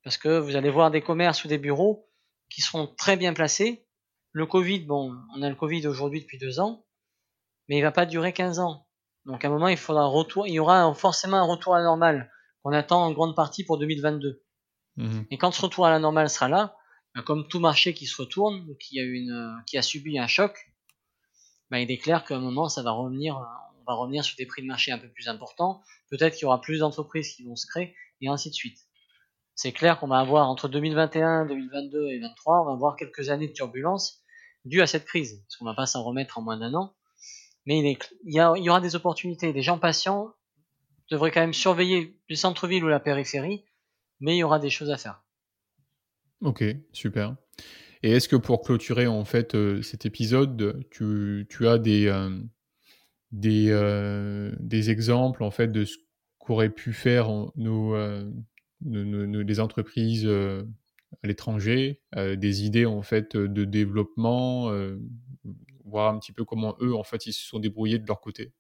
Parce 0.03 0.19
que 0.19 0.41
vous 0.41 0.57
allez 0.57 0.71
voir 0.71 0.91
des 0.91 1.03
commerces 1.03 1.45
ou 1.45 1.49
des 1.49 1.59
bureaux 1.59 2.11
qui 2.49 2.63
seront 2.63 2.89
très 2.89 3.17
bien 3.17 3.33
placés. 3.33 3.87
Le 4.33 4.45
Covid, 4.45 4.81
bon, 4.81 5.15
on 5.37 5.43
a 5.43 5.49
le 5.49 5.55
Covid 5.55 5.87
aujourd'hui 5.87 6.21
depuis 6.21 6.39
deux 6.39 6.59
ans, 6.59 6.85
mais 7.69 7.79
il 7.79 7.83
va 7.83 7.93
pas 7.93 8.07
durer 8.07 8.33
15 8.33 8.59
ans. 8.59 8.89
Donc 9.27 9.45
à 9.45 9.49
un 9.49 9.51
moment, 9.51 9.69
il 9.69 9.77
faudra 9.77 10.07
retour, 10.07 10.47
il 10.47 10.55
y 10.55 10.59
aura 10.59 10.93
forcément 10.95 11.37
un 11.37 11.45
retour 11.45 11.75
à 11.75 11.79
la 11.79 11.85
normale 11.85 12.31
qu'on 12.63 12.73
attend 12.73 13.05
en 13.05 13.13
grande 13.13 13.37
partie 13.37 13.65
pour 13.65 13.79
2022. 13.79 14.43
Mhm. 14.97 15.27
Et 15.31 15.39
quand 15.39 15.51
ce 15.53 15.63
retour 15.63 15.87
à 15.87 15.91
la 15.91 15.99
normale 15.99 16.29
sera 16.29 16.49
là, 16.49 16.77
ben, 17.15 17.23
comme 17.23 17.49
tout 17.49 17.61
marché 17.61 17.95
qui 17.95 18.07
se 18.07 18.21
retourne, 18.21 18.77
qui 18.79 19.01
a 19.01 19.03
une, 19.03 19.63
qui 19.67 19.79
a 19.79 19.83
subi 19.83 20.19
un 20.19 20.27
choc, 20.27 20.73
ben, 21.71 21.79
il 21.79 21.91
est 21.91 21.99
clair 21.99 22.25
qu'à 22.25 22.37
un 22.37 22.41
moment, 22.41 22.69
ça 22.69 22.83
va 22.83 22.93
revenir, 22.93 23.37
on 23.81 23.85
va 23.87 23.95
revenir 23.95 24.25
sur 24.25 24.37
des 24.37 24.47
prix 24.47 24.63
de 24.63 24.67
marché 24.67 24.93
un 24.93 24.99
peu 24.99 25.09
plus 25.09 25.29
importants. 25.29 25.83
Peut-être 26.11 26.35
qu'il 26.35 26.43
y 26.43 26.47
aura 26.47 26.61
plus 26.61 26.79
d'entreprises 26.81 27.35
qui 27.35 27.45
vont 27.45 27.57
se 27.57 27.67
créer 27.67 27.95
et 28.21 28.29
ainsi 28.29 28.51
de 28.51 28.55
suite. 28.55 28.79
C'est 29.55 29.73
clair 29.73 29.99
qu'on 29.99 30.09
va 30.09 30.19
avoir 30.19 30.49
entre 30.49 30.69
2021, 30.69 31.47
2022 31.47 32.07
et 32.09 32.19
2023, 32.19 32.63
on 32.63 32.65
va 32.65 32.73
avoir 32.73 32.97
quelques 32.97 33.29
années 33.29 33.49
de 33.49 33.53
turbulence 33.53 34.23
dues 34.65 34.83
à 34.83 34.87
cette 34.87 35.05
crise, 35.05 35.43
parce 35.43 35.57
qu'on 35.57 35.65
va 35.65 35.75
pas 35.75 35.87
s'en 35.87 36.03
remettre 36.03 36.39
en 36.39 36.43
moins 36.43 36.59
d'un 36.59 36.75
an. 36.75 36.95
Mais 37.71 37.97
il, 38.25 38.35
y 38.35 38.69
aura 38.69 38.81
des 38.81 38.97
opportunités. 38.97 39.55
Des 39.55 39.63
gens 39.63 39.79
patients 39.79 40.35
devraient 41.11 41.31
quand 41.31 41.41
même 41.41 41.55
surveiller 41.55 42.17
le 42.29 42.35
centre-ville 42.35 42.85
ou 42.85 42.89
la 42.89 43.01
périphérie 43.01 43.65
mais 44.21 44.37
il 44.37 44.39
y 44.39 44.43
aura 44.43 44.59
des 44.59 44.71
choses 44.71 44.91
à 44.91 44.97
faire. 44.97 45.23
Ok, 46.41 46.65
super. 46.93 47.37
Et 48.03 48.13
est-ce 48.13 48.29
que 48.29 48.37
pour 48.37 48.63
clôturer 48.63 49.07
en 49.07 49.25
fait 49.25 49.55
euh, 49.55 49.83
cet 49.83 50.07
épisode, 50.07 50.87
tu, 50.91 51.47
as 51.67 51.79
des, 51.79 52.07
euh, 52.07 52.31
euh, 53.45 54.53
des, 54.59 54.91
exemples 54.91 55.43
en 55.43 55.51
fait 55.51 55.69
de 55.69 55.85
ce 55.85 55.97
qu'auraient 56.39 56.71
pu 56.71 56.93
faire 56.93 57.29
nos, 57.57 57.95
nos, 58.83 59.43
les 59.43 59.61
entreprises 59.61 60.27
à 60.27 61.27
l'étranger, 61.27 62.01
des 62.17 62.65
idées 62.65 62.87
en 62.87 63.03
fait 63.03 63.37
de 63.37 63.65
développement, 63.65 64.73
voir 65.85 66.13
un 66.13 66.19
petit 66.19 66.33
peu 66.33 66.45
comment 66.45 66.77
eux 66.81 66.95
en 66.95 67.05
fait 67.05 67.27
ils 67.27 67.33
se 67.33 67.47
sont 67.47 67.59
débrouillés 67.59 67.99
de 67.99 68.07
leur 68.07 68.21
côté. 68.21 68.53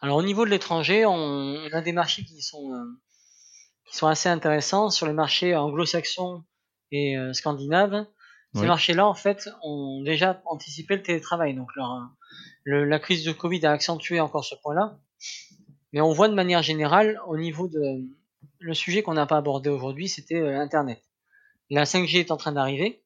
Alors 0.00 0.16
au 0.16 0.22
niveau 0.22 0.44
de 0.44 0.50
l'étranger, 0.50 1.06
on, 1.06 1.56
a 1.72 1.80
des 1.80 1.92
marchés 1.92 2.24
qui 2.24 2.42
sont 2.42 2.72
qui 3.86 3.96
sont 3.96 4.06
assez 4.06 4.28
intéressants 4.28 4.90
sur 4.90 5.06
les 5.06 5.12
marchés 5.12 5.54
anglo-saxons 5.54 6.44
et 6.90 7.16
euh, 7.16 7.32
scandinaves. 7.32 8.06
Ces 8.54 8.66
marchés-là, 8.66 9.06
en 9.06 9.14
fait, 9.14 9.48
ont 9.62 10.02
déjà 10.02 10.42
anticipé 10.44 10.96
le 10.96 11.02
télétravail. 11.02 11.54
Donc, 11.54 11.74
leur, 11.74 12.10
le, 12.64 12.84
la 12.84 12.98
crise 12.98 13.24
de 13.24 13.32
Covid 13.32 13.64
a 13.64 13.70
accentué 13.70 14.20
encore 14.20 14.44
ce 14.44 14.54
point-là. 14.56 14.98
Mais 15.92 16.02
on 16.02 16.12
voit 16.12 16.28
de 16.28 16.34
manière 16.34 16.62
générale, 16.62 17.18
au 17.26 17.38
niveau 17.38 17.68
de 17.68 18.04
le 18.58 18.74
sujet 18.74 19.02
qu'on 19.02 19.14
n'a 19.14 19.26
pas 19.26 19.38
abordé 19.38 19.70
aujourd'hui, 19.70 20.08
c'était 20.08 20.38
euh, 20.38 20.60
Internet. 20.60 21.02
La 21.70 21.84
5G 21.84 22.18
est 22.18 22.30
en 22.30 22.36
train 22.36 22.52
d'arriver. 22.52 23.02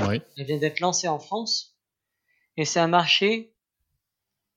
Oui. 0.00 0.20
Elle 0.36 0.46
vient 0.46 0.58
d'être 0.58 0.80
lancée 0.80 1.08
en 1.08 1.18
France. 1.18 1.69
Et 2.60 2.66
c'est 2.66 2.78
un 2.78 2.88
marché 2.88 3.54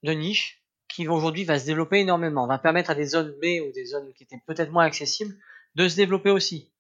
de 0.04 0.12
niche 0.12 0.62
qui 0.90 1.08
aujourd'hui 1.08 1.46
va 1.46 1.58
se 1.58 1.66
développer 1.66 2.00
énormément. 2.00 2.46
Va 2.48 2.58
permettre 2.58 2.90
à 2.90 2.96
des 2.96 3.06
zones 3.06 3.32
B 3.42 3.62
ou 3.66 3.72
des 3.72 3.86
zones 3.86 4.12
qui 4.14 4.24
étaient 4.24 4.42
peut-être 4.46 4.74
moins 4.74 4.84
accessibles 4.84 5.34
de 5.76 5.88
se 5.88 5.96
développer 5.96 6.30
aussi. 6.30 6.74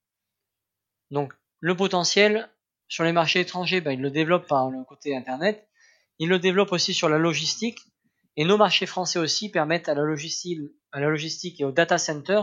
Donc 1.12 1.34
le 1.62 1.78
potentiel 1.78 2.50
sur 2.90 3.06
les 3.06 3.14
marchés 3.14 3.40
étrangers, 3.40 3.80
ben, 3.80 3.92
il 3.92 4.02
le 4.02 4.12
développe 4.12 4.50
par 4.50 4.70
le 4.70 4.84
côté 4.84 5.16
Internet, 5.16 5.66
il 6.20 6.28
le 6.28 6.40
développe 6.40 6.74
aussi 6.74 6.94
sur 6.94 7.08
la 7.08 7.18
logistique, 7.18 7.80
et 8.36 8.44
nos 8.44 8.58
marchés 8.58 8.86
français 8.86 9.18
aussi 9.18 9.50
permettent 9.50 9.88
à 9.88 9.94
la 9.94 10.04
logistique, 10.04 11.62
et 11.62 11.64
au 11.64 11.72
data 11.72 11.98
center 11.98 12.42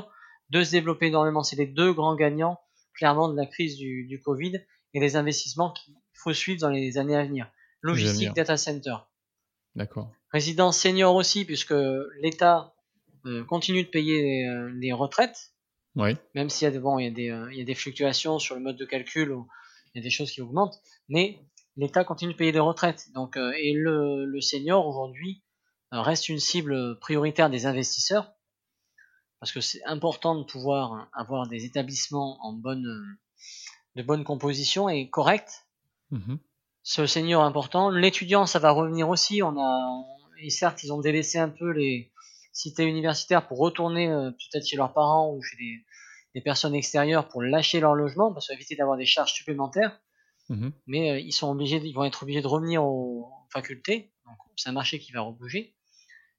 de 0.48 0.64
se 0.64 0.70
développer 0.70 1.08
énormément. 1.08 1.42
C'est 1.42 1.56
les 1.56 1.66
deux 1.66 1.92
grands 1.92 2.16
gagnants 2.16 2.58
clairement 2.94 3.28
de 3.28 3.36
la 3.36 3.44
crise 3.44 3.76
du, 3.76 4.06
du 4.06 4.22
Covid 4.22 4.64
et 4.94 5.00
les 5.00 5.16
investissements 5.16 5.70
qu'il 5.70 5.92
faut 6.14 6.32
suivre 6.32 6.62
dans 6.62 6.70
les 6.70 6.96
années 6.96 7.16
à 7.16 7.24
venir. 7.24 7.46
Logistique, 7.82 8.34
data 8.34 8.56
center. 8.56 8.96
D'accord. 9.74 10.10
Résidence 10.32 10.78
senior 10.78 11.14
aussi, 11.14 11.44
puisque 11.44 11.74
l'État 12.20 12.74
euh, 13.26 13.44
continue 13.44 13.84
de 13.84 13.88
payer 13.88 14.46
euh, 14.46 14.70
les 14.74 14.92
retraites 14.92 15.52
même 16.34 16.50
s'il 16.50 16.66
y 16.66 16.68
a 16.68 16.70
des, 16.70 16.78
bon, 16.78 16.98
il 16.98 17.04
y 17.04 17.08
a 17.08 17.10
des, 17.10 17.30
euh, 17.30 17.52
il 17.52 17.58
y 17.58 17.60
a 17.60 17.64
des 17.64 17.74
fluctuations 17.74 18.38
sur 18.38 18.54
le 18.54 18.60
mode 18.60 18.76
de 18.76 18.84
calcul, 18.84 19.32
où 19.32 19.48
il 19.94 19.98
y 19.98 20.00
a 20.00 20.02
des 20.02 20.10
choses 20.10 20.30
qui 20.30 20.40
augmentent, 20.40 20.80
mais 21.08 21.40
l'État 21.76 22.04
continue 22.04 22.32
de 22.32 22.38
payer 22.38 22.52
des 22.52 22.60
retraites. 22.60 23.10
Donc, 23.14 23.36
euh, 23.36 23.52
et 23.58 23.72
le, 23.72 24.24
le 24.24 24.40
senior 24.40 24.86
aujourd'hui 24.86 25.42
reste 25.90 26.28
une 26.28 26.38
cible 26.38 26.98
prioritaire 27.00 27.50
des 27.50 27.66
investisseurs 27.66 28.32
parce 29.40 29.50
que 29.50 29.60
c'est 29.60 29.82
important 29.84 30.36
de 30.36 30.44
pouvoir 30.44 31.08
avoir 31.12 31.48
des 31.48 31.64
établissements 31.64 32.38
en 32.46 32.52
bonne, 32.52 33.18
de 33.96 34.02
bonne 34.02 34.22
composition 34.22 34.88
et 34.88 35.10
correcte. 35.10 35.66
Mmh 36.10 36.36
Ce 36.82 37.06
senior 37.06 37.42
important. 37.42 37.90
L'étudiant, 37.90 38.46
ça 38.46 38.58
va 38.58 38.70
revenir 38.70 39.08
aussi. 39.08 39.42
On 39.42 39.58
a, 39.60 40.04
et 40.42 40.50
certes, 40.50 40.82
ils 40.82 40.92
ont 40.92 41.00
délaissé 41.00 41.38
un 41.38 41.50
peu 41.50 41.70
les, 41.70 42.10
cités 42.52 42.84
universitaires 42.84 43.46
pour 43.46 43.58
retourner 43.58 44.08
euh, 44.08 44.30
peut-être 44.30 44.66
chez 44.66 44.76
leurs 44.76 44.92
parents 44.92 45.32
ou 45.34 45.42
chez 45.42 45.56
des, 45.56 45.84
des, 46.34 46.40
personnes 46.40 46.74
extérieures 46.74 47.28
pour 47.28 47.42
lâcher 47.42 47.80
leur 47.80 47.94
logement 47.94 48.32
parce 48.32 48.50
éviter 48.50 48.76
d'avoir 48.76 48.96
des 48.96 49.06
charges 49.06 49.32
supplémentaires. 49.32 50.00
Mhm. 50.48 50.72
Mais 50.86 51.10
euh, 51.10 51.18
ils 51.18 51.32
sont 51.32 51.50
obligés, 51.50 51.80
ils 51.82 51.92
vont 51.92 52.04
être 52.04 52.22
obligés 52.22 52.42
de 52.42 52.46
revenir 52.46 52.84
aux 52.84 53.30
facultés. 53.52 54.12
Donc 54.26 54.36
c'est 54.56 54.68
un 54.68 54.72
marché 54.72 54.98
qui 54.98 55.12
va 55.12 55.20
rebouger. 55.20 55.74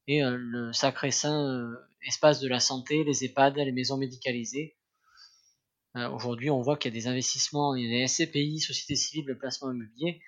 Et 0.06 0.22
euh, 0.22 0.36
le 0.36 0.72
sacré 0.72 1.10
saint 1.10 1.72
espace 2.06 2.40
de 2.40 2.48
la 2.48 2.60
santé, 2.60 3.04
les 3.04 3.24
EHPAD, 3.24 3.56
les 3.56 3.72
maisons 3.72 3.96
médicalisées. 3.96 4.76
Aujourd'hui, 5.94 6.48
on 6.48 6.62
voit 6.62 6.78
qu'il 6.78 6.90
y 6.90 6.96
a 6.96 6.98
des 6.98 7.06
investissements, 7.06 7.74
il 7.74 7.84
y 7.84 7.86
a 7.86 7.98
des 7.98 8.08
SCPI, 8.08 8.60
sociétés 8.60 8.96
civiles 8.96 9.26
de 9.26 9.34
placement 9.34 9.70
immobilier, 9.70 10.22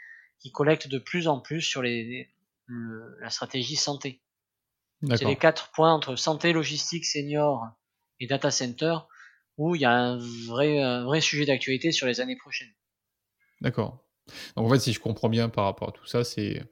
qui 0.44 0.52
collectent 0.52 0.88
de 0.88 0.98
plus 0.98 1.26
en 1.26 1.40
plus 1.40 1.62
sur 1.62 1.80
les, 1.80 2.30
la 2.68 3.30
stratégie 3.30 3.76
santé. 3.76 4.20
C'est 5.16 5.24
les 5.24 5.36
quatre 5.36 5.70
points 5.72 5.92
entre 5.94 6.16
santé, 6.16 6.52
logistique, 6.52 7.06
senior 7.06 7.66
et 8.20 8.26
data 8.26 8.50
center 8.50 8.98
où 9.56 9.74
il 9.74 9.80
y 9.80 9.86
a 9.86 9.92
un 9.92 10.18
vrai, 10.46 11.02
vrai 11.02 11.22
sujet 11.22 11.46
d'actualité 11.46 11.92
sur 11.92 12.06
les 12.06 12.20
années 12.20 12.36
prochaines. 12.36 12.72
D'accord. 13.62 14.04
Donc 14.54 14.66
en 14.66 14.68
fait, 14.68 14.80
si 14.80 14.92
je 14.92 15.00
comprends 15.00 15.30
bien 15.30 15.48
par 15.48 15.64
rapport 15.64 15.88
à 15.88 15.92
tout 15.92 16.06
ça, 16.06 16.24
c'est 16.24 16.62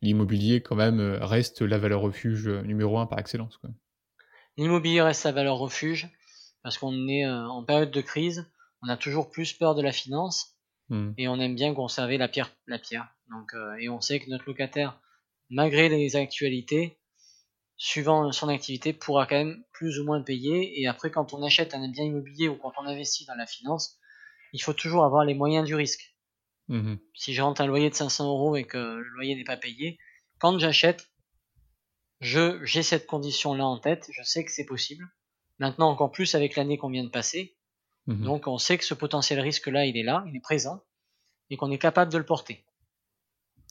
l'immobilier 0.00 0.62
quand 0.62 0.76
même 0.76 0.98
euh, 1.00 1.18
reste 1.24 1.60
la 1.60 1.76
valeur 1.76 2.00
refuge 2.00 2.48
numéro 2.48 2.98
un 2.98 3.06
par 3.06 3.18
excellence. 3.18 3.60
L'immobilier 4.56 5.02
reste 5.02 5.24
la 5.24 5.32
valeur 5.32 5.58
refuge 5.58 6.08
parce 6.62 6.78
qu'on 6.78 7.06
est 7.06 7.26
euh, 7.26 7.46
en 7.48 7.64
période 7.64 7.90
de 7.90 8.00
crise, 8.00 8.50
on 8.82 8.88
a 8.88 8.96
toujours 8.96 9.30
plus 9.30 9.52
peur 9.52 9.74
de 9.74 9.82
la 9.82 9.92
finance 9.92 10.56
hmm. 10.90 11.12
et 11.16 11.28
on 11.28 11.40
aime 11.40 11.54
bien 11.54 11.74
conserver 11.74 12.18
la 12.18 12.28
pierre, 12.28 12.54
la 12.66 12.78
pierre. 12.78 13.08
Donc, 13.30 13.54
euh, 13.54 13.76
et 13.80 13.88
on 13.88 14.00
sait 14.00 14.20
que 14.20 14.28
notre 14.28 14.44
locataire, 14.46 15.00
malgré 15.48 15.88
les 15.88 16.16
actualités, 16.16 16.98
suivant 17.76 18.30
son 18.30 18.48
activité, 18.48 18.92
pourra 18.92 19.26
quand 19.26 19.36
même 19.36 19.64
plus 19.72 19.98
ou 19.98 20.04
moins 20.04 20.20
payer. 20.22 20.80
Et 20.80 20.86
après, 20.86 21.10
quand 21.10 21.32
on 21.32 21.42
achète 21.42 21.74
un 21.74 21.88
bien 21.88 22.04
immobilier 22.04 22.48
ou 22.48 22.56
quand 22.56 22.72
on 22.78 22.84
investit 22.84 23.24
dans 23.24 23.34
la 23.34 23.46
finance, 23.46 23.98
il 24.52 24.62
faut 24.62 24.74
toujours 24.74 25.04
avoir 25.04 25.24
les 25.24 25.34
moyens 25.34 25.66
du 25.66 25.74
risque. 25.74 26.14
Hmm. 26.68 26.96
Si 27.14 27.34
je 27.34 27.42
rentre 27.42 27.62
un 27.62 27.66
loyer 27.66 27.90
de 27.90 27.94
500 27.94 28.28
euros 28.28 28.56
et 28.56 28.64
que 28.64 28.76
le 28.76 29.08
loyer 29.14 29.34
n'est 29.34 29.44
pas 29.44 29.56
payé, 29.56 29.98
quand 30.38 30.58
j'achète, 30.58 31.10
je 32.20 32.64
j'ai 32.64 32.82
cette 32.82 33.06
condition 33.06 33.54
là 33.54 33.66
en 33.66 33.78
tête, 33.78 34.08
je 34.12 34.22
sais 34.22 34.44
que 34.44 34.52
c'est 34.52 34.66
possible. 34.66 35.08
Maintenant 35.58 35.90
encore 35.90 36.12
plus 36.12 36.34
avec 36.34 36.56
l'année 36.56 36.78
qu'on 36.78 36.90
vient 36.90 37.04
de 37.04 37.10
passer. 37.10 37.56
Mhm. 38.06 38.24
Donc 38.24 38.46
on 38.46 38.58
sait 38.58 38.78
que 38.78 38.84
ce 38.84 38.94
potentiel 38.94 39.40
risque 39.40 39.66
là, 39.66 39.86
il 39.86 39.96
est 39.96 40.02
là, 40.02 40.24
il 40.28 40.36
est 40.36 40.40
présent 40.40 40.82
et 41.50 41.56
qu'on 41.56 41.70
est 41.70 41.78
capable 41.78 42.12
de 42.12 42.18
le 42.18 42.24
porter. 42.24 42.64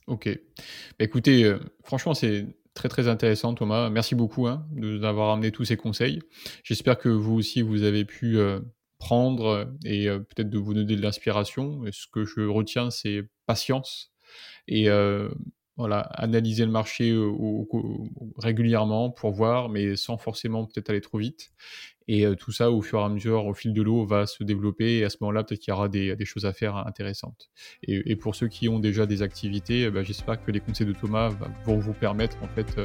Ok. 0.10 0.28
Bah, 0.98 1.06
écoutez, 1.06 1.44
euh, 1.44 1.60
franchement, 1.84 2.16
c'est 2.16 2.48
très 2.74 2.90
très 2.90 3.08
intéressant, 3.08 3.54
Thomas. 3.54 3.90
Merci 3.90 4.16
beaucoup 4.16 4.48
hein, 4.48 4.68
d'avoir 4.72 5.30
amené 5.32 5.52
tous 5.52 5.66
ces 5.66 5.78
conseils. 5.78 6.20
J'espère 6.64 6.98
que 6.98 7.10
vous 7.10 7.36
aussi, 7.36 7.62
vous 7.62 7.84
avez 7.84 8.06
pu 8.06 8.38
euh, 8.38 8.60
prendre 8.98 9.72
et 9.86 10.10
euh, 10.10 10.20
peut-être 10.20 10.50
de 10.50 10.58
vous 10.58 10.74
donner 10.74 10.96
de 10.96 11.02
l'inspiration. 11.02 11.84
Ce 11.92 12.08
que 12.12 12.26
je 12.26 12.42
retiens, 12.42 12.90
c'est 12.90 13.22
patience 13.46 14.12
et 14.68 14.88
voilà, 15.78 16.02
analyser 16.02 16.66
le 16.66 16.72
marché 16.72 17.18
régulièrement 18.38 19.10
pour 19.10 19.32
voir, 19.32 19.70
mais 19.70 19.96
sans 19.96 20.18
forcément 20.18 20.66
peut-être 20.66 20.90
aller 20.90 21.02
trop 21.02 21.18
vite. 21.18 21.52
Et 22.12 22.26
euh, 22.26 22.34
tout 22.34 22.51
ça, 22.51 22.72
au 22.72 22.82
fur 22.82 22.99
et 23.01 23.03
à 23.03 23.10
mesure, 23.10 23.45
au 23.45 23.53
fil 23.53 23.72
de 23.72 23.84
l'eau, 23.84 24.03
va 24.03 24.26
se 24.26 24.43
développer. 24.43 24.97
Et 24.97 25.05
à 25.05 25.12
ce 25.12 25.18
moment-là, 25.22 25.43
peut-être 25.43 25.60
qu'il 25.60 25.72
y 25.72 25.78
aura 25.78 25.89
des, 25.89 26.26
choses 26.26 26.43
à 26.47 26.53
faire 26.53 26.76
intéressantes. 26.76 27.51
Et, 27.84 28.16
pour 28.16 28.34
ceux 28.36 28.47
qui 28.47 28.68
ont 28.68 28.80
déjà 28.80 29.05
des 29.05 29.22
activités, 29.22 29.91
ben, 29.91 30.03
j'espère 30.03 30.43
que 30.43 30.49
les 30.49 30.60
conseils 30.60 30.88
de 30.88 30.93
Thomas 30.93 31.30
vont 31.66 31.78
vous 31.78 31.93
permettre 31.93 32.38
en 32.41 32.47
fait 32.47 32.82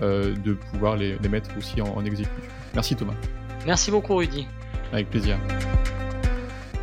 euh, 0.00 0.34
de 0.36 0.54
pouvoir 0.54 0.96
les, 0.96 1.18
mettre 1.28 1.50
aussi 1.58 1.82
en 1.82 2.02
exécution. 2.06 2.50
Merci 2.74 2.96
Thomas. 2.96 3.14
Merci 3.66 3.90
beaucoup 3.90 4.16
Rudy. 4.16 4.46
Avec 4.92 5.10
plaisir. 5.10 5.38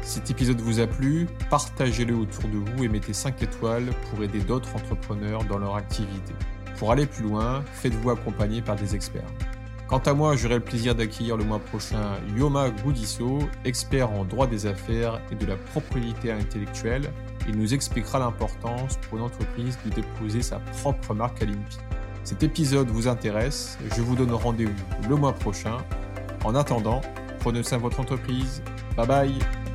Cet 0.03 0.29
épisode 0.29 0.61
vous 0.61 0.79
a 0.81 0.87
plu, 0.87 1.27
partagez-le 1.49 2.13
autour 2.15 2.47
de 2.49 2.57
vous 2.57 2.83
et 2.83 2.89
mettez 2.89 3.13
5 3.13 3.41
étoiles 3.41 3.89
pour 4.09 4.23
aider 4.23 4.41
d'autres 4.41 4.75
entrepreneurs 4.75 5.45
dans 5.45 5.57
leur 5.57 5.75
activité. 5.75 6.33
Pour 6.77 6.91
aller 6.91 7.07
plus 7.07 7.23
loin, 7.23 7.63
faites-vous 7.73 8.11
accompagner 8.11 8.61
par 8.61 8.75
des 8.75 8.93
experts. 8.93 9.29
Quant 9.91 9.99
à 9.99 10.13
moi, 10.13 10.37
j'aurai 10.37 10.53
le 10.55 10.61
plaisir 10.61 10.95
d'accueillir 10.95 11.35
le 11.35 11.43
mois 11.43 11.59
prochain 11.59 12.13
Yoma 12.37 12.69
Goudiso, 12.69 13.39
expert 13.65 14.09
en 14.09 14.23
droit 14.23 14.47
des 14.47 14.65
affaires 14.65 15.19
et 15.33 15.35
de 15.35 15.45
la 15.45 15.57
propriété 15.57 16.31
intellectuelle. 16.31 17.11
Il 17.49 17.57
nous 17.57 17.73
expliquera 17.73 18.17
l'importance 18.17 18.95
pour 18.95 19.17
une 19.17 19.25
entreprise 19.25 19.77
de 19.83 19.89
déposer 19.89 20.43
sa 20.43 20.59
propre 20.59 21.13
marque 21.13 21.41
à 21.41 21.45
l'INPI. 21.45 21.79
Cet 22.23 22.41
épisode 22.41 22.87
vous 22.87 23.09
intéresse, 23.09 23.77
je 23.93 24.01
vous 24.01 24.15
donne 24.15 24.31
rendez-vous 24.31 24.71
le 25.09 25.15
mois 25.17 25.33
prochain. 25.33 25.79
En 26.45 26.55
attendant, 26.55 27.01
prenez 27.41 27.61
soin 27.61 27.77
de 27.77 27.83
votre 27.83 27.99
entreprise. 27.99 28.63
Bye 28.95 29.07
bye 29.07 29.70